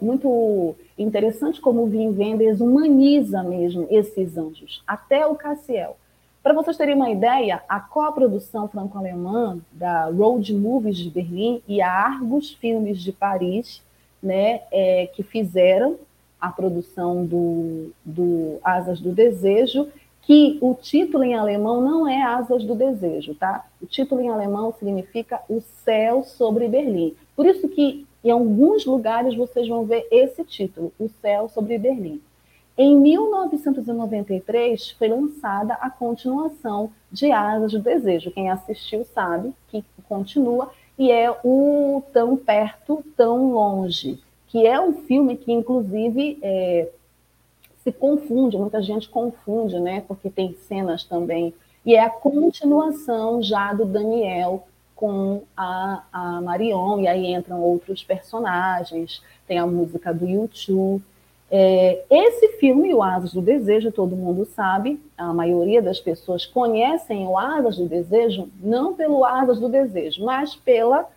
muito 0.00 0.74
interessante 0.98 1.60
como 1.60 1.84
o 1.84 1.86
Vim 1.86 2.08
Wenders 2.08 2.60
humaniza 2.60 3.40
mesmo 3.44 3.86
esses 3.88 4.36
anjos, 4.36 4.82
até 4.84 5.24
o 5.24 5.36
Cassiel. 5.36 5.96
Para 6.42 6.54
vocês 6.54 6.76
terem 6.76 6.94
uma 6.94 7.10
ideia, 7.10 7.62
a 7.68 7.78
coprodução 7.78 8.66
franco-alemã 8.66 9.58
da 9.72 10.06
Road 10.06 10.54
Movies 10.54 10.96
de 10.96 11.10
Berlim 11.10 11.62
e 11.68 11.82
a 11.82 11.92
Argus 11.92 12.52
Filmes 12.52 13.02
de 13.02 13.12
Paris, 13.12 13.82
né, 14.22 14.62
é, 14.72 15.06
que 15.14 15.22
fizeram 15.22 15.96
a 16.40 16.48
produção 16.48 17.26
do, 17.26 17.92
do 18.02 18.58
Asas 18.64 19.00
do 19.00 19.12
Desejo, 19.12 19.88
que 20.22 20.56
o 20.62 20.74
título 20.74 21.24
em 21.24 21.34
alemão 21.34 21.82
não 21.82 22.08
é 22.08 22.22
Asas 22.22 22.64
do 22.64 22.74
Desejo, 22.74 23.34
tá? 23.34 23.66
O 23.82 23.86
título 23.86 24.20
em 24.22 24.30
alemão 24.30 24.72
significa 24.78 25.42
O 25.48 25.60
Céu 25.60 26.22
sobre 26.22 26.68
Berlim. 26.68 27.14
Por 27.36 27.44
isso 27.44 27.68
que 27.68 28.06
em 28.24 28.30
alguns 28.30 28.86
lugares 28.86 29.34
vocês 29.34 29.68
vão 29.68 29.84
ver 29.84 30.06
esse 30.10 30.42
título, 30.44 30.92
O 30.98 31.10
Céu 31.20 31.48
sobre 31.48 31.76
Berlim. 31.76 32.20
Em 32.76 32.96
1993 32.96 34.90
foi 34.92 35.08
lançada 35.08 35.74
a 35.74 35.90
continuação 35.90 36.90
de 37.12 37.30
Asas 37.30 37.72
do 37.72 37.80
Desejo. 37.80 38.30
Quem 38.30 38.50
assistiu 38.50 39.04
sabe 39.14 39.52
que 39.68 39.84
continua 40.08 40.70
e 40.98 41.10
é 41.10 41.30
o 41.44 42.02
Tão 42.12 42.36
Perto, 42.36 43.04
Tão 43.16 43.52
Longe, 43.52 44.18
que 44.48 44.66
é 44.66 44.80
um 44.80 44.92
filme 45.04 45.36
que, 45.36 45.52
inclusive, 45.52 46.38
é, 46.42 46.90
se 47.82 47.92
confunde, 47.92 48.58
muita 48.58 48.82
gente 48.82 49.08
confunde, 49.08 49.78
né? 49.78 50.02
Porque 50.06 50.28
tem 50.28 50.54
cenas 50.68 51.04
também. 51.04 51.54
E 51.84 51.94
é 51.94 52.02
a 52.02 52.10
continuação 52.10 53.42
já 53.42 53.72
do 53.72 53.84
Daniel 53.84 54.66
com 54.94 55.42
a, 55.56 56.02
a 56.12 56.40
Marion, 56.42 57.00
e 57.00 57.08
aí 57.08 57.32
entram 57.32 57.62
outros 57.62 58.02
personagens, 58.04 59.22
tem 59.46 59.58
a 59.58 59.66
música 59.66 60.12
do 60.12 60.28
YouTube. 60.28 61.02
É, 61.52 62.04
esse 62.08 62.48
filme, 62.58 62.94
O 62.94 63.02
Asas 63.02 63.32
do 63.32 63.42
Desejo, 63.42 63.90
todo 63.90 64.14
mundo 64.14 64.44
sabe, 64.44 65.00
a 65.18 65.34
maioria 65.34 65.82
das 65.82 65.98
pessoas 65.98 66.46
conhecem 66.46 67.26
o 67.26 67.36
Asas 67.36 67.76
do 67.76 67.88
Desejo 67.88 68.48
não 68.62 68.94
pelo 68.94 69.24
Asas 69.24 69.58
do 69.58 69.68
Desejo, 69.68 70.24
mas 70.24 70.54
pela, 70.54 71.08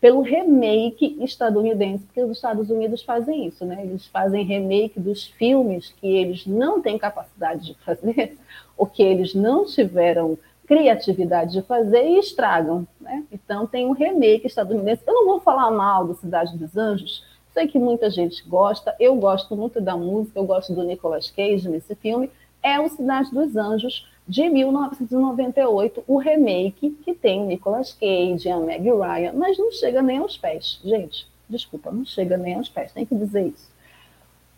pelo 0.00 0.22
remake 0.22 1.18
estadunidense, 1.20 2.04
porque 2.04 2.22
os 2.22 2.38
Estados 2.38 2.70
Unidos 2.70 3.02
fazem 3.02 3.46
isso, 3.46 3.66
né? 3.66 3.82
Eles 3.84 4.06
fazem 4.06 4.44
remake 4.44 4.98
dos 4.98 5.26
filmes 5.26 5.92
que 6.00 6.06
eles 6.06 6.46
não 6.46 6.80
têm 6.80 6.96
capacidade 6.96 7.66
de 7.66 7.74
fazer, 7.84 8.38
ou 8.78 8.86
que 8.86 9.02
eles 9.02 9.34
não 9.34 9.66
tiveram 9.66 10.38
criatividade 10.66 11.52
de 11.52 11.62
fazer 11.62 12.02
e 12.02 12.18
estragam. 12.18 12.86
Né? 13.00 13.24
Então, 13.30 13.66
tem 13.66 13.86
um 13.86 13.92
remake 13.92 14.46
estadunidense. 14.46 15.02
Eu 15.06 15.14
não 15.14 15.26
vou 15.26 15.40
falar 15.40 15.70
mal 15.70 16.04
do 16.06 16.14
Cidade 16.14 16.56
dos 16.58 16.76
Anjos, 16.76 17.22
sei 17.56 17.66
que 17.66 17.78
muita 17.78 18.10
gente 18.10 18.46
gosta, 18.46 18.94
eu 19.00 19.16
gosto 19.16 19.56
muito 19.56 19.80
da 19.80 19.96
música, 19.96 20.38
eu 20.38 20.44
gosto 20.44 20.74
do 20.74 20.82
Nicolas 20.82 21.30
Cage 21.30 21.70
nesse 21.70 21.94
filme. 21.94 22.30
É 22.62 22.78
o 22.78 22.86
Cidade 22.90 23.30
dos 23.30 23.56
Anjos, 23.56 24.06
de 24.28 24.46
1998, 24.46 26.04
o 26.06 26.18
remake 26.18 26.90
que 27.02 27.14
tem 27.14 27.46
Nicolas 27.46 27.94
Cage, 27.94 28.50
a 28.50 28.58
Meg 28.58 28.84
Ryan, 28.84 29.32
mas 29.32 29.56
não 29.56 29.72
chega 29.72 30.02
nem 30.02 30.18
aos 30.18 30.36
pés. 30.36 30.78
Gente, 30.84 31.26
desculpa, 31.48 31.90
não 31.90 32.04
chega 32.04 32.36
nem 32.36 32.56
aos 32.56 32.68
pés, 32.68 32.92
tem 32.92 33.06
que 33.06 33.14
dizer 33.14 33.46
isso. 33.46 33.70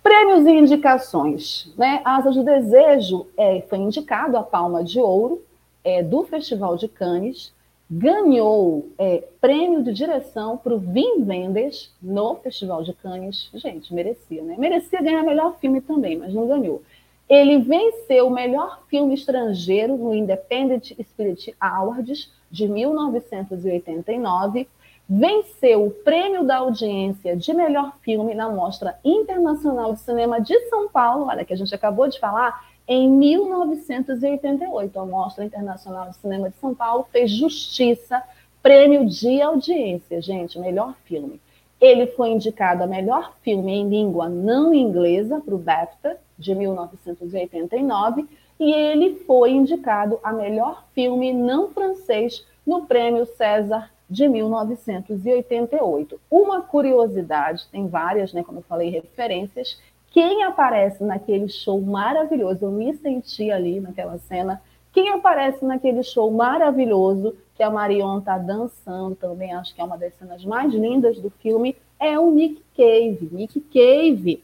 Prêmios 0.03 0.45
e 0.45 0.51
indicações. 0.51 1.73
Né? 1.79 2.01
Asas 2.05 2.35
do 2.35 2.43
Desejo 2.43 3.29
é, 3.37 3.61
foi 3.61 3.79
indicado 3.79 4.37
a 4.37 4.43
Palma 4.43 4.83
de 4.83 4.99
Ouro 4.99 5.45
é, 5.85 6.03
do 6.03 6.25
Festival 6.25 6.77
de 6.77 6.89
Cannes, 6.89 7.53
ganhou 7.91 8.91
é, 8.99 9.25
prêmio 9.41 9.83
de 9.83 9.93
direção 9.93 10.59
para 10.59 10.75
o 10.75 10.79
Vim 10.79 11.25
Vendes 11.25 11.91
no 12.03 12.37
Festival 12.37 12.83
de 12.83 12.93
Cannes. 12.93 13.51
Gente, 13.55 13.95
merecia, 13.95 14.43
né? 14.43 14.57
Merecia 14.59 15.03
ganhar 15.03 15.23
melhor 15.23 15.57
filme 15.59 15.81
também, 15.81 16.17
mas 16.17 16.35
não 16.35 16.47
ganhou. 16.47 16.83
Ele 17.29 17.59
venceu 17.59 18.27
o 18.27 18.31
melhor 18.31 18.83
filme 18.89 19.15
estrangeiro 19.15 19.97
no 19.97 20.15
Independent 20.15 20.93
Spirit 21.03 21.55
Awards 21.61 22.33
de 22.51 22.67
1989, 22.67 24.67
venceu 25.09 25.87
o 25.87 25.91
prêmio 25.91 26.45
da 26.45 26.59
audiência 26.59 27.37
de 27.37 27.53
melhor 27.53 27.97
filme 28.03 28.35
na 28.35 28.49
Mostra 28.49 28.99
Internacional 29.05 29.93
de 29.93 30.01
Cinema 30.01 30.41
de 30.41 30.59
São 30.69 30.89
Paulo, 30.89 31.27
olha 31.27 31.45
que 31.45 31.53
a 31.53 31.57
gente 31.57 31.75
acabou 31.75 32.09
de 32.09 32.19
falar, 32.19 32.68
em 32.89 33.07
1988, 33.07 34.99
a 34.99 35.05
Mostra 35.05 35.45
Internacional 35.45 36.09
de 36.09 36.17
Cinema 36.17 36.49
de 36.49 36.57
São 36.57 36.75
Paulo 36.75 37.07
fez 37.13 37.31
Justiça, 37.31 38.23
prêmio 38.63 39.05
de 39.07 39.43
audiência, 39.43 40.23
gente, 40.23 40.59
melhor 40.59 40.95
filme. 41.05 41.39
Ele 41.79 42.07
foi 42.07 42.31
indicado 42.31 42.83
a 42.83 42.87
melhor 42.87 43.35
filme 43.43 43.73
em 43.73 43.89
língua 43.89 44.29
não 44.29 44.73
inglesa 44.73 45.39
para 45.39 45.55
o 45.55 45.59
BAFTA, 45.59 46.19
de 46.39 46.55
1989, 46.55 48.27
e 48.59 48.73
ele 48.73 49.17
foi 49.27 49.51
indicado 49.51 50.19
a 50.23 50.33
melhor 50.33 50.85
filme 50.95 51.33
não 51.33 51.69
francês 51.69 52.45
no 52.67 52.87
prêmio 52.87 53.27
César 53.27 53.91
de 54.09 54.27
1988. 54.27 56.21
Uma 56.31 56.63
curiosidade, 56.63 57.67
tem 57.71 57.87
várias, 57.87 58.33
né, 58.33 58.43
como 58.43 58.61
eu 58.61 58.65
falei, 58.65 58.89
referências, 58.89 59.79
quem 60.11 60.43
aparece 60.45 61.05
naquele 61.05 61.49
show 61.49 61.81
maravilhoso, 61.81 62.65
eu 62.65 62.71
me 62.71 62.95
senti 62.95 63.51
ali 63.51 63.81
naquela 63.81 64.19
cena, 64.19 64.61
quem 64.93 65.11
aparece 65.11 65.65
naquele 65.65 66.03
show 66.03 66.31
maravilhoso, 66.31 67.37
que 67.55 67.63
a 67.63 67.71
Marion 67.71 68.19
está 68.19 68.39
dançando 68.39 69.15
também, 69.17 69.53
acho 69.53 69.75
que 69.75 69.81
é 69.81 69.85
uma 69.85 69.99
das 69.99 70.15
cenas 70.15 70.45
mais 70.45 70.73
lindas 70.73 71.19
do 71.19 71.31
filme, 71.31 71.77
é 72.01 72.19
o 72.19 72.31
Nick 72.31 72.63
Cave. 72.77 73.29
Nick 73.33 73.61
Cave, 73.61 74.43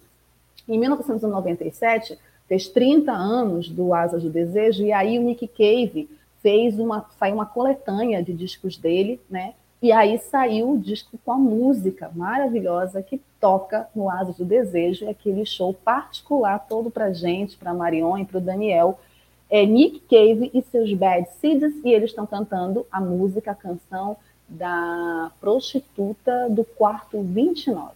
em 0.68 0.78
1997, 0.78 2.18
fez 2.46 2.68
30 2.68 3.12
anos 3.12 3.68
do 3.68 3.94
Asas 3.94 4.22
do 4.22 4.30
Desejo, 4.30 4.84
e 4.84 4.92
aí 4.92 5.18
o 5.18 5.22
Nick 5.22 5.46
Cave 5.46 6.08
fez 6.42 6.78
uma, 6.78 7.06
saiu 7.18 7.34
uma 7.34 7.46
coletânea 7.46 8.22
de 8.22 8.32
discos 8.32 8.76
dele, 8.76 9.20
né? 9.30 9.54
E 9.84 9.92
aí 9.92 10.16
saiu 10.16 10.70
o 10.70 10.78
disco 10.78 11.18
com 11.22 11.30
a 11.30 11.36
música 11.36 12.10
maravilhosa 12.14 13.02
que 13.02 13.20
toca 13.38 13.86
no 13.94 14.08
Asas 14.08 14.38
do 14.38 14.44
Desejo, 14.46 15.06
aquele 15.10 15.44
show 15.44 15.74
particular 15.74 16.58
todo 16.66 16.90
para 16.90 17.12
gente, 17.12 17.58
para 17.58 17.74
Marion 17.74 18.16
e 18.16 18.24
para 18.24 18.38
o 18.38 18.40
Daniel. 18.40 18.98
É 19.50 19.66
Nick 19.66 20.00
Cave 20.08 20.50
e 20.54 20.62
seus 20.62 20.90
Bad 20.94 21.28
Seeds, 21.38 21.84
e 21.84 21.90
eles 21.90 22.08
estão 22.08 22.26
cantando 22.26 22.86
a 22.90 22.98
música, 22.98 23.50
a 23.50 23.54
canção 23.54 24.16
da 24.48 25.30
prostituta 25.38 26.48
do 26.48 26.64
quarto 26.64 27.20
29. 27.20 27.90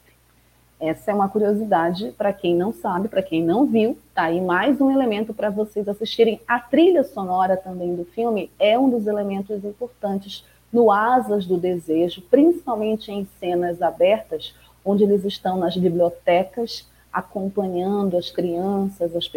Essa 0.78 1.10
é 1.10 1.14
uma 1.14 1.30
curiosidade 1.30 2.12
para 2.18 2.34
quem 2.34 2.54
não 2.54 2.70
sabe, 2.70 3.08
para 3.08 3.22
quem 3.22 3.42
não 3.42 3.64
viu. 3.64 3.96
Tá 4.14 4.24
aí 4.24 4.42
mais 4.42 4.78
um 4.78 4.90
elemento 4.90 5.32
para 5.32 5.48
vocês 5.48 5.88
assistirem. 5.88 6.38
A 6.46 6.60
trilha 6.60 7.02
sonora 7.02 7.56
também 7.56 7.96
do 7.96 8.04
filme 8.04 8.50
é 8.58 8.78
um 8.78 8.90
dos 8.90 9.06
elementos 9.06 9.64
importantes 9.64 10.44
no 10.72 10.90
Asas 10.90 11.46
do 11.46 11.56
Desejo, 11.56 12.22
principalmente 12.22 13.10
em 13.10 13.26
cenas 13.38 13.80
abertas, 13.80 14.54
onde 14.84 15.04
eles 15.04 15.24
estão 15.24 15.56
nas 15.56 15.76
bibliotecas 15.76 16.88
acompanhando 17.12 18.16
as 18.16 18.30
crianças, 18.30 19.14
as 19.16 19.28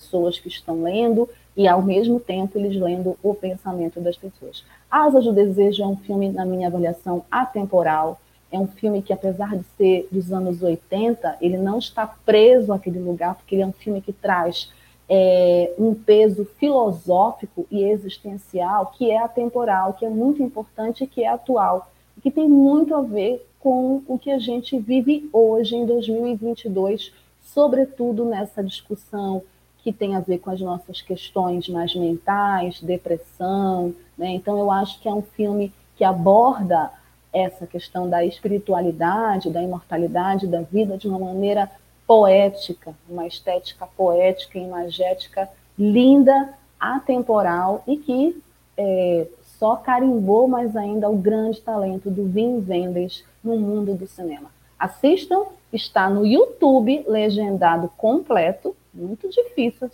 pessoas 0.00 0.38
que 0.38 0.48
estão 0.48 0.82
lendo 0.82 1.28
e 1.56 1.68
ao 1.68 1.82
mesmo 1.82 2.18
tempo 2.18 2.58
eles 2.58 2.74
lendo 2.80 3.16
o 3.22 3.34
pensamento 3.34 4.00
das 4.00 4.16
pessoas. 4.16 4.64
Asas 4.90 5.24
do 5.24 5.32
Desejo 5.32 5.82
é 5.82 5.86
um 5.86 5.96
filme, 5.96 6.30
na 6.30 6.44
minha 6.44 6.68
avaliação, 6.68 7.24
atemporal 7.30 8.20
é 8.52 8.58
um 8.58 8.66
filme 8.66 9.00
que, 9.00 9.12
apesar 9.12 9.56
de 9.56 9.64
ser 9.78 10.06
dos 10.12 10.30
anos 10.30 10.62
80, 10.62 11.38
ele 11.40 11.56
não 11.56 11.78
está 11.78 12.06
preso 12.06 12.72
àquele 12.72 12.98
lugar, 12.98 13.34
porque 13.34 13.54
ele 13.54 13.62
é 13.62 13.66
um 13.66 13.72
filme 13.72 14.02
que 14.02 14.12
traz 14.12 14.70
é, 15.08 15.72
um 15.78 15.94
peso 15.94 16.44
filosófico 16.58 17.66
e 17.70 17.82
existencial 17.84 18.92
que 18.96 19.10
é 19.10 19.18
atemporal, 19.18 19.94
que 19.94 20.04
é 20.04 20.10
muito 20.10 20.42
importante 20.42 21.04
e 21.04 21.06
que 21.06 21.24
é 21.24 21.28
atual, 21.28 21.90
que 22.22 22.30
tem 22.30 22.48
muito 22.48 22.94
a 22.94 23.02
ver 23.02 23.46
com 23.60 24.02
o 24.06 24.18
que 24.18 24.30
a 24.30 24.38
gente 24.38 24.78
vive 24.78 25.28
hoje, 25.32 25.76
em 25.76 25.86
2022, 25.86 27.12
sobretudo 27.42 28.24
nessa 28.24 28.62
discussão 28.62 29.42
que 29.82 29.92
tem 29.92 30.14
a 30.14 30.20
ver 30.20 30.38
com 30.38 30.50
as 30.50 30.60
nossas 30.60 31.00
questões 31.00 31.68
mais 31.68 31.94
mentais, 31.94 32.80
depressão. 32.80 33.94
Né? 34.16 34.30
Então, 34.30 34.58
eu 34.58 34.70
acho 34.70 35.00
que 35.00 35.08
é 35.08 35.12
um 35.12 35.22
filme 35.22 35.72
que 35.96 36.04
aborda 36.04 36.90
essa 37.32 37.66
questão 37.66 38.08
da 38.08 38.24
espiritualidade, 38.24 39.50
da 39.50 39.62
imortalidade 39.62 40.46
da 40.46 40.62
vida 40.62 40.96
de 40.96 41.08
uma 41.08 41.18
maneira 41.18 41.70
poética, 42.06 42.94
uma 43.08 43.26
estética 43.26 43.86
poética 43.86 44.58
e 44.58 44.62
imagética 44.62 45.48
linda, 45.78 46.54
atemporal 46.78 47.82
e 47.86 47.96
que 47.96 48.42
é, 48.76 49.26
só 49.58 49.76
carimbou 49.76 50.48
mais 50.48 50.76
ainda 50.76 51.08
o 51.08 51.16
grande 51.16 51.60
talento 51.60 52.10
do 52.10 52.26
Vin 52.26 52.60
Vendes 52.60 53.24
no 53.42 53.56
mundo 53.56 53.94
do 53.94 54.06
cinema. 54.06 54.50
Assistam, 54.78 55.44
está 55.72 56.10
no 56.10 56.26
YouTube, 56.26 57.04
legendado 57.06 57.88
completo, 57.96 58.74
muito 58.92 59.28
difícil 59.30 59.88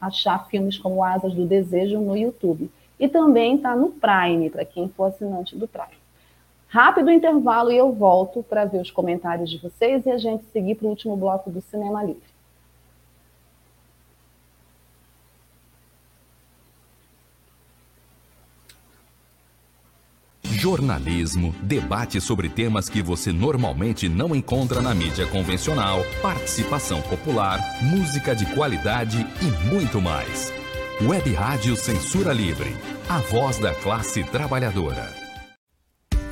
achar 0.00 0.46
filmes 0.48 0.76
como 0.76 1.02
Asas 1.02 1.32
do 1.32 1.46
Desejo 1.46 2.00
no 2.00 2.16
YouTube. 2.16 2.70
E 2.98 3.08
também 3.08 3.56
está 3.56 3.74
no 3.74 3.90
Prime, 3.90 4.50
para 4.50 4.64
quem 4.64 4.88
for 4.88 5.04
assinante 5.04 5.56
do 5.56 5.66
Prime. 5.66 6.03
Rápido 6.74 7.08
intervalo 7.08 7.70
e 7.70 7.76
eu 7.76 7.92
volto 7.92 8.42
para 8.42 8.64
ver 8.64 8.80
os 8.80 8.90
comentários 8.90 9.48
de 9.48 9.58
vocês 9.58 10.04
e 10.06 10.10
a 10.10 10.18
gente 10.18 10.44
seguir 10.52 10.74
para 10.74 10.86
o 10.86 10.90
último 10.90 11.16
bloco 11.16 11.48
do 11.48 11.60
Cinema 11.60 12.02
Livre. 12.02 12.34
Jornalismo, 20.42 21.54
debate 21.62 22.20
sobre 22.20 22.48
temas 22.48 22.88
que 22.88 23.00
você 23.00 23.30
normalmente 23.30 24.08
não 24.08 24.34
encontra 24.34 24.82
na 24.82 24.92
mídia 24.92 25.28
convencional, 25.28 26.00
participação 26.20 27.00
popular, 27.02 27.60
música 27.84 28.34
de 28.34 28.52
qualidade 28.52 29.24
e 29.40 29.72
muito 29.72 30.00
mais. 30.00 30.52
Web 31.08 31.32
Rádio 31.34 31.76
Censura 31.76 32.32
Livre, 32.32 32.74
a 33.08 33.18
voz 33.18 33.58
da 33.58 33.72
classe 33.72 34.24
trabalhadora. 34.24 35.23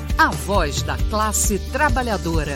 a 0.17 0.29
voz 0.29 0.81
da 0.83 0.97
classe 1.09 1.59
trabalhadora. 1.71 2.55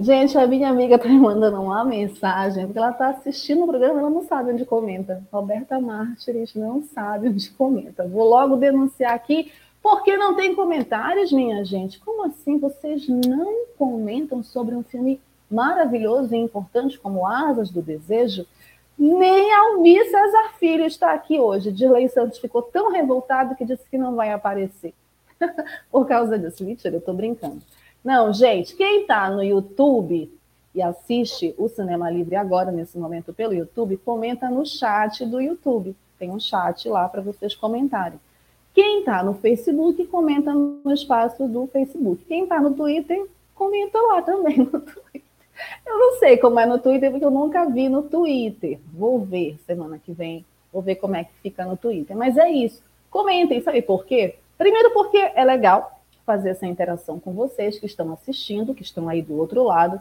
Gente, 0.00 0.38
a 0.38 0.46
minha 0.46 0.68
amiga 0.68 0.94
está 0.94 1.08
me 1.08 1.18
mandando 1.18 1.60
uma 1.60 1.84
mensagem, 1.84 2.66
porque 2.66 2.78
ela 2.78 2.90
está 2.90 3.08
assistindo 3.08 3.64
o 3.64 3.66
programa 3.66 3.98
ela 3.98 4.10
não 4.10 4.22
sabe 4.22 4.52
onde 4.52 4.64
comenta. 4.64 5.26
Roberta 5.32 5.80
Mártires 5.80 6.54
não 6.54 6.82
sabe 6.82 7.28
onde 7.28 7.50
comenta. 7.50 8.06
Vou 8.06 8.28
logo 8.28 8.56
denunciar 8.56 9.14
aqui, 9.14 9.50
porque 9.82 10.16
não 10.16 10.36
tem 10.36 10.54
comentários, 10.54 11.32
minha 11.32 11.64
gente. 11.64 11.98
Como 11.98 12.24
assim 12.26 12.58
vocês 12.58 13.08
não 13.08 13.66
comentam 13.76 14.42
sobre 14.42 14.76
um 14.76 14.84
filme 14.84 15.20
maravilhoso 15.50 16.34
e 16.34 16.38
importante 16.38 16.98
como 16.98 17.26
Asas 17.26 17.70
do 17.70 17.82
Desejo? 17.82 18.46
Nem 18.98 19.54
Almir 19.54 20.04
Cesar 20.10 20.54
Filho 20.58 20.84
está 20.84 21.12
aqui 21.12 21.38
hoje. 21.38 21.70
Dirley 21.70 22.08
Santos 22.08 22.38
ficou 22.38 22.62
tão 22.62 22.90
revoltado 22.90 23.54
que 23.54 23.64
disse 23.64 23.88
que 23.88 23.96
não 23.96 24.16
vai 24.16 24.32
aparecer. 24.32 24.92
Por 25.90 26.06
causa 26.06 26.38
disso. 26.38 26.64
Mentira, 26.64 26.96
eu 26.96 26.98
estou 26.98 27.14
brincando. 27.14 27.62
Não, 28.04 28.32
gente, 28.32 28.74
quem 28.74 29.02
está 29.02 29.30
no 29.30 29.42
YouTube 29.42 30.32
e 30.74 30.82
assiste 30.82 31.54
o 31.56 31.68
Cinema 31.68 32.10
Livre 32.10 32.36
agora, 32.36 32.70
nesse 32.70 32.98
momento, 32.98 33.32
pelo 33.32 33.54
YouTube, 33.54 33.96
comenta 33.98 34.48
no 34.50 34.66
chat 34.66 35.24
do 35.24 35.40
YouTube. 35.40 35.94
Tem 36.18 36.30
um 36.30 36.40
chat 36.40 36.88
lá 36.88 37.08
para 37.08 37.22
vocês 37.22 37.54
comentarem. 37.54 38.18
Quem 38.74 39.00
está 39.00 39.22
no 39.22 39.34
Facebook, 39.34 40.04
comenta 40.06 40.52
no 40.54 40.92
espaço 40.92 41.48
do 41.48 41.66
Facebook. 41.68 42.24
Quem 42.26 42.44
está 42.44 42.60
no 42.60 42.74
Twitter, 42.74 43.26
comenta 43.54 44.00
lá 44.00 44.22
também 44.22 44.58
no 44.58 44.66
Twitter. 44.80 45.22
Eu 45.86 45.98
não 45.98 46.18
sei 46.18 46.36
como 46.36 46.60
é 46.60 46.66
no 46.66 46.78
Twitter, 46.78 47.10
porque 47.10 47.24
eu 47.24 47.30
nunca 47.30 47.64
vi 47.66 47.88
no 47.88 48.02
Twitter. 48.02 48.78
Vou 48.92 49.18
ver 49.20 49.58
semana 49.66 49.98
que 49.98 50.12
vem, 50.12 50.44
vou 50.72 50.82
ver 50.82 50.96
como 50.96 51.16
é 51.16 51.24
que 51.24 51.32
fica 51.42 51.64
no 51.64 51.76
Twitter. 51.76 52.16
Mas 52.16 52.36
é 52.36 52.50
isso. 52.50 52.82
Comentem, 53.10 53.60
sabe 53.60 53.82
por 53.82 54.04
quê? 54.04 54.36
Primeiro, 54.56 54.90
porque 54.92 55.16
é 55.16 55.44
legal 55.44 56.00
fazer 56.26 56.50
essa 56.50 56.66
interação 56.66 57.18
com 57.18 57.32
vocês 57.32 57.78
que 57.78 57.86
estão 57.86 58.12
assistindo, 58.12 58.74
que 58.74 58.82
estão 58.82 59.08
aí 59.08 59.22
do 59.22 59.38
outro 59.38 59.62
lado, 59.62 60.00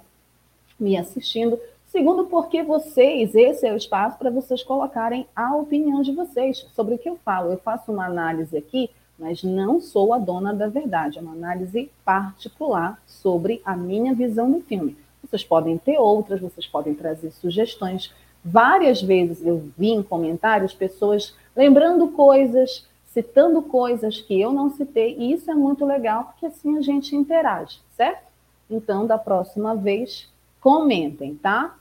me 0.80 0.98
assistindo. 0.98 1.60
Segundo, 1.86 2.26
porque 2.26 2.62
vocês, 2.64 3.34
esse 3.34 3.66
é 3.66 3.74
o 3.74 3.78
espaço 3.78 4.18
para 4.18 4.30
vocês 4.30 4.62
colocarem 4.62 5.26
a 5.34 5.56
opinião 5.56 6.02
de 6.02 6.12
vocês 6.12 6.68
sobre 6.76 6.96
o 6.96 6.98
que 6.98 7.08
eu 7.08 7.18
falo. 7.24 7.52
Eu 7.52 7.58
faço 7.58 7.94
uma 7.94 8.06
análise 8.06 8.58
aqui, 8.58 8.90
mas 9.18 9.42
não 9.42 9.80
sou 9.80 10.14
a 10.14 10.18
dona 10.18 10.54
da 10.54 10.68
verdade. 10.68 11.18
É 11.18 11.22
uma 11.22 11.32
análise 11.32 11.90
particular 12.04 13.02
sobre 13.08 13.62
a 13.64 13.76
minha 13.76 14.14
visão 14.14 14.52
do 14.52 14.60
filme. 14.60 14.98
Vocês 15.30 15.44
podem 15.44 15.78
ter 15.78 15.98
outras, 15.98 16.40
vocês 16.40 16.66
podem 16.66 16.94
trazer 16.94 17.32
sugestões. 17.32 18.14
Várias 18.44 19.02
vezes 19.02 19.46
eu 19.46 19.70
vi 19.78 19.90
em 19.90 20.04
comentários 20.04 20.74
pessoas 20.74 21.36
lembrando 21.56 22.10
coisas, 22.10 22.88
citando 23.08 23.62
coisas 23.62 24.22
que 24.22 24.40
eu 24.40 24.52
não 24.52 24.70
citei, 24.70 25.16
e 25.18 25.34
isso 25.34 25.50
é 25.50 25.56
muito 25.56 25.86
legal, 25.86 26.26
porque 26.26 26.46
assim 26.46 26.78
a 26.78 26.82
gente 26.82 27.16
interage, 27.16 27.80
certo? 27.96 28.28
Então, 28.70 29.08
da 29.08 29.18
próxima 29.18 29.76
vez, 29.76 30.30
comentem, 30.62 31.36
tá? 31.36 31.76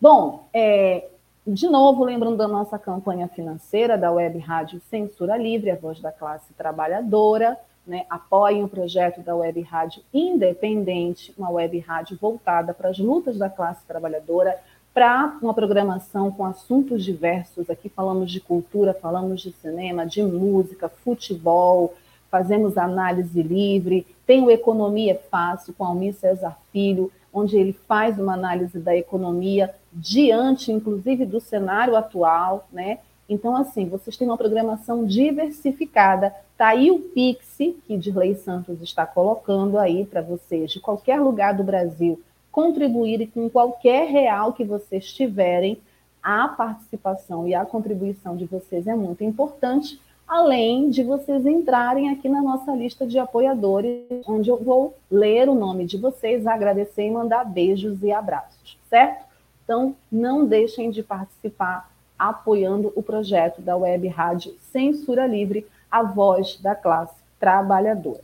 Bom, 0.00 0.46
é, 0.52 1.08
de 1.46 1.68
novo, 1.68 2.04
lembrando 2.04 2.36
da 2.36 2.48
nossa 2.48 2.78
campanha 2.78 3.28
financeira 3.28 3.96
da 3.96 4.10
Web 4.10 4.38
Rádio 4.38 4.80
Censura 4.90 5.36
Livre, 5.36 5.70
a 5.70 5.76
voz 5.76 6.00
da 6.00 6.12
classe 6.12 6.52
trabalhadora, 6.54 7.56
né, 7.86 8.04
apoiem 8.10 8.64
o 8.64 8.68
projeto 8.68 9.20
da 9.20 9.34
Web 9.34 9.60
Rádio 9.62 10.02
Independente, 10.12 11.32
uma 11.38 11.50
web 11.50 11.78
rádio 11.78 12.18
voltada 12.20 12.74
para 12.74 12.90
as 12.90 12.98
lutas 12.98 13.38
da 13.38 13.48
classe 13.48 13.86
trabalhadora, 13.86 14.58
para 14.92 15.36
uma 15.42 15.52
programação 15.52 16.30
com 16.30 16.44
assuntos 16.44 17.04
diversos. 17.04 17.68
Aqui 17.68 17.88
falamos 17.88 18.32
de 18.32 18.40
cultura, 18.40 18.94
falamos 18.94 19.40
de 19.42 19.52
cinema, 19.52 20.06
de 20.06 20.22
música, 20.22 20.88
futebol, 20.88 21.94
fazemos 22.30 22.76
análise 22.76 23.42
livre, 23.42 24.06
tem 24.26 24.42
o 24.42 24.50
Economia 24.50 25.20
Fácil 25.30 25.74
com 25.74 25.84
Almir 25.84 26.14
Cesar 26.14 26.58
Filho, 26.72 27.12
onde 27.32 27.56
ele 27.56 27.72
faz 27.86 28.18
uma 28.18 28.32
análise 28.32 28.78
da 28.78 28.96
economia 28.96 29.74
diante, 29.92 30.72
inclusive, 30.72 31.26
do 31.26 31.40
cenário 31.40 31.94
atual, 31.94 32.66
né? 32.72 32.98
Então, 33.28 33.54
assim, 33.56 33.88
vocês 33.88 34.16
têm 34.16 34.26
uma 34.26 34.38
programação 34.38 35.04
diversificada. 35.04 36.34
Está 36.56 36.68
aí 36.68 36.90
o 36.90 36.98
Pix, 36.98 37.58
que 37.86 37.98
Dirley 37.98 38.34
Santos 38.34 38.80
está 38.80 39.04
colocando 39.04 39.76
aí 39.76 40.06
para 40.06 40.22
vocês, 40.22 40.72
de 40.72 40.80
qualquer 40.80 41.20
lugar 41.20 41.52
do 41.52 41.62
Brasil, 41.62 42.18
contribuírem 42.50 43.26
com 43.26 43.50
qualquer 43.50 44.08
real 44.08 44.54
que 44.54 44.64
vocês 44.64 45.12
tiverem. 45.12 45.76
A 46.22 46.48
participação 46.48 47.46
e 47.46 47.54
a 47.54 47.62
contribuição 47.66 48.38
de 48.38 48.46
vocês 48.46 48.86
é 48.86 48.94
muito 48.94 49.22
importante, 49.22 50.00
além 50.26 50.88
de 50.88 51.02
vocês 51.02 51.44
entrarem 51.44 52.08
aqui 52.08 52.26
na 52.26 52.40
nossa 52.40 52.72
lista 52.72 53.06
de 53.06 53.18
apoiadores, 53.18 54.06
onde 54.26 54.48
eu 54.48 54.56
vou 54.56 54.94
ler 55.10 55.50
o 55.50 55.54
nome 55.54 55.84
de 55.84 55.98
vocês, 55.98 56.46
agradecer 56.46 57.06
e 57.06 57.10
mandar 57.10 57.44
beijos 57.44 58.02
e 58.02 58.10
abraços, 58.10 58.78
certo? 58.88 59.26
Então, 59.62 59.94
não 60.10 60.46
deixem 60.46 60.90
de 60.90 61.02
participar 61.02 61.92
apoiando 62.18 62.94
o 62.96 63.02
projeto 63.02 63.60
da 63.60 63.76
Web 63.76 64.08
Rádio 64.08 64.54
Censura 64.72 65.26
Livre, 65.26 65.66
a 65.90 66.02
voz 66.02 66.58
da 66.60 66.74
classe 66.74 67.14
trabalhadora. 67.38 68.20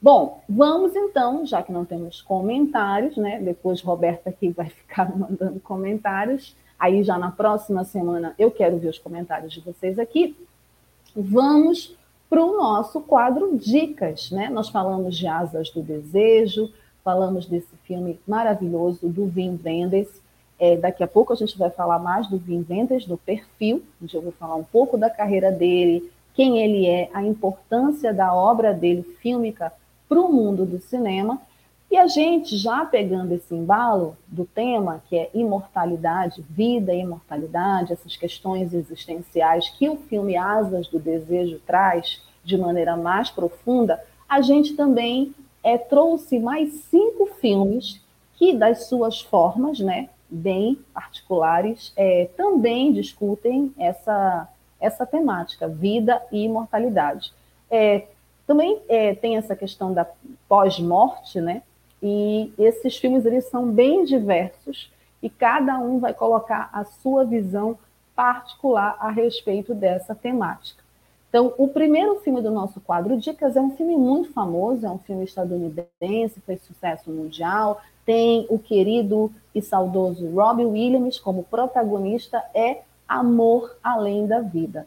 Bom, 0.00 0.42
vamos 0.48 0.94
então, 0.94 1.46
já 1.46 1.62
que 1.62 1.72
não 1.72 1.84
temos 1.84 2.20
comentários, 2.20 3.16
né? 3.16 3.40
Depois 3.40 3.80
Roberta 3.80 4.30
aqui 4.30 4.50
vai 4.50 4.68
ficar 4.70 5.16
mandando 5.16 5.58
comentários. 5.60 6.54
Aí 6.78 7.02
já 7.02 7.18
na 7.18 7.30
próxima 7.30 7.84
semana 7.84 8.34
eu 8.38 8.50
quero 8.50 8.78
ver 8.78 8.88
os 8.88 8.98
comentários 8.98 9.52
de 9.52 9.60
vocês 9.60 9.98
aqui. 9.98 10.36
Vamos 11.14 11.96
para 12.28 12.44
o 12.44 12.56
nosso 12.56 13.00
quadro 13.00 13.56
Dicas, 13.56 14.30
né? 14.30 14.48
Nós 14.50 14.68
falamos 14.68 15.16
de 15.16 15.26
Asas 15.26 15.70
do 15.70 15.80
Desejo, 15.80 16.70
falamos 17.02 17.46
desse 17.46 17.74
filme 17.84 18.20
maravilhoso 18.26 19.08
do 19.08 19.26
Vin 19.26 19.56
Vendes. 19.56 20.08
É, 20.58 20.76
daqui 20.76 21.02
a 21.02 21.08
pouco 21.08 21.32
a 21.32 21.36
gente 21.36 21.56
vai 21.56 21.70
falar 21.70 21.98
mais 21.98 22.26
do 22.26 22.36
Vin 22.36 22.62
Vendes, 22.62 23.06
do 23.06 23.16
perfil, 23.16 23.82
onde 24.02 24.14
eu 24.14 24.22
vou 24.22 24.32
falar 24.32 24.56
um 24.56 24.64
pouco 24.64 24.98
da 24.98 25.08
carreira 25.08 25.50
dele, 25.50 26.10
quem 26.36 26.58
ele 26.58 26.86
é, 26.86 27.08
a 27.14 27.24
importância 27.24 28.12
da 28.12 28.32
obra 28.32 28.74
dele 28.74 29.02
fílmica 29.20 29.72
para 30.06 30.20
o 30.20 30.30
mundo 30.30 30.66
do 30.66 30.78
cinema. 30.78 31.40
E 31.90 31.96
a 31.96 32.06
gente, 32.06 32.56
já 32.56 32.84
pegando 32.84 33.32
esse 33.32 33.54
embalo 33.54 34.16
do 34.28 34.44
tema, 34.44 35.02
que 35.08 35.16
é 35.16 35.30
imortalidade, 35.32 36.44
vida 36.50 36.92
e 36.92 37.00
imortalidade, 37.00 37.92
essas 37.92 38.16
questões 38.16 38.74
existenciais 38.74 39.70
que 39.70 39.88
o 39.88 39.96
filme 39.96 40.36
Asas 40.36 40.88
do 40.88 40.98
Desejo 40.98 41.58
traz 41.66 42.22
de 42.44 42.58
maneira 42.58 42.96
mais 42.96 43.30
profunda, 43.30 44.00
a 44.28 44.40
gente 44.42 44.74
também 44.74 45.34
é, 45.62 45.78
trouxe 45.78 46.38
mais 46.38 46.72
cinco 46.90 47.26
filmes 47.40 48.00
que, 48.34 48.52
das 48.52 48.86
suas 48.88 49.20
formas, 49.20 49.80
né, 49.80 50.10
bem 50.28 50.78
particulares, 50.92 51.92
é, 51.96 52.28
também 52.36 52.92
discutem 52.92 53.72
essa, 53.78 54.48
essa 54.80 55.06
temática, 55.06 55.68
vida 55.68 56.22
e 56.30 56.44
imortalidade. 56.44 57.32
É, 57.70 58.06
também 58.46 58.80
é, 58.88 59.14
tem 59.14 59.36
essa 59.36 59.56
questão 59.56 59.92
da 59.92 60.06
pós-morte, 60.48 61.40
né? 61.40 61.62
E 62.02 62.52
esses 62.58 62.96
filmes 62.96 63.24
eles 63.24 63.46
são 63.46 63.66
bem 63.70 64.04
diversos 64.04 64.92
e 65.22 65.28
cada 65.28 65.78
um 65.78 65.98
vai 65.98 66.14
colocar 66.14 66.68
a 66.72 66.84
sua 66.84 67.24
visão 67.24 67.78
particular 68.14 68.96
a 69.00 69.10
respeito 69.10 69.74
dessa 69.74 70.14
temática. 70.14 70.84
Então, 71.28 71.52
o 71.58 71.68
primeiro 71.68 72.16
filme 72.20 72.40
do 72.40 72.50
nosso 72.50 72.80
quadro 72.80 73.16
Dicas 73.16 73.56
é 73.56 73.60
um 73.60 73.76
filme 73.76 73.96
muito 73.96 74.32
famoso, 74.32 74.86
é 74.86 74.90
um 74.90 74.98
filme 74.98 75.24
estadunidense, 75.24 76.40
fez 76.46 76.62
sucesso 76.62 77.10
mundial, 77.10 77.80
tem 78.06 78.46
o 78.48 78.58
querido 78.58 79.30
e 79.54 79.60
saudoso 79.60 80.30
Robbie 80.30 80.64
Williams 80.64 81.18
como 81.18 81.42
protagonista, 81.44 82.42
é 82.54 82.82
Amor 83.08 83.76
Além 83.82 84.26
da 84.26 84.40
Vida. 84.40 84.86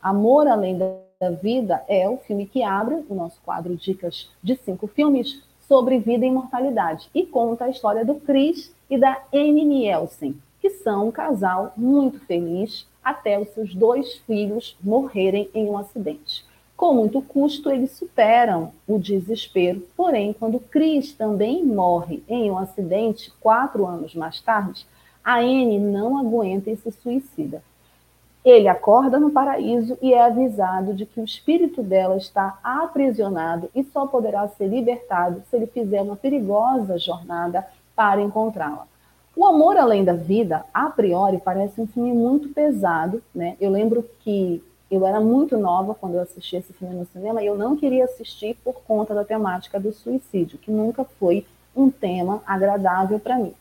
Amor 0.00 0.46
Além 0.46 0.78
da 0.78 1.02
da 1.22 1.30
Vida 1.30 1.84
é 1.86 2.08
o 2.08 2.16
filme 2.16 2.46
que 2.46 2.64
abre 2.64 3.04
o 3.08 3.14
nosso 3.14 3.40
quadro 3.42 3.76
Dicas 3.76 4.28
de 4.42 4.56
Cinco 4.56 4.88
Filmes 4.88 5.40
sobre 5.68 6.00
vida 6.00 6.24
e 6.26 6.28
imortalidade 6.28 7.08
e 7.14 7.24
conta 7.24 7.66
a 7.66 7.68
história 7.68 8.04
do 8.04 8.16
Chris 8.16 8.74
e 8.90 8.98
da 8.98 9.22
Annie 9.32 9.64
Nielsen, 9.64 10.36
que 10.60 10.68
são 10.68 11.06
um 11.06 11.12
casal 11.12 11.72
muito 11.76 12.18
feliz 12.26 12.88
até 13.04 13.38
os 13.38 13.50
seus 13.50 13.72
dois 13.72 14.16
filhos 14.26 14.76
morrerem 14.82 15.48
em 15.54 15.66
um 15.70 15.78
acidente. 15.78 16.44
Com 16.76 16.92
muito 16.94 17.22
custo, 17.22 17.70
eles 17.70 17.92
superam 17.92 18.72
o 18.84 18.98
desespero, 18.98 19.86
porém, 19.96 20.32
quando 20.32 20.58
Chris 20.58 21.12
também 21.12 21.64
morre 21.64 22.24
em 22.28 22.50
um 22.50 22.58
acidente 22.58 23.32
quatro 23.40 23.86
anos 23.86 24.12
mais 24.16 24.40
tarde, 24.40 24.84
a 25.24 25.38
Anne 25.38 25.78
não 25.78 26.18
aguenta 26.18 26.70
e 26.70 26.76
se 26.76 26.90
suicida. 26.90 27.62
Ele 28.44 28.66
acorda 28.66 29.20
no 29.20 29.30
paraíso 29.30 29.96
e 30.02 30.12
é 30.12 30.20
avisado 30.20 30.94
de 30.94 31.06
que 31.06 31.20
o 31.20 31.24
espírito 31.24 31.80
dela 31.80 32.16
está 32.16 32.58
aprisionado 32.62 33.70
e 33.72 33.84
só 33.84 34.06
poderá 34.06 34.48
ser 34.48 34.66
libertado 34.66 35.42
se 35.48 35.56
ele 35.56 35.66
fizer 35.66 36.02
uma 36.02 36.16
perigosa 36.16 36.98
jornada 36.98 37.64
para 37.94 38.20
encontrá-la. 38.20 38.86
O 39.36 39.46
Amor 39.46 39.76
Além 39.76 40.04
da 40.04 40.12
Vida, 40.12 40.64
a 40.74 40.90
priori, 40.90 41.38
parece 41.38 41.80
um 41.80 41.86
filme 41.86 42.12
muito 42.12 42.48
pesado, 42.48 43.22
né? 43.34 43.56
Eu 43.60 43.70
lembro 43.70 44.04
que 44.20 44.62
eu 44.90 45.06
era 45.06 45.20
muito 45.20 45.56
nova 45.56 45.94
quando 45.94 46.16
eu 46.16 46.20
assisti 46.20 46.56
esse 46.56 46.72
filme 46.74 46.94
no 46.94 47.06
cinema 47.06 47.42
e 47.42 47.46
eu 47.46 47.56
não 47.56 47.76
queria 47.76 48.04
assistir 48.04 48.56
por 48.62 48.82
conta 48.82 49.14
da 49.14 49.24
temática 49.24 49.80
do 49.80 49.92
suicídio, 49.92 50.58
que 50.58 50.70
nunca 50.70 51.04
foi 51.18 51.46
um 51.74 51.90
tema 51.90 52.42
agradável 52.46 53.18
para 53.18 53.38
mim. 53.38 53.54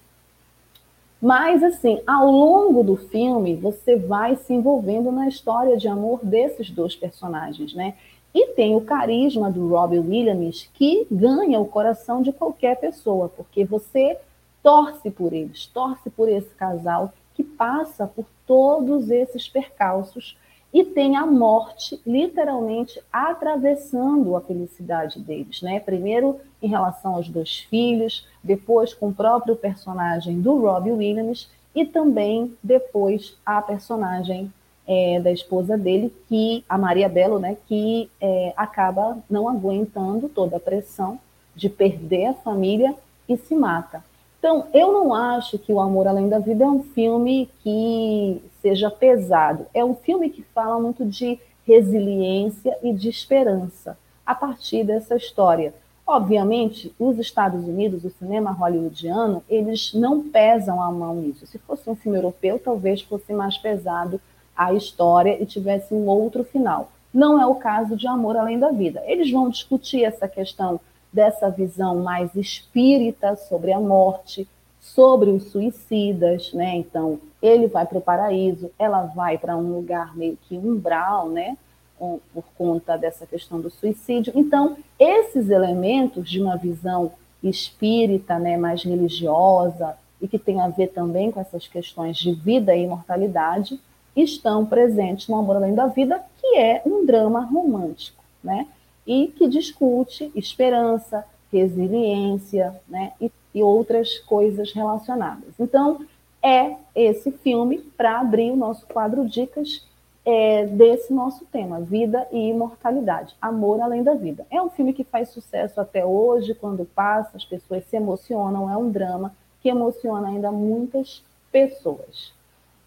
Mas, 1.22 1.62
assim, 1.62 2.02
ao 2.08 2.32
longo 2.32 2.84
do 2.84 2.96
filme, 2.96 3.56
você 3.56 3.96
vai 3.96 4.36
se 4.36 4.54
envolvendo 4.54 5.12
na 5.12 5.28
história 5.28 5.78
de 5.78 5.88
amor 5.88 6.20
desses 6.24 6.72
dois 6.72 6.96
personagens, 6.96 7.76
né? 7.76 7.94
E 8.34 8.48
tem 8.48 8.76
o 8.76 8.82
carisma 8.82 9.52
do 9.52 9.68
Robbie 9.68 10.00
Williams 10.00 10.70
que 10.74 11.06
ganha 11.12 11.60
o 11.60 11.66
coração 11.66 12.22
de 12.22 12.32
qualquer 12.32 12.80
pessoa, 12.80 13.30
porque 13.30 13.64
você 13.64 14.18
torce 14.64 15.12
por 15.12 15.32
eles, 15.34 15.68
torce 15.68 16.10
por 16.10 16.28
esse 16.28 16.50
casal 16.56 17.14
que 17.36 17.44
passa 17.44 18.08
por 18.08 18.26
todos 18.48 19.12
esses 19.12 19.48
percalços 19.48 20.38
e 20.74 20.84
tem 20.84 21.18
a 21.18 21.26
morte 21.26 22.00
literalmente 22.06 23.02
atravessando 23.12 24.36
a 24.36 24.42
felicidade 24.42 25.20
deles, 25.20 25.62
né? 25.62 25.80
Primeiro 25.80 26.40
em 26.62 26.68
relação 26.68 27.16
aos 27.16 27.28
dois 27.28 27.60
filhos, 27.60 28.28
depois 28.44 28.94
com 28.94 29.10
o 29.10 29.14
próprio 29.14 29.56
personagem 29.56 30.40
do 30.40 30.62
Robbie 30.62 30.92
Williams 30.92 31.50
e 31.76 31.86
também 31.86 32.56
depois 32.64 33.38
a 33.46 33.62
personagem 33.62 34.52
é, 34.88 35.20
da 35.20 35.32
esposa 35.32 35.78
dele, 35.78 36.14
que 36.28 36.64
a 36.68 36.78
Maria 36.78 37.08
Belo, 37.08 37.40
né, 37.40 37.56
que 37.68 38.10
é, 38.20 38.54
acaba 38.58 39.18
não 39.30 39.48
aguentando 39.48 40.28
toda 40.28 40.58
a 40.58 40.60
pressão 40.60 41.20
de 41.56 41.70
perder 41.70 42.28
a 42.28 42.34
família 42.34 42.96
e 43.28 43.38
se 43.38 43.56
mata. 43.56 44.04
Então, 44.42 44.66
eu 44.74 44.92
não 44.92 45.14
acho 45.14 45.60
que 45.60 45.72
O 45.72 45.80
Amor 45.80 46.08
Além 46.08 46.28
da 46.28 46.40
Vida 46.40 46.64
é 46.64 46.68
um 46.68 46.82
filme 46.82 47.48
que 47.62 48.42
seja 48.60 48.90
pesado. 48.90 49.68
É 49.72 49.86
um 49.86 49.94
filme 49.94 50.32
que 50.32 50.42
fala 50.42 50.80
muito 50.80 51.06
de 51.06 51.38
resiliência 51.64 52.76
e 52.82 52.92
de 52.92 53.08
esperança. 53.08 53.96
a 54.26 54.34
partir 54.34 54.84
dessa 54.84 55.16
história. 55.16 55.74
Obviamente, 56.08 56.94
os 56.98 57.20
Estados 57.20 57.64
Unidos, 57.68 58.06
o 58.06 58.10
cinema 58.10 58.52
hollywoodiano, 58.52 59.44
eles 59.50 59.94
não 59.94 60.24
pesam 60.24 60.82
a 60.82 60.92
mão 60.92 61.16
nisso. 61.16 61.46
Se 61.46 61.58
fosse 61.60 61.90
um 61.90 61.96
filme 61.96 62.18
europeu, 62.18 62.58
talvez 62.58 63.02
fosse 63.02 63.34
mais 63.34 63.58
pesado 63.58 64.22
a 64.56 64.74
história 64.74 65.42
e 65.42 65.46
tivesse 65.46 65.94
um 65.94 66.08
outro 66.08 66.44
final. 66.44 66.92
Não 67.14 67.42
é 67.42 67.46
o 67.46 67.56
caso 67.56 67.96
de 67.96 68.08
Amor 68.08 68.38
Além 68.38 68.58
da 68.58 68.72
Vida. 68.72 69.04
Eles 69.06 69.30
vão 69.30 69.50
discutir 69.50 70.04
essa 70.04 70.28
questão 70.28 70.80
dessa 71.12 71.50
visão 71.50 71.98
mais 71.98 72.34
espírita 72.36 73.36
sobre 73.36 73.74
a 73.74 73.80
morte, 73.80 74.48
sobre 74.80 75.30
os 75.30 75.52
suicidas, 75.52 76.54
né? 76.54 76.76
Então, 76.76 77.20
ele 77.42 77.68
vai 77.68 77.86
para 77.86 77.98
o 77.98 78.02
paraíso, 78.02 78.72
ela 78.80 79.04
vai 79.04 79.38
para 79.38 79.56
um 79.56 79.74
lugar 79.74 80.16
meio 80.16 80.38
que 80.48 80.58
umbral, 80.58 81.30
né? 81.30 81.58
Por 82.00 82.44
conta 82.58 82.98
dessa 82.98 83.28
questão 83.28 83.62
do 83.62 83.70
suicídio. 83.70 84.34
Então, 84.36 84.78
esses 84.98 85.50
elementos 85.50 86.28
de 86.30 86.42
uma 86.42 86.58
visão 86.58 87.12
espírita, 87.44 88.40
né, 88.40 88.58
mais 88.58 88.84
religiosa, 88.84 89.96
e 90.20 90.28
que 90.28 90.40
tem 90.40 90.62
a 90.62 90.68
ver 90.68 90.88
também 90.88 91.32
com 91.32 91.40
essas 91.40 91.68
questões 91.68 92.18
de 92.18 92.34
vida 92.34 92.76
e 92.76 92.84
imortalidade, 92.84 93.80
estão 94.16 94.66
presentes 94.66 95.28
no 95.28 95.38
Amor 95.38 95.58
Além 95.58 95.74
da 95.74 95.88
Vida, 95.88 96.22
que 96.40 96.58
é 96.58 96.82
um 96.86 97.06
drama 97.06 97.42
romântico, 97.42 98.24
né? 98.44 98.68
E 99.06 99.28
que 99.28 99.48
discute 99.48 100.32
esperança, 100.36 101.26
resiliência, 101.52 102.80
né? 102.88 103.14
E 103.20 103.32
e 103.54 103.62
outras 103.62 104.18
coisas 104.20 104.72
relacionadas. 104.72 105.54
Então, 105.60 106.06
é 106.42 106.76
esse 106.96 107.32
filme 107.32 107.80
para 107.98 108.20
abrir 108.20 108.52
o 108.52 108.56
nosso 108.56 108.86
quadro 108.88 109.28
Dicas 109.28 109.86
é, 110.26 110.66
desse 110.66 111.14
nosso 111.14 111.46
tema, 111.46 111.80
Vida 111.80 112.28
e 112.32 112.50
Imortalidade, 112.50 113.36
Amor 113.42 113.82
Além 113.82 114.04
da 114.04 114.14
Vida. 114.14 114.46
É 114.50 114.62
um 114.62 114.70
filme 114.70 114.94
que 114.94 115.04
faz 115.04 115.30
sucesso 115.30 115.80
até 115.82 116.06
hoje, 116.06 116.56
quando 116.56 116.86
passa, 116.86 117.38
as 117.38 117.46
pessoas 117.46 117.84
se 117.86 117.96
emocionam, 117.96 118.70
é 118.70 118.78
um 118.78 118.90
drama 118.90 119.34
que 119.62 119.70
emociona 119.70 120.30
ainda 120.30 120.52
muitas 120.52 121.24
pessoas. 121.52 122.34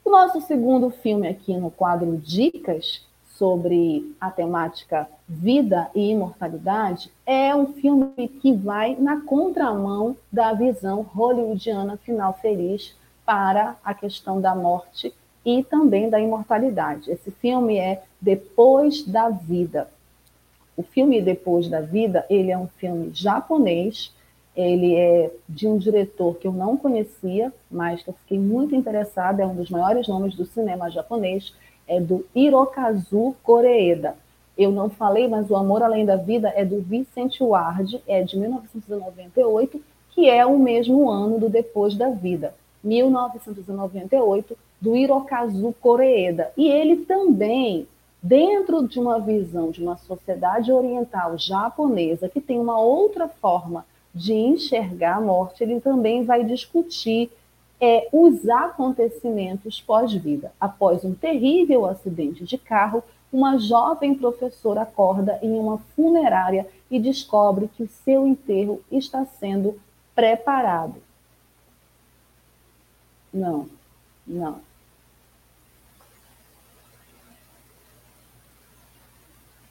O 0.05 0.11
nosso 0.11 0.41
segundo 0.43 0.91
filme 0.91 1.29
aqui 1.29 1.57
no 1.57 1.71
quadro 1.71 2.17
Dicas 2.17 3.03
sobre 3.39 4.15
a 4.21 4.31
temática 4.31 5.09
vida 5.29 5.91
e 5.95 6.11
imortalidade, 6.11 7.11
é 7.27 7.55
um 7.55 7.73
filme 7.73 8.29
que 8.41 8.53
vai 8.53 8.97
na 8.97 9.21
contramão 9.21 10.17
da 10.33 10.53
visão 10.53 11.03
hollywoodiana 11.03 11.97
final 11.97 12.39
feliz 12.41 12.95
para 13.25 13.77
a 13.85 13.93
questão 13.93 14.41
da 14.41 14.55
morte 14.55 15.13
e 15.45 15.63
também 15.65 16.09
da 16.09 16.21
imortalidade. 16.21 17.11
Esse 17.11 17.31
filme 17.31 17.77
é 17.77 18.03
Depois 18.21 19.03
da 19.03 19.29
Vida. 19.29 19.91
O 20.77 20.83
filme 20.83 21.21
Depois 21.21 21.69
da 21.69 21.81
Vida, 21.81 22.25
ele 22.31 22.51
é 22.51 22.59
um 22.59 22.69
filme 22.69 23.11
japonês, 23.13 24.13
ele 24.57 24.95
é 24.95 25.33
de 25.49 25.67
um 25.67 25.77
diretor 25.77 26.37
que 26.37 26.47
eu 26.47 26.53
não 26.53 26.77
conhecia, 26.77 27.53
mas 27.71 28.03
que 28.03 28.11
eu 28.11 28.15
fiquei 28.15 28.39
muito 28.39 28.75
interessada, 28.75 29.43
é 29.43 29.47
um 29.47 29.55
dos 29.55 29.69
maiores 29.69 30.07
nomes 30.07 30.37
do 30.37 30.47
cinema 30.47 30.91
japonês, 30.91 31.53
é 31.87 32.01
do 32.01 32.25
Hirokazu 32.35 33.35
Koreeda. 33.43 34.17
Eu 34.57 34.71
não 34.71 34.89
falei, 34.89 35.27
mas 35.27 35.51
O 35.51 35.57
Amor 35.57 35.83
Além 35.83 36.07
da 36.07 36.17
Vida 36.17 36.53
é 36.55 36.65
do 36.65 36.81
Vicente 36.81 37.43
Ward, 37.43 38.01
é 38.07 38.23
de 38.23 38.39
1998, 38.39 39.83
que 40.11 40.29
é 40.29 40.47
o 40.47 40.59
mesmo 40.59 41.11
ano 41.11 41.39
do 41.39 41.49
Depois 41.49 41.97
da 41.97 42.11
Vida, 42.11 42.55
1998, 42.83 44.57
do 44.81 44.95
Hirokazu 44.95 45.75
Koreeda. 45.81 46.53
E 46.57 46.69
ele 46.69 46.99
também, 47.05 47.89
dentro 48.23 48.87
de 48.87 49.01
uma 49.01 49.19
visão 49.19 49.71
de 49.71 49.83
uma 49.83 49.97
sociedade 49.97 50.71
oriental 50.71 51.37
japonesa, 51.37 52.29
que 52.29 52.41
tem 52.41 52.61
uma 52.61 52.79
outra 52.79 53.27
forma 53.29 53.85
de 54.15 54.33
enxergar 54.33 55.17
a 55.17 55.21
morte, 55.21 55.65
ele 55.65 55.81
também 55.81 56.25
vai 56.25 56.45
discutir 56.45 57.31
é, 57.81 58.09
os 58.13 58.49
acontecimentos 58.49 59.81
pós-vida. 59.81 60.53
Após 60.61 61.05
um 61.05 61.15
terrível 61.15 61.87
acidente 61.87 62.45
de 62.45 62.57
carro, 62.57 63.03
uma 63.33 63.59
jovem 63.59 64.15
professora 64.15 64.83
acorda 64.83 65.39
em 65.43 65.53
uma 65.53 65.79
funerária 65.97 66.67
e 66.91 67.01
descobre 67.01 67.69
que 67.69 67.83
o 67.83 67.89
seu 68.05 68.27
enterro 68.27 68.81
está 68.91 69.25
sendo 69.25 69.79
preparado. 70.15 71.03
Não, 73.33 73.69
não. 74.25 74.61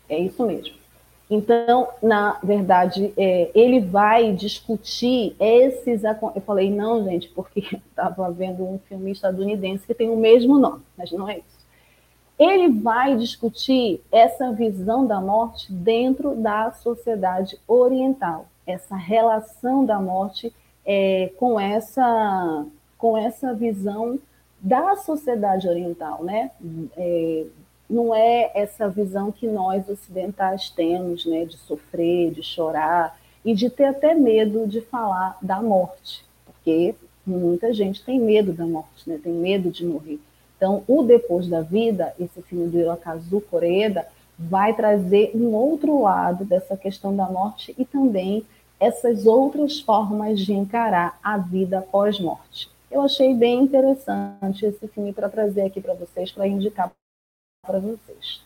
É 0.09 0.19
isso 0.19 0.45
mesmo. 0.45 0.82
Então, 1.29 1.87
na 2.01 2.37
verdade, 2.43 3.13
é, 3.17 3.49
ele 3.55 3.79
vai 3.79 4.33
discutir 4.33 5.35
esses. 5.39 6.03
Eu 6.03 6.41
falei, 6.45 6.69
não, 6.69 7.03
gente, 7.03 7.29
porque 7.29 7.61
estava 7.89 8.29
vendo 8.31 8.63
um 8.63 8.79
filme 8.87 9.11
estadunidense 9.11 9.87
que 9.87 9.93
tem 9.93 10.09
o 10.09 10.17
mesmo 10.17 10.59
nome, 10.59 10.83
mas 10.97 11.11
não 11.11 11.27
é 11.27 11.37
isso 11.37 11.63
ele 12.37 12.69
vai 12.69 13.15
discutir 13.15 14.01
essa 14.11 14.51
visão 14.51 15.05
da 15.05 15.21
morte 15.21 15.71
dentro 15.71 16.35
da 16.35 16.71
sociedade 16.71 17.57
oriental, 17.67 18.47
essa 18.65 18.95
relação 18.95 19.85
da 19.85 19.99
morte 19.99 20.53
é, 20.85 21.31
com, 21.37 21.59
essa, 21.59 22.65
com 22.97 23.17
essa 23.17 23.53
visão 23.53 24.19
da 24.59 24.95
sociedade 24.95 25.67
oriental, 25.67 26.23
né? 26.23 26.51
É, 26.97 27.45
não 27.93 28.13
é 28.13 28.51
essa 28.55 28.89
visão 28.89 29.31
que 29.31 29.47
nós 29.47 29.87
ocidentais 29.87 30.69
temos, 30.69 31.25
né, 31.25 31.45
de 31.45 31.57
sofrer, 31.57 32.31
de 32.31 32.41
chorar 32.41 33.17
e 33.45 33.53
de 33.53 33.69
ter 33.69 33.85
até 33.85 34.15
medo 34.15 34.67
de 34.67 34.81
falar 34.81 35.37
da 35.41 35.61
morte, 35.61 36.25
porque 36.45 36.95
muita 37.25 37.71
gente 37.73 38.03
tem 38.03 38.19
medo 38.19 38.51
da 38.51 38.65
morte, 38.65 39.07
né, 39.07 39.19
tem 39.23 39.31
medo 39.31 39.69
de 39.69 39.85
morrer. 39.85 40.19
Então, 40.57 40.83
o 40.87 41.03
Depois 41.03 41.47
da 41.47 41.61
Vida, 41.61 42.13
esse 42.19 42.41
filme 42.41 42.67
do 42.67 42.79
Hirokazu 42.79 43.41
Koreeda, 43.41 44.07
vai 44.39 44.73
trazer 44.73 45.31
um 45.35 45.53
outro 45.53 46.01
lado 46.01 46.43
dessa 46.43 46.75
questão 46.75 47.15
da 47.15 47.29
morte 47.29 47.75
e 47.77 47.85
também 47.85 48.43
essas 48.79 49.25
outras 49.25 49.79
formas 49.79 50.39
de 50.39 50.53
encarar 50.53 51.19
a 51.23 51.37
vida 51.37 51.81
pós-morte. 51.81 52.69
Eu 52.89 53.01
achei 53.01 53.33
bem 53.33 53.61
interessante 53.61 54.65
esse 54.65 54.87
filme 54.87 55.13
para 55.13 55.29
trazer 55.29 55.61
aqui 55.61 55.79
para 55.79 55.93
vocês, 55.93 56.31
para 56.31 56.47
indicar 56.47 56.91
para 57.65 57.79
vocês. 57.79 58.41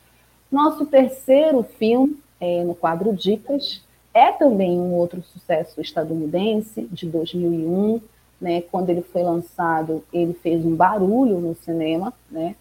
Nosso 0.52 0.86
terceiro 0.86 1.64
filme, 1.64 2.20
é, 2.40 2.64
no 2.64 2.76
quadro 2.76 3.16
Dicas, 3.16 3.82
é 4.14 4.32
também 4.32 4.80
um 4.80 4.94
outro 4.94 5.24
sucesso 5.24 5.82
estadunidense, 5.82 6.88
de 6.92 7.08
2001, 7.08 8.00
né? 8.40 8.62
Quando 8.62 8.92
ele 8.92 9.02
foi 9.02 9.24
lançado, 9.24 10.04
ele 10.14 10.34
fez 10.34 10.64
um 10.64 10.76
barulho 10.76 11.40
no 11.40 11.56
cinema, 11.56 12.14
né? 12.30 12.56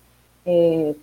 É, 0.46 0.94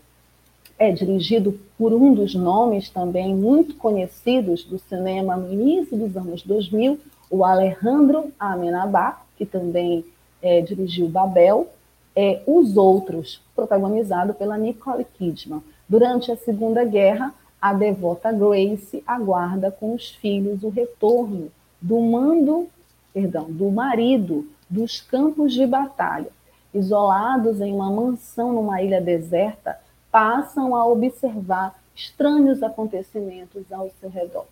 é 0.79 0.91
dirigido 0.91 1.59
por 1.77 1.93
um 1.93 2.15
dos 2.15 2.33
nomes 2.33 2.89
também 2.89 3.35
muito 3.35 3.75
conhecidos 3.75 4.63
do 4.63 4.79
cinema 4.79 5.37
no 5.37 5.53
início 5.53 5.95
dos 5.95 6.17
anos 6.17 6.41
2000, 6.41 6.99
o 7.29 7.45
Alejandro 7.45 8.33
Amenabar, 8.39 9.23
que 9.37 9.45
também 9.45 10.03
é, 10.41 10.61
dirigiu 10.61 11.07
Babel, 11.07 11.69
é, 12.15 12.41
Os 12.45 12.77
Outros, 12.77 13.41
protagonizado 13.55 14.33
pela 14.33 14.57
Nicole 14.57 15.05
Kidman. 15.05 15.61
Durante 15.87 16.31
a 16.31 16.37
Segunda 16.37 16.83
Guerra, 16.83 17.33
a 17.61 17.73
devota 17.73 18.31
Grace 18.31 19.03
aguarda 19.07 19.71
com 19.71 19.93
os 19.93 20.09
filhos 20.09 20.63
o 20.63 20.69
retorno 20.69 21.51
do 21.81 21.99
mando, 21.99 22.67
perdão, 23.13 23.45
do 23.49 23.69
marido 23.71 24.47
dos 24.69 25.01
campos 25.01 25.53
de 25.53 25.65
batalha. 25.65 26.29
Isolados 26.73 27.61
em 27.61 27.73
uma 27.73 27.89
mansão 27.91 28.53
numa 28.53 28.81
ilha 28.81 28.99
deserta, 28.99 29.79
passam 30.11 30.75
a 30.75 30.85
observar 30.85 31.75
estranhos 31.95 32.63
acontecimentos 32.63 33.71
ao 33.71 33.91
seu 33.99 34.09
redor. 34.09 34.45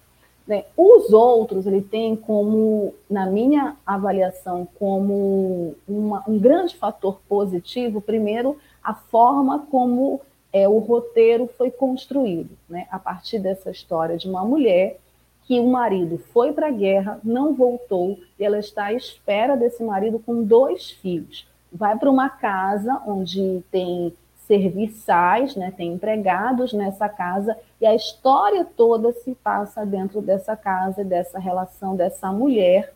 Né? 0.47 0.65
Os 0.75 1.13
outros, 1.13 1.67
ele 1.67 1.81
tem 1.81 2.15
como, 2.15 2.93
na 3.09 3.25
minha 3.25 3.75
avaliação, 3.85 4.67
como 4.77 5.75
uma, 5.87 6.23
um 6.27 6.37
grande 6.39 6.75
fator 6.75 7.21
positivo, 7.27 8.01
primeiro, 8.01 8.57
a 8.83 8.93
forma 8.93 9.59
como 9.69 10.21
é, 10.51 10.67
o 10.67 10.79
roteiro 10.79 11.49
foi 11.57 11.71
construído, 11.71 12.49
né? 12.67 12.87
a 12.91 12.99
partir 12.99 13.39
dessa 13.39 13.71
história 13.71 14.17
de 14.17 14.27
uma 14.27 14.43
mulher 14.43 14.97
que 15.43 15.59
o 15.59 15.67
marido 15.67 16.17
foi 16.33 16.53
para 16.53 16.67
a 16.67 16.71
guerra, 16.71 17.19
não 17.23 17.53
voltou, 17.53 18.19
e 18.39 18.43
ela 18.43 18.59
está 18.59 18.85
à 18.85 18.93
espera 18.93 19.55
desse 19.55 19.83
marido 19.83 20.19
com 20.19 20.43
dois 20.43 20.91
filhos. 20.91 21.47
Vai 21.71 21.97
para 21.97 22.09
uma 22.09 22.29
casa 22.29 23.01
onde 23.07 23.63
tem 23.71 24.13
serviçais, 24.47 25.55
né, 25.55 25.73
tem 25.75 25.93
empregados 25.93 26.73
nessa 26.73 27.07
casa, 27.07 27.57
e 27.81 27.85
a 27.85 27.95
história 27.95 28.63
toda 28.63 29.11
se 29.11 29.33
passa 29.33 29.83
dentro 29.83 30.21
dessa 30.21 30.55
casa, 30.55 31.03
dessa 31.03 31.39
relação 31.39 31.95
dessa 31.95 32.31
mulher, 32.31 32.93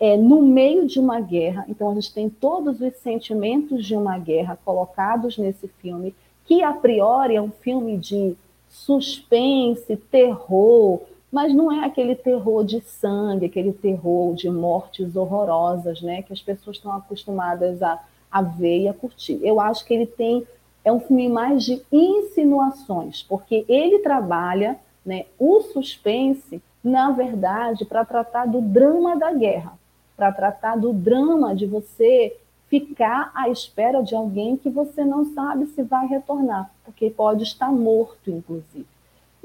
é, 0.00 0.16
no 0.16 0.42
meio 0.42 0.88
de 0.88 0.98
uma 0.98 1.20
guerra. 1.20 1.64
Então, 1.68 1.88
a 1.88 1.94
gente 1.94 2.12
tem 2.12 2.28
todos 2.28 2.80
os 2.80 2.96
sentimentos 2.96 3.86
de 3.86 3.94
uma 3.94 4.18
guerra 4.18 4.58
colocados 4.64 5.38
nesse 5.38 5.68
filme, 5.68 6.12
que 6.44 6.64
a 6.64 6.72
priori 6.72 7.36
é 7.36 7.40
um 7.40 7.52
filme 7.52 7.96
de 7.96 8.36
suspense, 8.68 9.96
terror, 9.96 11.02
mas 11.30 11.54
não 11.54 11.70
é 11.70 11.84
aquele 11.84 12.16
terror 12.16 12.64
de 12.64 12.80
sangue, 12.80 13.46
aquele 13.46 13.72
terror 13.72 14.34
de 14.34 14.50
mortes 14.50 15.14
horrorosas, 15.14 16.02
né, 16.02 16.22
que 16.22 16.32
as 16.32 16.42
pessoas 16.42 16.76
estão 16.76 16.92
acostumadas 16.92 17.80
a, 17.82 18.02
a 18.30 18.42
ver 18.42 18.80
e 18.80 18.88
a 18.88 18.94
curtir. 18.94 19.38
Eu 19.44 19.60
acho 19.60 19.84
que 19.84 19.94
ele 19.94 20.06
tem 20.06 20.44
é 20.84 20.92
um 20.92 21.00
filme 21.00 21.28
mais 21.28 21.64
de 21.64 21.82
insinuações, 21.90 23.22
porque 23.22 23.64
ele 23.68 24.00
trabalha, 24.00 24.78
né, 25.04 25.26
o 25.38 25.62
suspense, 25.62 26.62
na 26.82 27.10
verdade, 27.10 27.84
para 27.84 28.04
tratar 28.04 28.46
do 28.46 28.60
drama 28.60 29.16
da 29.16 29.32
guerra, 29.32 29.72
para 30.16 30.30
tratar 30.30 30.76
do 30.76 30.92
drama 30.92 31.54
de 31.54 31.66
você 31.66 32.36
ficar 32.68 33.30
à 33.34 33.48
espera 33.48 34.02
de 34.02 34.14
alguém 34.14 34.56
que 34.56 34.68
você 34.68 35.04
não 35.04 35.24
sabe 35.34 35.66
se 35.66 35.82
vai 35.82 36.06
retornar, 36.06 36.70
porque 36.84 37.08
pode 37.08 37.42
estar 37.44 37.72
morto, 37.72 38.30
inclusive. 38.30 38.86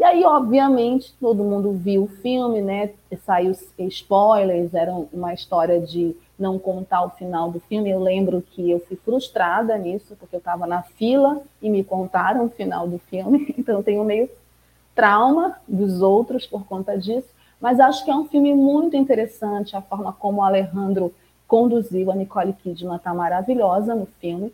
Aí, 0.09 0.25
obviamente, 0.25 1.13
todo 1.19 1.43
mundo 1.43 1.71
viu 1.71 2.05
o 2.05 2.07
filme, 2.07 2.61
né? 2.61 2.93
Saiu 3.23 3.55
spoilers, 3.77 4.73
era 4.73 4.91
uma 4.91 5.35
história 5.35 5.79
de 5.79 6.15
não 6.37 6.57
contar 6.57 7.03
o 7.03 7.11
final 7.11 7.51
do 7.51 7.59
filme. 7.59 7.91
Eu 7.91 7.99
lembro 7.99 8.41
que 8.41 8.71
eu 8.71 8.79
fui 8.79 8.97
frustrada 8.97 9.77
nisso, 9.77 10.15
porque 10.19 10.35
eu 10.35 10.39
estava 10.39 10.65
na 10.65 10.81
fila 10.81 11.43
e 11.61 11.69
me 11.69 11.83
contaram 11.83 12.45
o 12.45 12.49
final 12.49 12.87
do 12.87 12.97
filme, 12.97 13.53
então 13.55 13.77
eu 13.77 13.83
tenho 13.83 14.03
meio 14.03 14.27
trauma 14.95 15.57
dos 15.67 16.01
outros 16.01 16.47
por 16.47 16.65
conta 16.65 16.97
disso. 16.97 17.29
Mas 17.61 17.79
acho 17.79 18.03
que 18.03 18.09
é 18.09 18.15
um 18.15 18.27
filme 18.27 18.51
muito 18.55 18.97
interessante, 18.97 19.75
a 19.75 19.81
forma 19.81 20.11
como 20.11 20.39
o 20.39 20.43
Alejandro 20.43 21.13
conduziu. 21.47 22.11
A 22.11 22.15
Nicole 22.15 22.53
Kidman 22.53 22.95
está 22.95 23.13
maravilhosa 23.13 23.93
no 23.93 24.07
filme. 24.19 24.51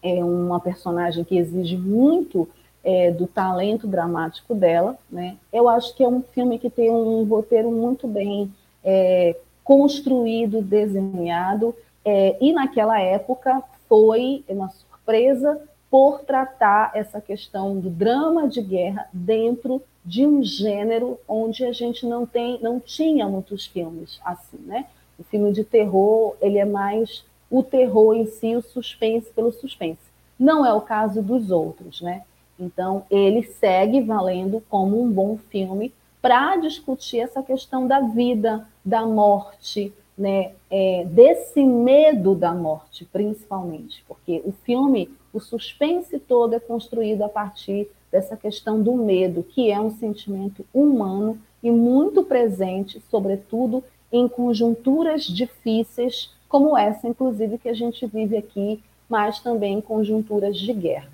É 0.00 0.22
uma 0.22 0.60
personagem 0.60 1.24
que 1.24 1.36
exige 1.36 1.76
muito 1.76 2.48
é, 2.84 3.10
do 3.10 3.26
talento 3.26 3.86
dramático 3.86 4.54
dela. 4.54 4.96
Né? 5.10 5.36
Eu 5.52 5.68
acho 5.68 5.94
que 5.94 6.02
é 6.02 6.08
um 6.08 6.22
filme 6.22 6.58
que 6.58 6.70
tem 6.70 6.90
um 6.90 7.24
roteiro 7.24 7.70
muito 7.70 8.06
bem 8.06 8.52
é, 8.84 9.36
construído, 9.62 10.62
desenhado, 10.62 11.74
é, 12.04 12.36
e 12.40 12.52
naquela 12.52 13.00
época 13.00 13.62
foi 13.88 14.44
uma 14.48 14.68
surpresa 14.70 15.60
por 15.90 16.20
tratar 16.20 16.92
essa 16.94 17.20
questão 17.20 17.78
do 17.78 17.90
drama 17.90 18.48
de 18.48 18.62
guerra 18.62 19.08
dentro 19.12 19.82
de 20.04 20.24
um 20.24 20.42
gênero 20.42 21.18
onde 21.28 21.64
a 21.64 21.72
gente 21.72 22.06
não 22.06 22.24
tem, 22.24 22.58
não 22.62 22.80
tinha 22.80 23.28
muitos 23.28 23.66
filmes 23.66 24.20
assim, 24.24 24.58
né? 24.64 24.86
O 25.18 25.24
filme 25.24 25.52
de 25.52 25.64
terror 25.64 26.34
ele 26.40 26.58
é 26.58 26.64
mais 26.64 27.24
o 27.50 27.62
terror 27.62 28.14
em 28.14 28.26
si, 28.26 28.56
o 28.56 28.62
suspense 28.62 29.28
pelo 29.34 29.52
suspense. 29.52 30.00
Não 30.38 30.64
é 30.64 30.72
o 30.72 30.80
caso 30.80 31.20
dos 31.20 31.50
outros, 31.50 32.00
né? 32.00 32.22
Então, 32.60 33.04
ele 33.10 33.42
segue 33.42 34.02
valendo 34.02 34.62
como 34.68 35.02
um 35.02 35.10
bom 35.10 35.38
filme 35.48 35.92
para 36.20 36.56
discutir 36.56 37.20
essa 37.20 37.42
questão 37.42 37.86
da 37.86 38.00
vida, 38.00 38.68
da 38.84 39.06
morte, 39.06 39.92
né? 40.16 40.52
É, 40.70 41.06
desse 41.06 41.64
medo 41.64 42.34
da 42.34 42.52
morte, 42.52 43.06
principalmente, 43.06 44.04
porque 44.06 44.42
o 44.44 44.52
filme, 44.52 45.08
o 45.32 45.40
suspense 45.40 46.18
todo 46.18 46.54
é 46.54 46.60
construído 46.60 47.22
a 47.22 47.28
partir 47.28 47.88
dessa 48.12 48.36
questão 48.36 48.82
do 48.82 48.94
medo, 48.94 49.42
que 49.42 49.70
é 49.70 49.80
um 49.80 49.90
sentimento 49.90 50.66
humano 50.74 51.38
e 51.62 51.70
muito 51.70 52.22
presente, 52.22 53.02
sobretudo 53.10 53.82
em 54.12 54.28
conjunturas 54.28 55.24
difíceis, 55.24 56.34
como 56.48 56.76
essa, 56.76 57.08
inclusive, 57.08 57.56
que 57.56 57.68
a 57.68 57.74
gente 57.74 58.04
vive 58.06 58.36
aqui, 58.36 58.82
mas 59.08 59.40
também 59.40 59.78
em 59.78 59.80
conjunturas 59.80 60.58
de 60.58 60.72
guerra, 60.72 61.10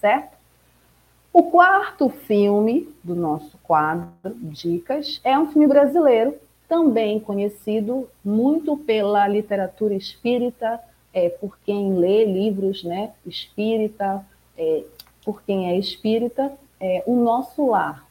certo? 0.00 0.39
O 1.32 1.44
quarto 1.44 2.08
filme 2.08 2.88
do 3.04 3.14
nosso 3.14 3.56
quadro 3.62 4.10
Dicas 4.34 5.20
é 5.22 5.38
um 5.38 5.46
filme 5.46 5.68
brasileiro, 5.68 6.34
também 6.68 7.20
conhecido 7.20 8.08
muito 8.24 8.76
pela 8.76 9.28
literatura 9.28 9.94
espírita, 9.94 10.80
é, 11.14 11.28
por 11.28 11.56
quem 11.64 11.94
lê 11.94 12.24
livros 12.24 12.82
né, 12.82 13.12
espírita, 13.24 14.26
é, 14.58 14.82
por 15.24 15.40
quem 15.42 15.70
é 15.70 15.78
espírita, 15.78 16.52
é 16.80 17.04
O 17.06 17.14
Nosso 17.14 17.66
Lar. 17.66 18.04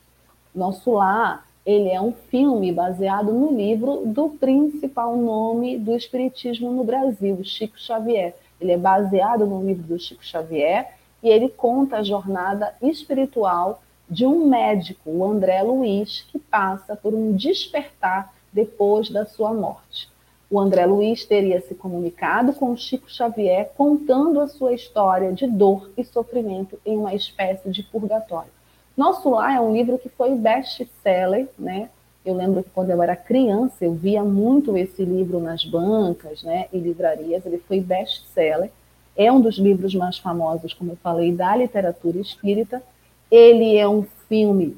Nosso 0.56 0.92
Lar 0.92 1.46
ele 1.66 1.90
é 1.90 2.02
um 2.02 2.14
filme 2.14 2.72
baseado 2.72 3.34
no 3.34 3.56
livro 3.56 4.04
do 4.06 4.30
principal 4.30 5.18
nome 5.18 5.78
do 5.78 5.94
espiritismo 5.94 6.72
no 6.72 6.86
Brasil, 6.86 7.38
Chico 7.44 7.78
Xavier. 7.78 8.34
Ele 8.62 8.72
é 8.72 8.78
baseado 8.78 9.46
no 9.46 9.62
livro 9.64 9.84
do 9.84 10.00
Chico 10.00 10.26
Xavier 10.26 10.99
e 11.22 11.30
ele 11.30 11.50
conta 11.50 11.98
a 11.98 12.04
jornada 12.04 12.76
espiritual 12.82 13.82
de 14.10 14.26
um 14.26 14.48
médico, 14.48 15.10
o 15.10 15.24
André 15.24 15.62
Luiz, 15.62 16.26
que 16.32 16.40
passa 16.40 16.96
por 16.96 17.14
um 17.14 17.34
despertar 17.34 18.34
depois 18.52 19.10
da 19.10 19.26
sua 19.26 19.54
morte. 19.54 20.10
O 20.50 20.60
André 20.60 20.86
Luiz 20.88 21.26
teria 21.26 21.62
se 21.62 21.76
comunicado 21.76 22.54
com 22.54 22.76
Chico 22.76 23.10
Xavier 23.12 23.72
contando 23.78 24.40
a 24.40 24.48
sua 24.48 24.74
história 24.74 25.32
de 25.32 25.46
dor 25.46 25.92
e 25.96 26.04
sofrimento 26.04 26.80
em 26.84 26.98
uma 26.98 27.14
espécie 27.14 27.70
de 27.70 27.84
purgatório. 27.84 28.52
Nosso 28.98 29.30
Lar 29.30 29.56
é 29.56 29.62
um 29.62 29.72
livro 29.72 30.00
que 30.00 30.10
foi 30.10 30.34
best-seller, 30.34 31.48
né? 31.58 31.90
Eu 32.26 32.34
lembro 32.34 32.64
que 32.64 32.70
quando 32.72 32.90
eu 32.90 33.02
era 33.02 33.16
criança 33.16 33.86
eu 33.86 33.94
via 33.94 34.24
muito 34.24 34.76
esse 34.76 35.06
livro 35.06 35.40
nas 35.40 35.64
bancas, 35.64 36.42
né, 36.44 36.68
e 36.74 36.80
livrarias. 36.80 37.46
Ele 37.46 37.60
foi 37.60 37.80
best-seller 37.80 38.72
é 39.20 39.30
um 39.30 39.42
dos 39.42 39.58
livros 39.58 39.94
mais 39.94 40.18
famosos, 40.18 40.74
como 40.74 40.94
eu 40.94 40.96
falei, 40.96 41.34
da 41.34 41.54
literatura 41.54 42.18
espírita. 42.20 42.82
Ele 43.30 43.76
é 43.76 43.86
um 43.86 44.04
filme 44.30 44.78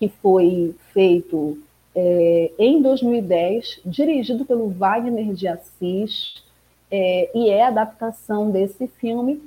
que 0.00 0.08
foi 0.08 0.74
feito 0.92 1.56
é, 1.94 2.50
em 2.58 2.82
2010, 2.82 3.82
dirigido 3.86 4.44
pelo 4.44 4.68
Wagner 4.68 5.32
de 5.32 5.46
Assis, 5.46 6.42
é, 6.90 7.30
e 7.32 7.48
é 7.50 7.62
a 7.62 7.68
adaptação 7.68 8.50
desse 8.50 8.88
filme, 8.88 9.40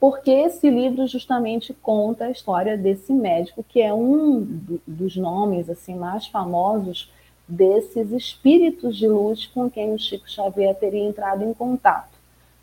porque 0.00 0.32
esse 0.32 0.68
livro 0.68 1.06
justamente 1.06 1.72
conta 1.72 2.24
a 2.24 2.30
história 2.32 2.76
desse 2.76 3.12
médico, 3.12 3.64
que 3.68 3.80
é 3.80 3.94
um 3.94 4.40
dos 4.84 5.16
nomes 5.16 5.70
assim 5.70 5.94
mais 5.94 6.26
famosos 6.26 7.08
desses 7.46 8.10
espíritos 8.10 8.96
de 8.96 9.06
luz 9.06 9.46
com 9.46 9.70
quem 9.70 9.94
o 9.94 9.98
Chico 9.98 10.28
Xavier 10.28 10.74
teria 10.74 11.04
entrado 11.04 11.44
em 11.44 11.54
contato. 11.54 12.17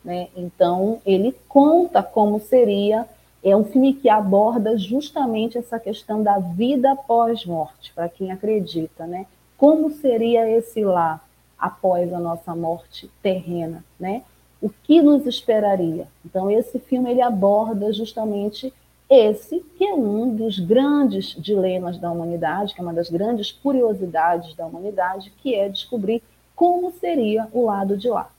Né? 0.05 0.27
Então, 0.37 1.01
ele 1.03 1.35
conta 1.49 2.03
como 2.03 2.39
seria. 2.39 3.07
É 3.43 3.55
um 3.55 3.65
filme 3.65 3.93
que 3.93 4.07
aborda 4.07 4.77
justamente 4.77 5.57
essa 5.57 5.79
questão 5.79 6.21
da 6.21 6.37
vida 6.39 6.95
pós-morte, 6.95 7.91
para 7.93 8.07
quem 8.07 8.31
acredita, 8.31 9.05
né? 9.05 9.25
Como 9.57 9.91
seria 9.91 10.49
esse 10.49 10.83
lá 10.83 11.21
após 11.57 12.11
a 12.13 12.19
nossa 12.19 12.55
morte 12.55 13.09
terrena, 13.21 13.83
né? 13.99 14.23
O 14.61 14.69
que 14.69 15.01
nos 15.01 15.27
esperaria? 15.27 16.07
Então, 16.25 16.49
esse 16.49 16.79
filme 16.79 17.11
ele 17.11 17.21
aborda 17.21 17.91
justamente 17.93 18.73
esse 19.07 19.59
que 19.77 19.85
é 19.85 19.93
um 19.93 20.35
dos 20.35 20.59
grandes 20.59 21.35
dilemas 21.37 21.99
da 21.99 22.11
humanidade, 22.11 22.73
que 22.73 22.81
é 22.81 22.83
uma 22.83 22.93
das 22.93 23.09
grandes 23.09 23.51
curiosidades 23.51 24.55
da 24.55 24.65
humanidade, 24.65 25.31
que 25.37 25.53
é 25.53 25.69
descobrir 25.69 26.23
como 26.55 26.91
seria 26.91 27.47
o 27.53 27.65
lado 27.65 27.95
de 27.95 28.09
lá. 28.09 28.29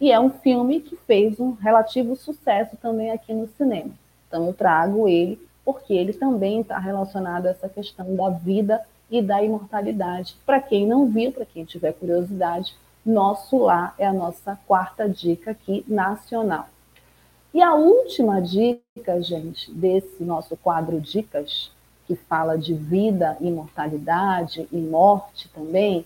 E 0.00 0.10
é 0.10 0.18
um 0.18 0.30
filme 0.30 0.80
que 0.80 0.96
fez 0.96 1.38
um 1.38 1.52
relativo 1.52 2.16
sucesso 2.16 2.76
também 2.76 3.10
aqui 3.10 3.32
no 3.32 3.48
cinema. 3.56 3.90
Então 4.28 4.46
eu 4.46 4.52
trago 4.52 5.08
ele 5.08 5.40
porque 5.64 5.94
ele 5.94 6.12
também 6.12 6.60
está 6.60 6.78
relacionado 6.78 7.46
a 7.46 7.50
essa 7.50 7.68
questão 7.68 8.14
da 8.14 8.28
vida 8.28 8.84
e 9.10 9.22
da 9.22 9.42
imortalidade. 9.42 10.36
Para 10.44 10.60
quem 10.60 10.86
não 10.86 11.06
viu, 11.06 11.32
para 11.32 11.46
quem 11.46 11.64
tiver 11.64 11.92
curiosidade, 11.92 12.74
Nosso 13.04 13.58
Lá 13.58 13.94
é 13.98 14.06
a 14.06 14.12
nossa 14.12 14.58
quarta 14.66 15.08
dica 15.08 15.52
aqui 15.52 15.84
nacional. 15.86 16.68
E 17.52 17.62
a 17.62 17.74
última 17.74 18.40
dica, 18.40 19.22
gente, 19.22 19.70
desse 19.70 20.24
nosso 20.24 20.56
quadro 20.56 21.00
Dicas, 21.00 21.70
que 22.06 22.16
fala 22.16 22.58
de 22.58 22.74
vida, 22.74 23.36
imortalidade 23.40 24.66
e 24.72 24.76
morte 24.76 25.48
também, 25.50 26.04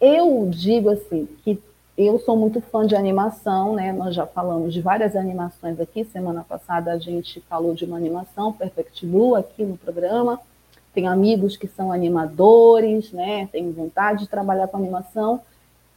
eu 0.00 0.48
digo 0.48 0.90
assim, 0.90 1.26
que 1.42 1.60
eu 1.96 2.18
sou 2.18 2.36
muito 2.36 2.60
fã 2.60 2.86
de 2.86 2.94
animação, 2.94 3.74
né? 3.74 3.90
Nós 3.90 4.14
já 4.14 4.26
falamos 4.26 4.74
de 4.74 4.82
várias 4.82 5.16
animações 5.16 5.80
aqui. 5.80 6.04
Semana 6.04 6.44
passada 6.46 6.92
a 6.92 6.98
gente 6.98 7.40
falou 7.48 7.74
de 7.74 7.86
uma 7.86 7.96
animação, 7.96 8.52
Perfect 8.52 9.06
Blue, 9.06 9.34
aqui 9.34 9.64
no 9.64 9.78
programa. 9.78 10.38
Tenho 10.92 11.10
amigos 11.10 11.56
que 11.56 11.66
são 11.66 11.90
animadores, 11.90 13.12
né? 13.12 13.48
Tenho 13.50 13.72
vontade 13.72 14.20
de 14.20 14.28
trabalhar 14.28 14.68
com 14.68 14.76
animação. 14.76 15.40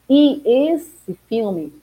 E 0.09 0.41
esse 0.45 1.19
filme, 1.27 1.73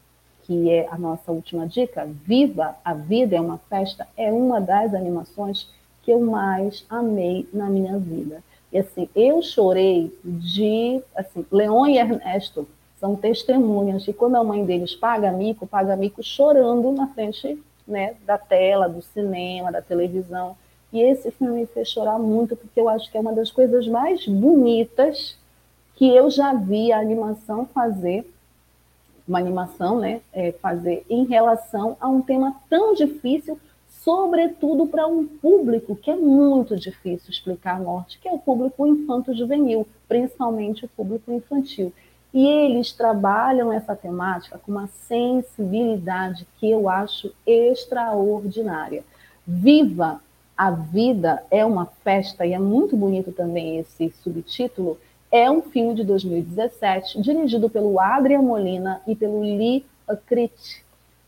que 0.44 0.70
é 0.70 0.88
a 0.90 0.96
nossa 0.96 1.30
última 1.30 1.66
dica, 1.66 2.08
Viva 2.24 2.74
a 2.82 2.94
Vida 2.94 3.36
é 3.36 3.40
uma 3.40 3.58
Festa, 3.68 4.08
é 4.16 4.32
uma 4.32 4.60
das 4.60 4.94
animações 4.94 5.68
que 6.02 6.10
eu 6.10 6.20
mais 6.20 6.86
amei 6.88 7.46
na 7.52 7.68
minha 7.68 7.98
vida. 7.98 8.42
E 8.72 8.78
assim, 8.78 9.08
eu 9.14 9.42
chorei 9.42 10.16
de, 10.24 11.02
assim, 11.14 11.44
Leon 11.50 11.86
e 11.86 11.98
Ernesto 11.98 12.66
são 13.06 13.14
testemunhas 13.14 14.02
de 14.02 14.12
quando 14.12 14.34
a 14.34 14.42
mãe 14.42 14.64
deles 14.64 14.92
paga 14.92 15.30
mico, 15.30 15.64
paga 15.64 15.94
mico 15.94 16.24
chorando 16.24 16.90
na 16.90 17.06
frente 17.06 17.56
né, 17.86 18.16
da 18.26 18.36
tela, 18.36 18.88
do 18.88 19.00
cinema, 19.00 19.70
da 19.70 19.80
televisão. 19.80 20.56
que 20.90 21.00
esse 21.00 21.30
filme 21.30 21.60
me 21.60 21.66
fez 21.66 21.88
chorar 21.88 22.18
muito, 22.18 22.56
porque 22.56 22.80
eu 22.80 22.88
acho 22.88 23.08
que 23.08 23.16
é 23.16 23.20
uma 23.20 23.32
das 23.32 23.52
coisas 23.52 23.86
mais 23.86 24.26
bonitas 24.26 25.38
que 25.94 26.08
eu 26.08 26.28
já 26.28 26.52
vi 26.52 26.90
a 26.90 26.98
animação 26.98 27.64
fazer, 27.66 28.28
uma 29.26 29.38
animação, 29.38 30.00
né, 30.00 30.20
é, 30.32 30.50
fazer 30.52 31.06
em 31.08 31.24
relação 31.26 31.96
a 32.00 32.08
um 32.08 32.20
tema 32.20 32.56
tão 32.68 32.92
difícil, 32.92 33.58
sobretudo 33.88 34.86
para 34.86 35.06
um 35.06 35.24
público 35.26 35.94
que 35.94 36.10
é 36.10 36.16
muito 36.16 36.76
difícil 36.76 37.30
explicar 37.30 37.76
a 37.76 37.80
morte, 37.80 38.18
que 38.18 38.28
é 38.28 38.32
o 38.32 38.38
público 38.38 38.84
infanto-juvenil, 38.84 39.86
principalmente 40.08 40.84
o 40.84 40.88
público 40.88 41.32
infantil. 41.32 41.92
E 42.36 42.46
eles 42.46 42.92
trabalham 42.92 43.72
essa 43.72 43.96
temática 43.96 44.58
com 44.58 44.70
uma 44.70 44.88
sensibilidade 45.08 46.46
que 46.58 46.70
eu 46.70 46.86
acho 46.86 47.32
extraordinária. 47.46 49.02
Viva 49.46 50.20
a 50.54 50.70
vida 50.70 51.42
é 51.50 51.64
uma 51.64 51.86
festa, 52.04 52.44
e 52.44 52.52
é 52.52 52.58
muito 52.58 52.94
bonito 52.94 53.32
também 53.32 53.78
esse 53.78 54.12
subtítulo. 54.22 54.98
É 55.32 55.50
um 55.50 55.62
filme 55.62 55.94
de 55.94 56.04
2017, 56.04 57.22
dirigido 57.22 57.70
pelo 57.70 57.98
Adrian 57.98 58.42
Molina 58.42 59.00
e 59.06 59.16
pelo 59.16 59.40
Lee 59.40 59.86
Akrit. 60.06 60.84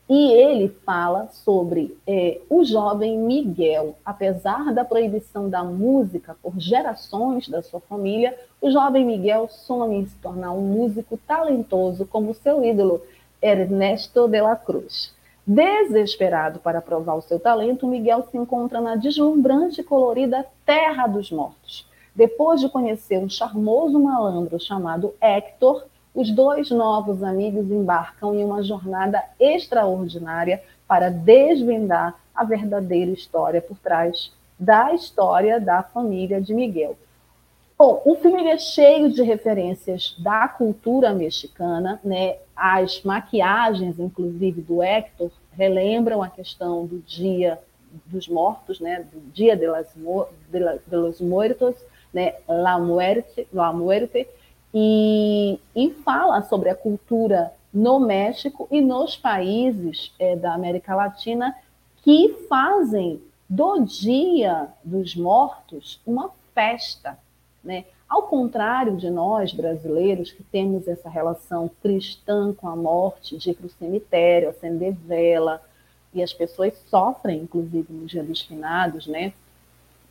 E 0.09 0.31
ele 0.31 0.69
fala 0.83 1.27
sobre 1.27 1.95
é, 2.07 2.41
o 2.49 2.63
jovem 2.63 3.15
Miguel. 3.15 3.95
Apesar 4.03 4.73
da 4.73 4.83
proibição 4.83 5.47
da 5.47 5.63
música 5.63 6.35
por 6.41 6.59
gerações 6.59 7.47
da 7.47 7.61
sua 7.61 7.79
família, 7.79 8.35
o 8.59 8.71
jovem 8.71 9.05
Miguel 9.05 9.47
sonha 9.47 9.99
em 9.99 10.07
se 10.07 10.15
tornar 10.17 10.51
um 10.51 10.61
músico 10.61 11.15
talentoso 11.27 12.07
como 12.07 12.33
seu 12.33 12.65
ídolo, 12.65 13.03
Ernesto 13.39 14.27
de 14.27 14.41
la 14.41 14.55
Cruz. 14.55 15.13
Desesperado 15.45 16.59
para 16.59 16.81
provar 16.81 17.13
o 17.13 17.21
seu 17.21 17.39
talento, 17.39 17.87
Miguel 17.87 18.27
se 18.31 18.37
encontra 18.37 18.81
na 18.81 18.95
deslumbrante 18.95 19.81
e 19.81 19.83
colorida 19.83 20.43
Terra 20.65 21.05
dos 21.05 21.31
Mortos. 21.31 21.87
Depois 22.15 22.59
de 22.59 22.67
conhecer 22.67 23.19
um 23.19 23.29
charmoso 23.29 23.99
malandro 23.99 24.59
chamado 24.59 25.13
Hector, 25.21 25.85
os 26.19 26.29
dois 26.31 26.69
novos 26.69 27.23
amigos 27.23 27.71
embarcam 27.71 28.35
em 28.35 28.43
uma 28.43 28.61
jornada 28.61 29.23
extraordinária 29.39 30.61
para 30.85 31.09
desvendar 31.09 32.13
a 32.35 32.43
verdadeira 32.43 33.09
história 33.11 33.61
por 33.61 33.77
trás 33.77 34.29
da 34.59 34.93
história 34.93 35.61
da 35.61 35.81
família 35.81 36.41
de 36.41 36.53
Miguel. 36.53 36.97
Bom, 37.77 38.01
o 38.05 38.15
filme 38.15 38.49
é 38.49 38.57
cheio 38.57 39.09
de 39.09 39.23
referências 39.23 40.13
da 40.19 40.45
cultura 40.49 41.13
mexicana, 41.13 42.01
né? 42.03 42.35
As 42.53 43.01
maquiagens, 43.01 43.97
inclusive, 43.97 44.61
do 44.61 44.83
Hector, 44.83 45.31
relembram 45.53 46.21
a 46.21 46.27
questão 46.27 46.85
do 46.85 46.99
Dia 46.99 47.57
dos 48.05 48.27
Mortos, 48.27 48.81
né? 48.81 49.05
Do 49.09 49.21
Dia 49.31 49.55
de, 49.55 49.67
las, 49.67 49.95
de, 50.51 50.59
la, 50.59 50.73
de 50.85 50.97
los 50.97 51.21
Muertos, 51.21 51.77
né? 52.13 52.33
La 52.45 52.77
Muerte, 52.77 53.47
La 53.53 53.71
Muerte, 53.71 54.27
e, 54.73 55.59
e 55.75 55.91
fala 56.03 56.41
sobre 56.43 56.69
a 56.69 56.75
cultura 56.75 57.53
no 57.73 57.99
México 57.99 58.67
e 58.71 58.81
nos 58.81 59.15
países 59.15 60.13
é, 60.19 60.35
da 60.35 60.53
América 60.53 60.95
Latina 60.95 61.55
que 62.03 62.45
fazem 62.47 63.21
do 63.47 63.79
Dia 63.79 64.67
dos 64.83 65.15
Mortos 65.15 65.99
uma 66.05 66.31
festa. 66.53 67.17
Né? 67.63 67.85
Ao 68.07 68.23
contrário 68.23 68.97
de 68.97 69.09
nós, 69.09 69.53
brasileiros, 69.53 70.31
que 70.31 70.43
temos 70.43 70.87
essa 70.87 71.09
relação 71.09 71.69
cristã 71.81 72.53
com 72.53 72.67
a 72.67 72.75
morte, 72.75 73.37
de 73.37 73.51
ir 73.51 73.53
para 73.53 73.67
o 73.67 73.69
cemitério, 73.69 74.49
acender 74.49 74.93
vela, 74.93 75.61
e 76.13 76.23
as 76.23 76.33
pessoas 76.33 76.73
sofrem, 76.89 77.41
inclusive, 77.43 77.93
no 77.93 78.05
Dia 78.05 78.23
dos 78.23 78.41
Finados, 78.41 79.05
né? 79.05 79.31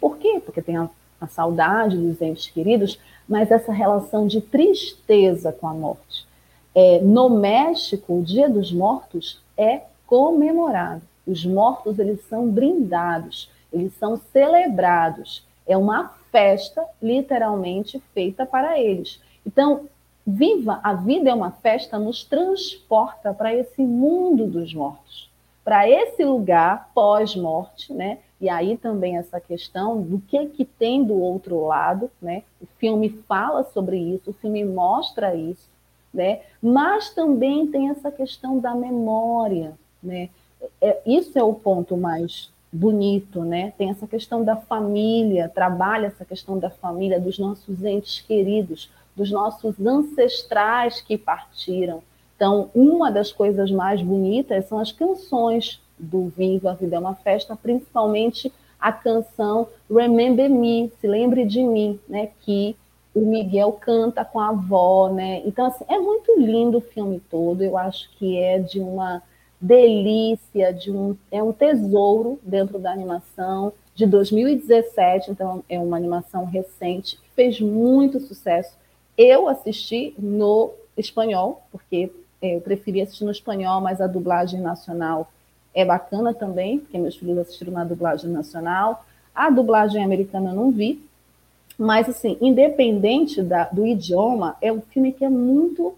Por 0.00 0.16
quê? 0.16 0.40
Porque 0.44 0.62
tem 0.62 0.76
a, 0.76 0.88
a 1.20 1.26
saudade 1.26 1.96
dos 1.96 2.22
entes 2.22 2.48
queridos, 2.48 3.00
mas 3.28 3.50
essa 3.50 3.72
relação 3.72 4.26
de 4.26 4.40
tristeza 4.40 5.52
com 5.52 5.68
a 5.68 5.74
morte. 5.74 6.26
É, 6.74 7.00
no 7.00 7.28
México, 7.28 8.18
o 8.18 8.22
Dia 8.22 8.48
dos 8.48 8.72
Mortos 8.72 9.42
é 9.56 9.82
comemorado. 10.06 11.02
Os 11.26 11.44
mortos 11.44 11.98
eles 11.98 12.24
são 12.28 12.48
brindados, 12.48 13.50
eles 13.72 13.92
são 13.94 14.16
celebrados. 14.32 15.46
É 15.66 15.76
uma 15.76 16.14
festa, 16.32 16.84
literalmente, 17.02 18.02
feita 18.14 18.46
para 18.46 18.80
eles. 18.80 19.20
Então, 19.44 19.86
viva 20.26 20.80
a 20.82 20.94
vida 20.94 21.30
é 21.30 21.34
uma 21.34 21.50
festa 21.50 21.98
nos 21.98 22.24
transporta 22.24 23.32
para 23.34 23.54
esse 23.54 23.82
mundo 23.82 24.46
dos 24.46 24.72
mortos, 24.72 25.30
para 25.64 25.88
esse 25.88 26.24
lugar 26.24 26.90
pós-morte, 26.94 27.92
né? 27.92 28.18
E 28.40 28.48
aí 28.48 28.76
também 28.76 29.16
essa 29.16 29.40
questão 29.40 30.00
do 30.00 30.20
que 30.20 30.46
que 30.46 30.64
tem 30.64 31.02
do 31.02 31.14
outro 31.14 31.66
lado, 31.66 32.10
né? 32.22 32.44
O 32.60 32.66
filme 32.78 33.08
fala 33.26 33.64
sobre 33.64 33.98
isso, 33.98 34.30
o 34.30 34.34
filme 34.34 34.64
mostra 34.64 35.34
isso, 35.34 35.68
né? 36.14 36.42
Mas 36.62 37.10
também 37.10 37.66
tem 37.66 37.90
essa 37.90 38.10
questão 38.10 38.58
da 38.58 38.74
memória, 38.74 39.76
né? 40.02 40.30
É, 40.80 41.00
isso 41.04 41.38
é 41.38 41.42
o 41.42 41.54
ponto 41.54 41.96
mais 41.96 42.50
bonito, 42.72 43.42
né? 43.42 43.72
Tem 43.76 43.90
essa 43.90 44.06
questão 44.06 44.44
da 44.44 44.56
família, 44.56 45.48
trabalha 45.48 46.06
essa 46.06 46.24
questão 46.24 46.58
da 46.58 46.70
família, 46.70 47.18
dos 47.18 47.38
nossos 47.38 47.82
entes 47.84 48.20
queridos, 48.20 48.90
dos 49.16 49.30
nossos 49.30 49.74
ancestrais 49.84 51.00
que 51.00 51.18
partiram. 51.18 52.02
Então, 52.36 52.70
uma 52.72 53.10
das 53.10 53.32
coisas 53.32 53.68
mais 53.70 54.00
bonitas 54.00 54.66
são 54.66 54.78
as 54.78 54.92
canções 54.92 55.82
do 55.98 56.28
Viva 56.28 56.72
a 56.72 56.74
Vida 56.74 56.96
é 56.96 56.98
uma 56.98 57.14
Festa, 57.14 57.56
principalmente 57.56 58.52
a 58.78 58.92
canção 58.92 59.68
Remember 59.90 60.48
Me, 60.48 60.92
se 61.00 61.06
lembre 61.06 61.44
de 61.44 61.62
mim, 61.62 61.98
né, 62.08 62.30
que 62.40 62.76
o 63.14 63.20
Miguel 63.20 63.72
canta 63.72 64.24
com 64.24 64.38
a 64.38 64.50
avó, 64.50 65.08
né? 65.12 65.42
Então 65.44 65.66
assim, 65.66 65.84
é 65.88 65.98
muito 65.98 66.38
lindo 66.38 66.78
o 66.78 66.82
filme 66.82 67.20
todo, 67.30 67.62
eu 67.62 67.76
acho 67.76 68.08
que 68.16 68.38
é 68.38 68.58
de 68.58 68.78
uma 68.78 69.22
delícia, 69.60 70.72
de 70.72 70.90
um 70.90 71.16
é 71.32 71.42
um 71.42 71.52
tesouro 71.52 72.38
dentro 72.42 72.78
da 72.78 72.92
animação 72.92 73.72
de 73.94 74.06
2017, 74.06 75.32
então 75.32 75.64
é 75.68 75.80
uma 75.80 75.96
animação 75.96 76.44
recente 76.44 77.18
fez 77.38 77.60
muito 77.60 78.18
sucesso. 78.18 78.76
Eu 79.16 79.46
assisti 79.46 80.12
no 80.18 80.72
espanhol, 80.96 81.62
porque 81.70 82.10
eu 82.42 82.60
preferi 82.60 83.00
assistir 83.00 83.24
no 83.24 83.30
espanhol, 83.30 83.80
mas 83.80 84.00
a 84.00 84.08
dublagem 84.08 84.60
nacional 84.60 85.30
é 85.80 85.84
bacana 85.84 86.34
também, 86.34 86.80
porque 86.80 86.98
meus 86.98 87.16
filhos 87.16 87.38
assistiram 87.38 87.72
na 87.72 87.84
dublagem 87.84 88.28
nacional. 88.28 89.04
A 89.32 89.48
dublagem 89.48 90.02
americana 90.02 90.50
eu 90.50 90.56
não 90.56 90.72
vi, 90.72 91.00
mas 91.78 92.08
assim, 92.08 92.36
independente 92.40 93.40
da, 93.40 93.64
do 93.64 93.86
idioma, 93.86 94.56
é 94.60 94.72
um 94.72 94.80
filme 94.80 95.12
que 95.12 95.24
é 95.24 95.28
muito 95.28 95.94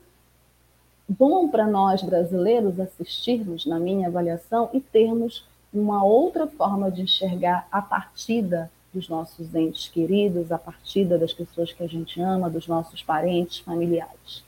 bom 1.08 1.48
para 1.48 1.66
nós 1.66 2.02
brasileiros 2.02 2.78
assistirmos, 2.78 3.64
na 3.64 3.80
minha 3.80 4.08
avaliação, 4.08 4.68
e 4.74 4.80
termos 4.80 5.46
uma 5.72 6.04
outra 6.04 6.46
forma 6.46 6.90
de 6.90 7.00
enxergar 7.00 7.66
a 7.72 7.80
partida 7.80 8.70
dos 8.92 9.08
nossos 9.08 9.54
entes 9.54 9.88
queridos, 9.88 10.52
a 10.52 10.58
partida 10.58 11.16
das 11.16 11.32
pessoas 11.32 11.72
que 11.72 11.82
a 11.82 11.86
gente 11.86 12.20
ama, 12.20 12.50
dos 12.50 12.66
nossos 12.66 13.02
parentes, 13.02 13.60
familiares. 13.60 14.44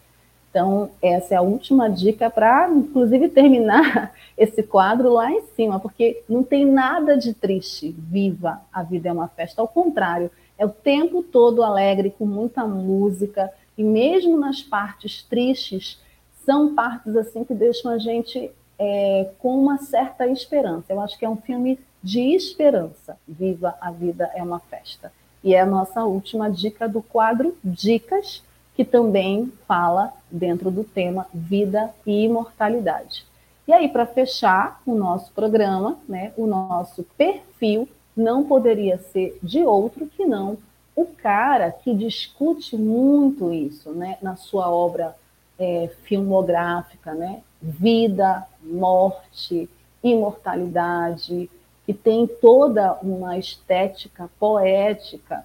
Então, 0.53 0.91
essa 1.01 1.33
é 1.33 1.37
a 1.39 1.43
última 1.43 1.89
dica 1.89 2.29
para, 2.29 2.69
inclusive, 2.69 3.31
terminar 3.31 4.13
esse 4.37 4.63
quadro 4.63 5.11
lá 5.11 5.33
em 5.33 5.41
cima, 5.57 5.81
porque 5.81 6.23
não 6.29 6.43
tem 6.43 6.67
nada 6.67 7.17
de 7.17 7.33
triste. 7.33 7.97
Viva, 7.97 8.61
a 8.71 8.83
vida 8.83 9.09
é 9.09 9.13
uma 9.13 9.29
festa. 9.29 9.63
Ao 9.63 9.67
contrário, 9.67 10.31
é 10.59 10.67
o 10.67 10.69
tempo 10.69 11.23
todo 11.23 11.63
alegre, 11.63 12.15
com 12.19 12.27
muita 12.27 12.67
música, 12.67 13.51
e 13.79 13.83
mesmo 13.83 14.39
nas 14.39 14.61
partes 14.61 15.23
tristes, 15.23 15.99
são 16.45 16.75
partes 16.75 17.17
assim 17.17 17.45
que 17.45 17.55
deixam 17.55 17.91
a 17.91 17.97
gente 17.97 18.51
é, 18.79 19.31
com 19.39 19.59
uma 19.59 19.79
certa 19.79 20.27
esperança. 20.27 20.93
Eu 20.93 21.01
acho 21.01 21.19
que 21.19 21.25
é 21.25 21.31
um 21.31 21.37
filme 21.37 21.81
de 22.03 22.35
esperança. 22.35 23.17
Viva, 23.27 23.75
a 23.81 23.91
vida 23.91 24.31
é 24.35 24.43
uma 24.43 24.61
festa. 24.61 25.11
E 25.43 25.55
é 25.55 25.61
a 25.61 25.67
nossa 25.67 26.05
última 26.05 26.51
dica 26.51 26.87
do 26.87 27.01
quadro 27.01 27.57
Dicas 27.65 28.43
que 28.75 28.85
também 28.85 29.53
fala 29.67 30.13
dentro 30.31 30.71
do 30.71 30.85
tema 30.85 31.27
vida 31.33 31.91
e 32.07 32.25
imortalidade. 32.25 33.27
E 33.67 33.73
aí, 33.73 33.89
para 33.89 34.07
fechar 34.07 34.81
o 34.85 34.95
nosso 34.95 35.33
programa, 35.33 35.99
né, 36.09 36.33
o 36.37 36.47
nosso 36.47 37.05
perfil 37.17 37.89
não 38.17 38.45
poderia 38.45 38.99
ser 38.99 39.39
de 39.43 39.63
outro 39.63 40.07
que 40.07 40.25
não 40.25 40.59
o 40.95 41.07
cara 41.07 41.71
que 41.71 41.95
discute 41.95 42.77
muito 42.77 43.53
isso 43.53 43.91
né, 43.93 44.19
na 44.21 44.37
sua 44.37 44.71
obra 44.71 45.17
é, 45.59 45.91
filmográfica, 46.05 47.15
né? 47.15 47.43
vida, 47.61 48.45
morte, 48.63 49.69
imortalidade, 50.03 51.49
que 51.87 51.95
tem 51.95 52.27
toda 52.27 52.99
uma 53.03 53.39
estética 53.39 54.29
poética 54.39 55.45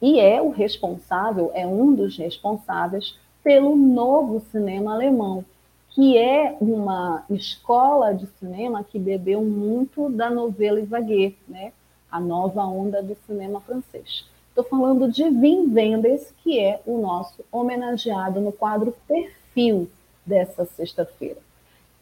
e 0.00 0.20
é 0.20 0.40
o 0.42 0.50
responsável, 0.50 1.50
é 1.54 1.66
um 1.66 1.94
dos 1.94 2.16
responsáveis 2.16 3.18
pelo 3.42 3.76
novo 3.76 4.40
cinema 4.50 4.94
alemão, 4.94 5.44
que 5.90 6.18
é 6.18 6.56
uma 6.60 7.24
escola 7.30 8.12
de 8.12 8.26
cinema 8.38 8.84
que 8.84 8.98
bebeu 8.98 9.42
muito 9.42 10.10
da 10.10 10.28
novela 10.28 10.80
Ivaguer, 10.80 11.34
né? 11.48 11.72
a 12.10 12.20
nova 12.20 12.64
onda 12.64 13.02
do 13.02 13.16
cinema 13.26 13.60
francês. 13.60 14.24
Estou 14.48 14.64
falando 14.64 15.10
de 15.10 15.22
Wim 15.22 15.72
Wenders, 15.72 16.32
que 16.42 16.58
é 16.58 16.80
o 16.86 16.98
nosso 16.98 17.44
homenageado 17.52 18.40
no 18.40 18.52
quadro 18.52 18.94
Perfil 19.06 19.88
dessa 20.24 20.64
sexta-feira. 20.64 21.38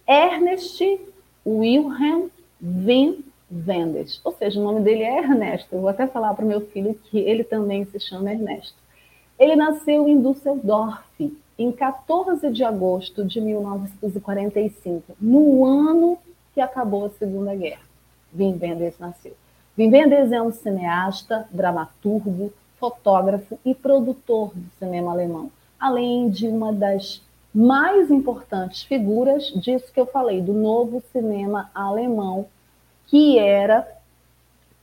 Ernest 0.06 0.80
Wilhelm 1.44 2.28
Wim 2.62 3.24
Wenders, 3.50 4.20
ou 4.24 4.32
seja, 4.32 4.58
o 4.58 4.62
nome 4.64 4.80
dele 4.80 5.02
é 5.02 5.18
Ernesto. 5.18 5.74
Eu 5.74 5.80
vou 5.80 5.90
até 5.90 6.06
falar 6.06 6.34
para 6.34 6.44
o 6.44 6.48
meu 6.48 6.60
filho 6.60 6.98
que 7.04 7.18
ele 7.18 7.44
também 7.44 7.84
se 7.84 8.00
chama 8.00 8.32
Ernesto. 8.32 8.76
Ele 9.38 9.56
nasceu 9.56 10.08
em 10.08 10.20
Düsseldorf 10.20 11.04
em 11.58 11.70
14 11.70 12.50
de 12.50 12.64
agosto 12.64 13.24
de 13.24 13.40
1945, 13.40 15.16
no 15.20 15.64
ano 15.64 16.18
que 16.52 16.60
acabou 16.60 17.06
a 17.06 17.10
Segunda 17.10 17.54
Guerra. 17.54 17.82
Wim 18.36 18.58
Wenders 18.60 18.98
nasceu. 18.98 19.36
Wim 19.78 19.90
Wenders 19.90 20.32
é 20.32 20.42
um 20.42 20.50
cineasta, 20.50 21.46
dramaturgo, 21.50 22.52
fotógrafo 22.78 23.58
e 23.64 23.74
produtor 23.74 24.52
do 24.54 24.68
cinema 24.78 25.12
alemão, 25.12 25.50
além 25.78 26.28
de 26.28 26.46
uma 26.48 26.72
das 26.72 27.22
mais 27.54 28.10
importantes 28.10 28.82
figuras 28.82 29.44
disso 29.54 29.92
que 29.92 30.00
eu 30.00 30.06
falei, 30.06 30.40
do 30.40 30.52
novo 30.52 31.02
cinema 31.12 31.70
alemão, 31.72 32.46
que 33.06 33.38
era 33.38 33.86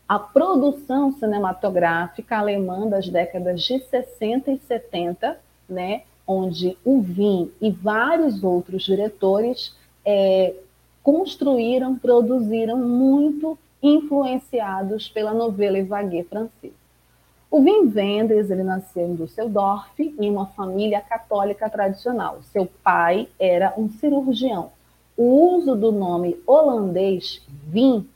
a 0.08 0.20
produção 0.20 1.12
cinematográfica 1.14 2.38
alemã 2.38 2.88
das 2.88 3.08
décadas 3.08 3.64
de 3.64 3.80
60 3.80 4.52
e 4.52 4.60
70, 4.60 5.40
né, 5.70 6.04
onde 6.28 6.78
o 6.84 7.00
Wim 7.00 7.52
e 7.62 7.72
vários 7.72 8.44
outros 8.44 8.84
diretores 8.84 9.74
é, 10.06 10.54
construíram, 11.02 11.98
produziram 11.98 12.78
muito 12.78 13.58
influenciados 13.82 15.08
pela 15.10 15.34
novela 15.34 15.84
vague 15.84 16.24
francesa. 16.24 16.82
O 17.50 17.60
Wim 17.60 17.92
Wenders 17.94 18.50
ele 18.50 18.64
nasceu 18.64 19.08
em 19.08 19.16
Düsseldorf, 19.16 20.00
em 20.00 20.30
uma 20.30 20.46
família 20.48 21.02
católica 21.02 21.70
tradicional. 21.70 22.40
Seu 22.44 22.66
pai 22.82 23.28
era 23.38 23.74
um 23.78 23.90
cirurgião. 23.90 24.72
O 25.24 25.56
uso 25.56 25.76
do 25.76 25.92
nome 25.92 26.42
holandês 26.48 27.44
Wim, 27.72 28.08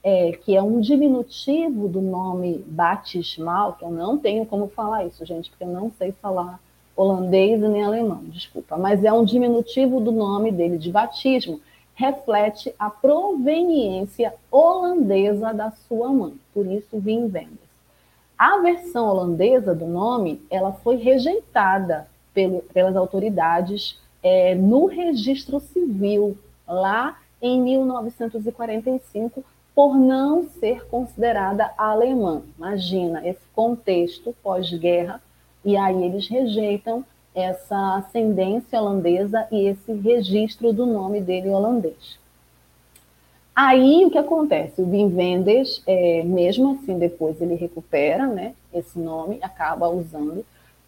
é, 0.00 0.30
que 0.30 0.54
é 0.54 0.62
um 0.62 0.78
diminutivo 0.78 1.88
do 1.88 2.00
nome 2.00 2.64
batismal, 2.68 3.72
que 3.72 3.84
eu 3.84 3.90
não 3.90 4.16
tenho 4.16 4.46
como 4.46 4.68
falar 4.68 5.04
isso, 5.04 5.26
gente, 5.26 5.50
porque 5.50 5.64
eu 5.64 5.68
não 5.68 5.90
sei 5.98 6.12
falar 6.12 6.60
holandês 6.94 7.60
nem 7.60 7.82
alemão, 7.82 8.22
desculpa, 8.26 8.76
mas 8.76 9.02
é 9.02 9.12
um 9.12 9.24
diminutivo 9.24 9.98
do 9.98 10.12
nome 10.12 10.52
dele 10.52 10.78
de 10.78 10.92
batismo. 10.92 11.60
Reflete 11.96 12.72
a 12.78 12.88
proveniência 12.88 14.32
holandesa 14.48 15.52
da 15.52 15.72
sua 15.72 16.12
mãe, 16.12 16.34
por 16.54 16.64
isso 16.64 16.96
Wim 17.04 17.22
Wenders. 17.22 17.72
A 18.38 18.58
versão 18.58 19.08
holandesa 19.08 19.74
do 19.74 19.88
nome, 19.88 20.40
ela 20.48 20.70
foi 20.70 20.94
rejeitada 20.94 22.06
pelo, 22.32 22.60
pelas 22.72 22.94
autoridades 22.94 23.98
é, 24.22 24.54
no 24.54 24.86
registro 24.86 25.58
civil 25.58 26.38
lá 26.72 27.18
em 27.40 27.60
1945 27.60 29.44
por 29.74 29.96
não 29.96 30.44
ser 30.44 30.86
considerada 30.86 31.72
alemã. 31.76 32.42
Imagina 32.58 33.26
esse 33.26 33.42
contexto 33.54 34.34
pós-guerra 34.42 35.20
e 35.64 35.76
aí 35.76 36.02
eles 36.04 36.28
rejeitam 36.28 37.04
essa 37.34 37.96
ascendência 37.96 38.80
holandesa 38.80 39.46
e 39.50 39.66
esse 39.66 39.92
registro 39.92 40.72
do 40.72 40.84
nome 40.84 41.20
dele 41.20 41.48
holandês. 41.48 42.18
Aí 43.54 44.04
o 44.04 44.10
que 44.10 44.18
acontece? 44.18 44.80
O 44.80 44.90
Wim 44.90 45.14
Wenders, 45.14 45.82
é, 45.86 46.22
mesmo 46.22 46.72
assim, 46.72 46.98
depois 46.98 47.40
ele 47.40 47.54
recupera 47.54 48.26
né, 48.26 48.54
esse 48.72 48.98
nome, 48.98 49.38
acaba 49.42 49.88
usando. 49.88 50.44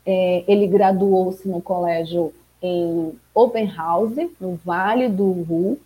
É, 0.06 0.44
ele 0.46 0.66
graduou-se 0.66 1.46
no 1.48 1.60
colégio 1.60 2.32
em 2.64 3.12
Oppenhausen, 3.34 4.30
no 4.40 4.54
Vale 4.64 5.06
do 5.06 5.30
Ruhr. 5.30 5.76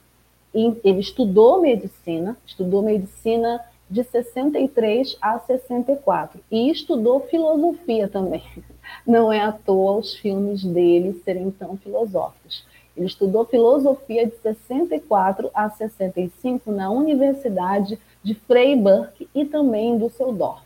Ele 0.54 1.00
estudou 1.00 1.60
medicina, 1.60 2.36
estudou 2.46 2.82
medicina 2.82 3.60
de 3.90 4.04
63 4.04 5.16
a 5.20 5.40
64 5.40 6.40
e 6.50 6.70
estudou 6.70 7.20
filosofia 7.20 8.06
também. 8.06 8.44
Não 9.04 9.32
é 9.32 9.40
à 9.40 9.50
toa 9.50 9.98
os 9.98 10.14
filmes 10.14 10.62
dele 10.62 11.20
serem 11.24 11.50
tão 11.50 11.76
filosóficos. 11.76 12.64
Ele 12.96 13.06
estudou 13.06 13.44
filosofia 13.44 14.26
de 14.26 14.36
64 14.36 15.50
a 15.52 15.68
65 15.70 16.70
na 16.70 16.90
Universidade 16.90 17.98
de 18.22 18.34
Freiburg 18.34 19.28
e 19.34 19.44
também 19.44 19.90
em 19.90 19.98
Düsseldorf. 19.98 20.62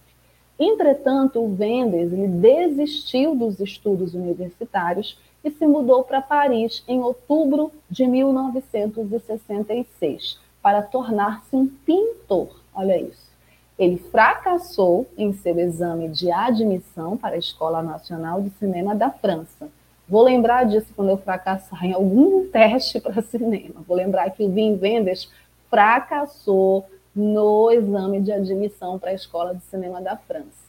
Entretanto, 0.58 1.40
o 1.40 1.56
Wenders 1.58 2.12
ele 2.12 2.28
desistiu 2.28 3.34
dos 3.34 3.58
estudos 3.60 4.14
universitários 4.14 5.18
e 5.44 5.50
se 5.50 5.66
mudou 5.66 6.04
para 6.04 6.22
Paris 6.22 6.84
em 6.86 7.00
outubro 7.00 7.72
de 7.90 8.06
1966 8.06 10.38
para 10.62 10.82
tornar-se 10.82 11.56
um 11.56 11.66
pintor. 11.66 12.62
Olha 12.74 13.00
isso. 13.00 13.32
Ele 13.78 13.98
fracassou 13.98 15.06
em 15.16 15.32
seu 15.32 15.58
exame 15.58 16.08
de 16.08 16.30
admissão 16.30 17.16
para 17.16 17.34
a 17.34 17.38
Escola 17.38 17.82
Nacional 17.82 18.40
de 18.40 18.50
Cinema 18.50 18.94
da 18.94 19.10
França. 19.10 19.68
Vou 20.08 20.22
lembrar 20.22 20.64
disso 20.64 20.92
quando 20.94 21.08
eu 21.08 21.16
fracassar 21.16 21.84
em 21.84 21.92
algum 21.92 22.46
teste 22.52 23.00
para 23.00 23.22
cinema. 23.22 23.82
Vou 23.86 23.96
lembrar 23.96 24.30
que 24.30 24.42
o 24.42 24.52
Wim 24.52 24.78
Wenders 24.80 25.30
fracassou 25.68 26.86
no 27.14 27.70
exame 27.70 28.20
de 28.20 28.32
admissão 28.32 28.98
para 28.98 29.10
a 29.10 29.14
Escola 29.14 29.54
de 29.54 29.62
Cinema 29.64 30.00
da 30.00 30.16
França. 30.16 30.62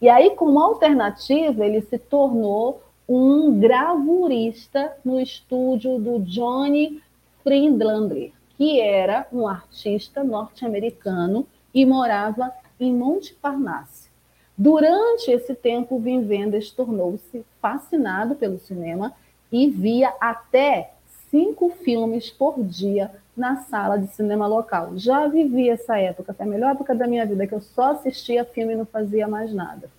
E 0.00 0.08
aí, 0.08 0.30
como 0.30 0.60
alternativa, 0.60 1.64
ele 1.64 1.82
se 1.82 1.98
tornou 1.98 2.82
um 3.12 3.58
gravurista 3.58 4.96
no 5.04 5.20
estúdio 5.20 5.98
do 5.98 6.20
Johnny 6.20 7.02
Friedlander, 7.42 8.30
que 8.56 8.80
era 8.80 9.26
um 9.32 9.48
artista 9.48 10.22
norte-americano 10.22 11.44
e 11.74 11.84
morava 11.84 12.52
em 12.78 12.94
Montparnasse. 12.94 14.08
Durante 14.56 15.28
esse 15.28 15.56
tempo, 15.56 15.96
Wim 15.96 16.24
Wenders 16.28 16.70
tornou-se 16.70 17.44
fascinado 17.60 18.36
pelo 18.36 18.60
cinema 18.60 19.12
e 19.50 19.68
via 19.68 20.14
até 20.20 20.92
cinco 21.32 21.68
filmes 21.68 22.30
por 22.30 22.62
dia 22.62 23.10
na 23.36 23.56
sala 23.56 23.98
de 23.98 24.06
cinema 24.06 24.46
local. 24.46 24.92
Já 24.94 25.26
vivi 25.26 25.68
essa 25.68 25.98
época, 25.98 26.32
foi 26.32 26.46
a 26.46 26.48
melhor 26.48 26.76
época 26.76 26.94
da 26.94 27.08
minha 27.08 27.26
vida, 27.26 27.44
que 27.44 27.54
eu 27.56 27.60
só 27.60 27.90
assistia 27.90 28.44
filme 28.44 28.74
e 28.74 28.76
não 28.76 28.86
fazia 28.86 29.26
mais 29.26 29.52
nada. 29.52 29.90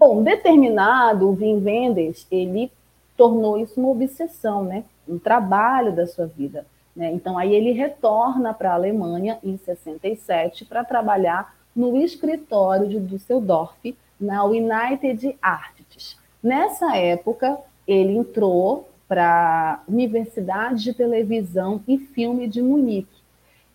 Bom, 0.00 0.22
determinado, 0.22 1.28
o 1.28 1.34
Wim 1.34 1.62
Wenders, 1.62 2.26
ele 2.30 2.72
tornou 3.18 3.58
isso 3.58 3.78
uma 3.78 3.90
obsessão, 3.90 4.64
né? 4.64 4.82
um 5.06 5.18
trabalho 5.18 5.94
da 5.94 6.06
sua 6.06 6.24
vida. 6.24 6.64
Né? 6.96 7.12
Então, 7.12 7.36
aí 7.36 7.54
ele 7.54 7.72
retorna 7.72 8.54
para 8.54 8.70
a 8.70 8.74
Alemanha 8.76 9.38
em 9.44 9.58
67 9.58 10.64
para 10.64 10.84
trabalhar 10.84 11.54
no 11.76 11.98
escritório 11.98 12.88
de 12.88 12.98
Düsseldorf, 12.98 13.94
na 14.18 14.42
United 14.42 15.36
Artists. 15.42 16.16
Nessa 16.42 16.96
época, 16.96 17.58
ele 17.86 18.16
entrou 18.16 18.88
para 19.06 19.82
a 19.86 19.92
Universidade 19.92 20.82
de 20.82 20.94
Televisão 20.94 21.82
e 21.86 21.98
Filme 21.98 22.48
de 22.48 22.62
Munique. 22.62 23.19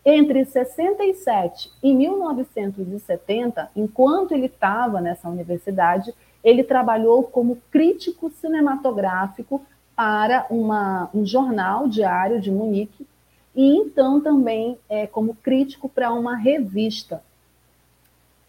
Entre 0.05 0.45
67 0.45 1.71
e 1.81 1.91
1970, 1.91 3.71
enquanto 3.75 4.33
ele 4.33 4.45
estava 4.45 5.01
nessa 5.01 5.27
universidade, 5.27 6.13
ele 6.43 6.63
trabalhou 6.63 7.23
como 7.23 7.57
crítico 7.71 8.29
cinematográfico 8.29 9.65
para 9.95 10.45
uma, 10.51 11.09
um 11.11 11.25
jornal 11.25 11.87
diário 11.87 12.39
de 12.39 12.51
Munique 12.51 13.07
e 13.55 13.77
então 13.77 14.21
também 14.21 14.77
é, 14.87 15.07
como 15.07 15.33
crítico 15.33 15.89
para 15.89 16.11
uma 16.11 16.35
revista 16.35 17.23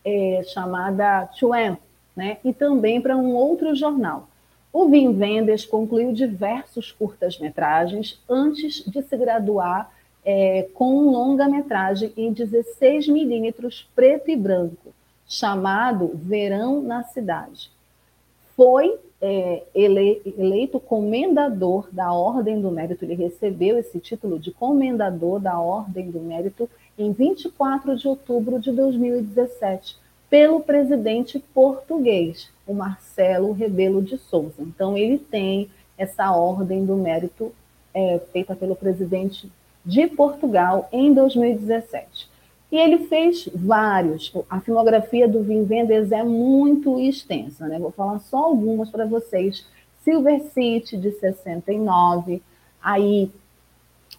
é, 0.04 0.42
chamada 0.44 1.26
Chuan, 1.32 1.78
né? 2.14 2.36
e 2.44 2.52
também 2.52 3.00
para 3.00 3.16
um 3.16 3.34
outro 3.34 3.74
jornal. 3.74 4.28
O 4.70 4.84
Wim 4.84 5.16
Wenders 5.16 5.64
concluiu 5.64 6.12
diversos 6.12 6.92
curtas-metragens 6.92 8.20
antes 8.28 8.84
de 8.84 9.02
se 9.02 9.16
graduar 9.16 9.90
é, 10.26 10.66
com 10.74 11.08
longa-metragem 11.08 12.12
em 12.16 12.32
16 12.32 13.06
milímetros 13.06 13.88
preto 13.94 14.28
e 14.28 14.34
branco, 14.34 14.92
chamado 15.28 16.10
Verão 16.14 16.82
na 16.82 17.04
Cidade. 17.04 17.70
Foi 18.56 18.98
é, 19.22 19.62
ele, 19.72 20.20
eleito 20.36 20.80
comendador 20.80 21.88
da 21.92 22.12
Ordem 22.12 22.60
do 22.60 22.72
Mérito, 22.72 23.04
ele 23.04 23.14
recebeu 23.14 23.78
esse 23.78 24.00
título 24.00 24.38
de 24.38 24.50
comendador 24.50 25.38
da 25.38 25.60
Ordem 25.60 26.10
do 26.10 26.18
Mérito 26.18 26.68
em 26.98 27.12
24 27.12 27.96
de 27.96 28.08
outubro 28.08 28.58
de 28.58 28.72
2017, 28.72 29.96
pelo 30.28 30.60
presidente 30.60 31.38
português, 31.54 32.50
o 32.66 32.74
Marcelo 32.74 33.52
Rebelo 33.52 34.02
de 34.02 34.18
Souza. 34.18 34.60
Então, 34.60 34.98
ele 34.98 35.18
tem 35.18 35.70
essa 35.96 36.32
Ordem 36.32 36.84
do 36.84 36.96
Mérito 36.96 37.54
é, 37.94 38.18
feita 38.32 38.56
pelo 38.56 38.74
presidente 38.74 39.48
de 39.86 40.08
Portugal 40.08 40.88
em 40.92 41.14
2017. 41.14 42.28
E 42.72 42.76
ele 42.76 43.06
fez 43.06 43.48
vários. 43.54 44.32
A 44.50 44.60
filmografia 44.60 45.28
do 45.28 45.38
Wim 45.38 45.64
Wenders 45.70 46.10
é 46.10 46.24
muito 46.24 46.98
extensa, 46.98 47.68
né? 47.68 47.78
Vou 47.78 47.92
falar 47.92 48.18
só 48.18 48.38
algumas 48.38 48.90
para 48.90 49.06
vocês. 49.06 49.64
Silver 50.02 50.42
City, 50.52 50.96
de 50.96 51.12
69. 51.12 52.42
Aí, 52.82 53.30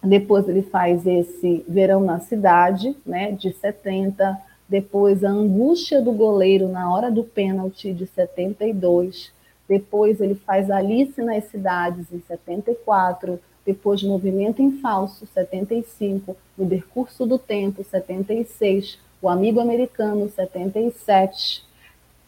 depois 0.02 0.48
ele 0.48 0.62
faz 0.62 1.06
esse 1.06 1.62
Verão 1.68 2.00
na 2.00 2.18
Cidade, 2.20 2.96
né? 3.04 3.32
De 3.32 3.52
70. 3.52 4.38
Depois, 4.66 5.22
A 5.22 5.28
Angústia 5.28 6.00
do 6.00 6.12
Goleiro 6.12 6.68
na 6.68 6.90
Hora 6.90 7.10
do 7.10 7.24
Pênalti, 7.24 7.92
de 7.92 8.06
72. 8.06 9.30
Depois, 9.68 10.22
ele 10.22 10.34
faz 10.34 10.70
Alice 10.70 11.20
nas 11.22 11.44
Cidades, 11.44 12.10
em 12.10 12.20
74 12.20 13.38
depois 13.68 14.02
Movimento 14.02 14.60
em 14.62 14.80
Falso, 14.80 15.26
75, 15.26 16.34
No 16.56 16.64
Decurso 16.64 17.26
do 17.26 17.38
Tempo, 17.38 17.84
76, 17.84 18.98
O 19.20 19.28
Amigo 19.28 19.60
Americano, 19.60 20.26
77. 20.26 21.62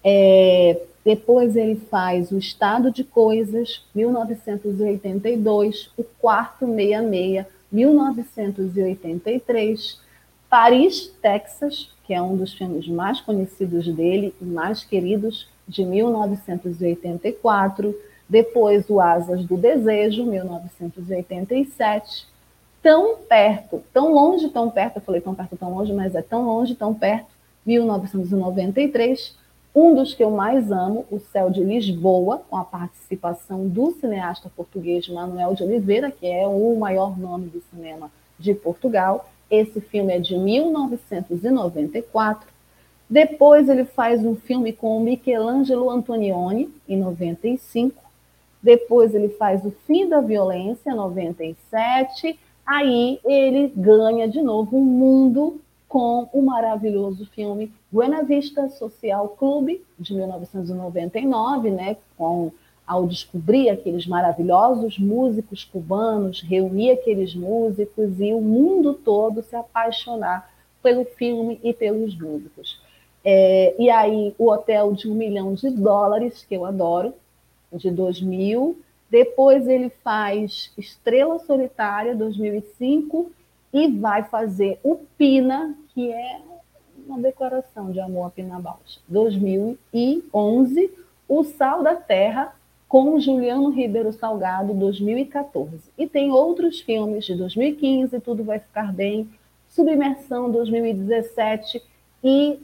É, 0.05 0.83
depois 1.03 1.57
ele 1.57 1.77
faz 1.77 2.31
O 2.31 2.37
Estado 2.37 2.91
de 2.91 3.03
Coisas, 3.03 3.83
1982, 3.95 5.91
O 5.97 6.05
Quarto 6.05 6.67
66, 6.67 7.47
1983, 7.73 9.99
Paris, 10.51 11.11
Texas, 11.23 11.89
que 12.05 12.13
é 12.13 12.21
um 12.21 12.37
dos 12.37 12.53
filmes 12.53 12.87
mais 12.87 13.19
conhecidos 13.23 13.89
dele 13.89 14.35
e 14.43 14.45
mais 14.45 14.85
queridos, 14.85 15.49
de 15.67 15.87
1984, 15.87 17.97
depois 18.31 18.89
o 18.89 18.99
Asas 19.01 19.45
do 19.45 19.57
Desejo, 19.57 20.25
1987. 20.25 22.29
Tão 22.81 23.17
perto, 23.17 23.83
tão 23.93 24.15
longe, 24.15 24.49
tão 24.49 24.71
perto, 24.71 24.99
eu 24.99 25.03
falei 25.03 25.21
tão 25.21 25.35
perto, 25.35 25.57
tão 25.57 25.75
longe, 25.75 25.93
mas 25.93 26.15
é 26.15 26.23
tão 26.23 26.47
longe, 26.47 26.77
tão 26.77 26.95
perto, 26.95 27.27
1993. 27.67 29.37
Um 29.75 29.97
dos 29.97 30.15
que 30.15 30.23
eu 30.23 30.31
mais 30.31 30.71
amo, 30.71 31.05
O 31.11 31.19
Céu 31.19 31.51
de 31.51 31.65
Lisboa, 31.65 32.41
com 32.49 32.57
a 32.57 32.65
participação 32.65 33.67
do 33.67 33.91
cineasta 33.91 34.49
português 34.57 35.09
Manuel 35.09 35.55
de 35.55 35.65
Oliveira, 35.65 36.13
que 36.13 36.27
é 36.27 36.47
o 36.47 36.77
maior 36.79 37.19
nome 37.19 37.49
do 37.49 37.61
cinema 37.75 38.13
de 38.39 38.55
Portugal. 38.55 39.29
Esse 39.51 39.81
filme 39.81 40.15
é 40.15 40.21
de 40.21 40.39
1994. 40.39 42.49
Depois 43.09 43.69
ele 43.69 43.85
faz 43.85 44.25
um 44.25 44.37
filme 44.37 44.73
com 44.73 45.01
Michelangelo 45.01 45.91
Antonioni, 45.91 46.73
em 46.89 46.97
95. 46.97 48.10
Depois 48.63 49.15
ele 49.15 49.31
faz 49.31 49.65
o 49.65 49.71
fim 49.87 50.09
da 50.09 50.21
violência, 50.21 50.95
97. 50.95 52.39
Aí 52.67 53.19
ele 53.25 53.73
ganha 53.75 54.29
de 54.29 54.43
novo 54.43 54.77
um 54.77 54.85
mundo 54.85 55.61
com 55.89 56.29
o 56.33 56.41
maravilhoso 56.41 57.27
filme 57.27 57.73
Buena 57.91 58.23
Vista 58.23 58.69
Social 58.69 59.31
Clube, 59.31 59.85
de 59.99 60.15
1999, 60.15 61.71
né, 61.71 61.97
com, 62.17 62.53
ao 62.87 63.09
descobrir 63.09 63.71
aqueles 63.71 64.07
maravilhosos 64.07 65.01
músicos 65.01 65.65
cubanos, 65.65 66.43
reunir 66.43 66.93
aqueles 66.93 67.35
músicos 67.35 68.21
e 68.21 68.33
o 68.33 68.41
mundo 68.41 68.95
todo 68.95 69.43
se 69.43 69.57
apaixonar 69.57 70.49
pelo 70.81 71.05
filme 71.05 71.59
e 71.65 71.75
pelos 71.75 72.17
músicos. 72.17 72.81
É, 73.25 73.75
e 73.77 73.91
aí, 73.91 74.33
o 74.39 74.49
Hotel 74.49 74.93
de 74.93 75.11
um 75.11 75.15
Milhão 75.15 75.55
de 75.55 75.71
Dólares, 75.71 76.47
que 76.49 76.55
eu 76.55 76.65
adoro, 76.65 77.13
de 77.73 77.91
2000. 77.91 78.79
Depois 79.11 79.67
ele 79.67 79.91
faz 80.05 80.73
Estrela 80.79 81.39
Solitária, 81.41 82.15
2005, 82.15 83.31
e 83.73 83.89
vai 83.89 84.25
fazer 84.25 84.79
o 84.83 84.97
Pina, 85.19 85.75
que 85.95 86.11
é 86.11 86.41
uma 87.07 87.19
declaração 87.19 87.91
de 87.91 88.01
amor 88.01 88.27
a 88.27 88.31
Pina 88.31 88.61
Bausch, 88.61 89.01
2011. 89.09 90.91
O 91.29 91.45
Sal 91.45 91.83
da 91.83 91.95
Terra, 91.95 92.55
com 92.89 93.19
Juliano 93.21 93.71
Ribeiro 93.71 94.13
Salgado, 94.13 94.75
2014. 94.75 95.79
E 95.97 96.09
tem 96.09 96.33
outros 96.33 96.81
filmes 96.81 97.25
de 97.25 97.37
2015, 97.37 98.19
Tudo 98.21 98.43
Vai 98.43 98.59
Ficar 98.59 98.93
Bem, 98.93 99.29
Submersão, 99.69 100.51
2017, 100.51 101.81
e 102.23 102.59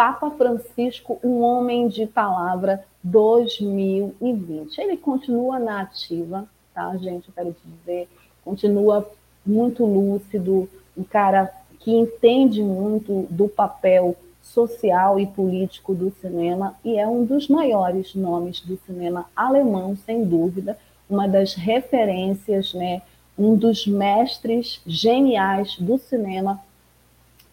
Papa 0.00 0.30
Francisco, 0.30 1.20
um 1.22 1.42
homem 1.42 1.86
de 1.86 2.06
palavra, 2.06 2.82
2020. 3.04 4.78
Ele 4.78 4.96
continua 4.96 5.58
na 5.58 5.82
ativa, 5.82 6.48
tá, 6.72 6.96
gente? 6.96 7.28
Eu 7.28 7.34
quero 7.34 7.52
te 7.52 7.60
dizer, 7.68 8.08
continua 8.42 9.06
muito 9.44 9.84
lúcido, 9.84 10.66
um 10.96 11.04
cara 11.04 11.52
que 11.80 11.94
entende 11.94 12.62
muito 12.62 13.26
do 13.28 13.46
papel 13.46 14.16
social 14.42 15.20
e 15.20 15.26
político 15.26 15.94
do 15.94 16.10
cinema 16.18 16.74
e 16.82 16.96
é 16.96 17.06
um 17.06 17.22
dos 17.22 17.46
maiores 17.46 18.14
nomes 18.14 18.62
do 18.62 18.78
cinema 18.86 19.26
alemão, 19.36 19.94
sem 20.06 20.24
dúvida, 20.24 20.78
uma 21.10 21.28
das 21.28 21.52
referências, 21.52 22.72
né, 22.72 23.02
um 23.38 23.54
dos 23.54 23.86
mestres 23.86 24.80
geniais 24.86 25.76
do 25.76 25.98
cinema 25.98 26.58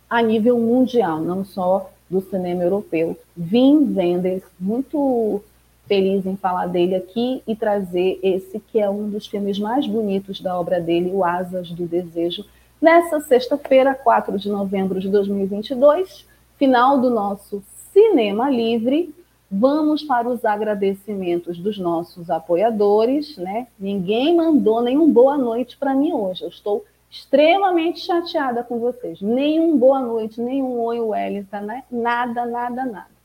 a 0.10 0.22
nível 0.22 0.58
mundial, 0.58 1.20
não 1.20 1.44
só 1.44 1.92
do 2.10 2.22
cinema 2.22 2.64
europeu. 2.64 3.18
Vim 3.36 3.94
Wenders, 3.96 4.44
muito 4.60 5.44
feliz 5.88 6.26
em 6.26 6.36
falar 6.36 6.68
dele 6.68 6.96
aqui 6.96 7.42
e 7.48 7.56
trazer 7.56 8.20
esse 8.22 8.60
que 8.60 8.80
é 8.80 8.90
um 8.90 9.10
dos 9.10 9.26
filmes 9.26 9.58
mais 9.58 9.88
bonitos 9.88 10.42
da 10.42 10.60
obra 10.60 10.80
dele, 10.80 11.12
O 11.14 11.24
Asas 11.24 11.72
do 11.72 11.86
Desejo, 11.86 12.46
nessa 12.82 13.20
sexta-feira, 13.22 13.96
4 13.96 14.38
de 14.38 14.50
novembro 14.50 15.00
de 15.00 15.10
2022, 15.10 16.26
final 16.58 17.00
do 17.00 17.10
nosso 17.10 17.64
Cinema 17.94 18.50
Livre. 18.50 19.14
Vamos 19.50 20.04
para 20.04 20.28
os 20.28 20.44
agradecimentos 20.44 21.58
dos 21.58 21.78
nossos 21.78 22.30
apoiadores, 22.30 23.38
né? 23.38 23.68
Ninguém 23.80 24.36
mandou 24.36 24.82
nenhum 24.82 25.10
boa 25.10 25.38
noite 25.38 25.78
para 25.78 25.96
mim 25.96 26.12
hoje. 26.12 26.44
Eu 26.44 26.50
estou 26.50 26.84
extremamente 27.10 28.00
chateada 28.00 28.64
com 28.64 28.80
vocês. 28.80 29.22
Nenhum 29.22 29.78
boa 29.78 30.00
noite, 30.00 30.42
nenhum 30.42 30.80
oi, 30.80 31.00
Wellington, 31.00 31.62
né? 31.62 31.84
nada, 31.90 32.46
nada, 32.46 32.86
nada. 32.86 33.18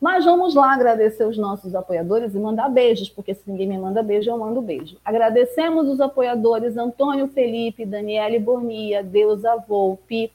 Mas 0.00 0.24
vamos 0.24 0.54
lá 0.54 0.72
agradecer 0.72 1.24
os 1.24 1.36
nossos 1.36 1.74
apoiadores 1.74 2.34
e 2.34 2.38
mandar 2.38 2.70
beijos, 2.70 3.10
porque 3.10 3.34
se 3.34 3.42
ninguém 3.50 3.68
me 3.68 3.76
manda 3.76 4.02
beijo, 4.02 4.30
eu 4.30 4.38
mando 4.38 4.62
beijo. 4.62 4.96
Agradecemos 5.04 5.88
os 5.88 6.00
apoiadores 6.00 6.76
Antônio 6.78 7.28
Felipe, 7.28 7.84
Daniele 7.84 8.38
Bornia, 8.38 9.02
Deusa 9.02 9.56
Volpe, 9.68 10.32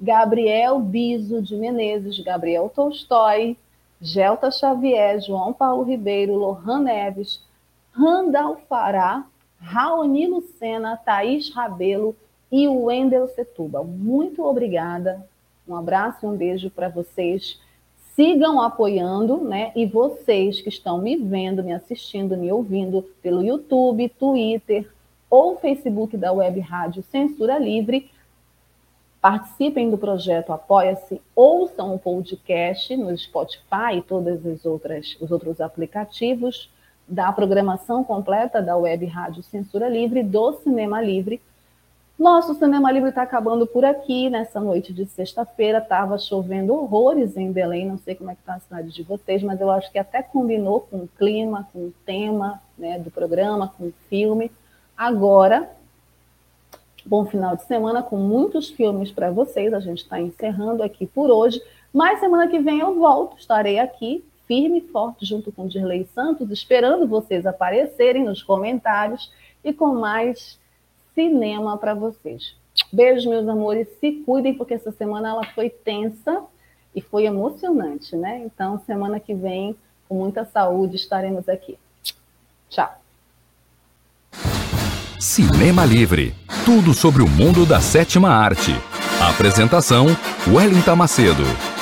Gabriel 0.00 0.78
Biso 0.78 1.42
de 1.42 1.56
Menezes, 1.56 2.20
Gabriel 2.20 2.70
Tolstói, 2.72 3.56
Gelta 4.00 4.50
Xavier, 4.50 5.20
João 5.20 5.52
Paulo 5.52 5.82
Ribeiro, 5.82 6.36
Lohan 6.36 6.80
Neves, 6.80 7.42
Randall 7.90 8.58
Fará, 8.68 9.24
Raoni 9.64 10.26
Lucena, 10.26 10.96
Thaís 10.96 11.48
Rabelo 11.48 12.14
e 12.52 12.68
o 12.68 12.84
Wendel 12.84 13.26
Setuba. 13.28 13.82
Muito 13.82 14.44
obrigada. 14.44 15.26
Um 15.66 15.74
abraço 15.74 16.26
e 16.26 16.28
um 16.28 16.36
beijo 16.36 16.70
para 16.70 16.90
vocês. 16.90 17.58
Sigam 18.14 18.60
apoiando, 18.60 19.38
né? 19.38 19.72
E 19.74 19.86
vocês 19.86 20.60
que 20.60 20.68
estão 20.68 20.98
me 20.98 21.16
vendo, 21.16 21.64
me 21.64 21.72
assistindo, 21.72 22.36
me 22.36 22.52
ouvindo 22.52 23.02
pelo 23.22 23.42
YouTube, 23.42 24.08
Twitter 24.10 24.88
ou 25.30 25.56
Facebook 25.56 26.16
da 26.16 26.30
Web 26.30 26.60
Rádio 26.60 27.02
Censura 27.02 27.58
Livre, 27.58 28.08
participem 29.20 29.90
do 29.90 29.96
projeto 29.96 30.52
Apoia-se, 30.52 31.20
ouçam 31.34 31.94
o 31.94 31.98
podcast 31.98 32.94
no 32.96 33.16
Spotify 33.16 33.96
e 33.96 34.02
todos 34.02 34.44
os 34.44 34.64
outros 35.32 35.60
aplicativos 35.60 36.70
da 37.06 37.32
programação 37.32 38.02
completa 38.02 38.62
da 38.62 38.76
Web 38.76 39.04
Rádio 39.06 39.42
Censura 39.42 39.88
Livre, 39.88 40.22
do 40.22 40.52
Cinema 40.54 41.00
Livre. 41.00 41.40
Nosso 42.18 42.54
Cinema 42.54 42.92
Livre 42.92 43.08
está 43.08 43.22
acabando 43.22 43.66
por 43.66 43.84
aqui, 43.84 44.30
nessa 44.30 44.60
noite 44.60 44.92
de 44.92 45.04
sexta-feira. 45.04 45.78
Estava 45.78 46.16
chovendo 46.16 46.72
horrores 46.72 47.36
em 47.36 47.50
Belém, 47.50 47.86
não 47.86 47.98
sei 47.98 48.14
como 48.14 48.30
é 48.30 48.34
que 48.34 48.40
está 48.40 48.54
a 48.54 48.60
cidade 48.60 48.92
de 48.92 49.02
vocês, 49.02 49.42
mas 49.42 49.60
eu 49.60 49.70
acho 49.70 49.90
que 49.90 49.98
até 49.98 50.22
combinou 50.22 50.80
com 50.80 50.98
o 50.98 51.08
clima, 51.18 51.68
com 51.72 51.80
o 51.80 51.94
tema 52.06 52.62
né, 52.78 52.98
do 52.98 53.10
programa, 53.10 53.72
com 53.76 53.88
o 53.88 53.94
filme. 54.08 54.50
Agora, 54.96 55.68
bom 57.04 57.26
final 57.26 57.56
de 57.56 57.64
semana 57.64 58.02
com 58.02 58.16
muitos 58.16 58.70
filmes 58.70 59.10
para 59.10 59.30
vocês. 59.32 59.74
A 59.74 59.80
gente 59.80 60.02
está 60.02 60.20
encerrando 60.20 60.84
aqui 60.84 61.06
por 61.06 61.30
hoje, 61.30 61.60
mas 61.92 62.20
semana 62.20 62.48
que 62.48 62.60
vem 62.60 62.78
eu 62.78 62.94
volto, 62.94 63.36
estarei 63.36 63.80
aqui 63.80 64.24
firme 64.46 64.78
e 64.78 64.88
forte 64.92 65.24
junto 65.24 65.50
com 65.52 65.66
Dirley 65.66 66.06
Santos, 66.14 66.50
esperando 66.50 67.06
vocês 67.06 67.46
aparecerem 67.46 68.24
nos 68.24 68.42
comentários 68.42 69.32
e 69.64 69.72
com 69.72 69.94
mais 69.94 70.58
cinema 71.14 71.76
para 71.76 71.94
vocês. 71.94 72.54
Beijos, 72.92 73.26
meus 73.26 73.48
amores, 73.48 73.88
se 74.00 74.12
cuidem, 74.26 74.54
porque 74.54 74.74
essa 74.74 74.90
semana 74.92 75.30
ela 75.30 75.44
foi 75.54 75.70
tensa 75.70 76.42
e 76.94 77.00
foi 77.00 77.24
emocionante, 77.24 78.16
né? 78.16 78.42
Então, 78.44 78.80
semana 78.86 79.20
que 79.20 79.34
vem, 79.34 79.76
com 80.08 80.16
muita 80.16 80.44
saúde, 80.44 80.96
estaremos 80.96 81.48
aqui. 81.48 81.78
Tchau. 82.68 83.00
Cinema 85.20 85.84
Livre 85.84 86.34
tudo 86.64 86.94
sobre 86.94 87.22
o 87.22 87.28
mundo 87.28 87.66
da 87.66 87.80
sétima 87.80 88.30
arte. 88.30 88.72
Apresentação: 89.20 90.06
Wellington 90.48 90.96
Macedo. 90.96 91.73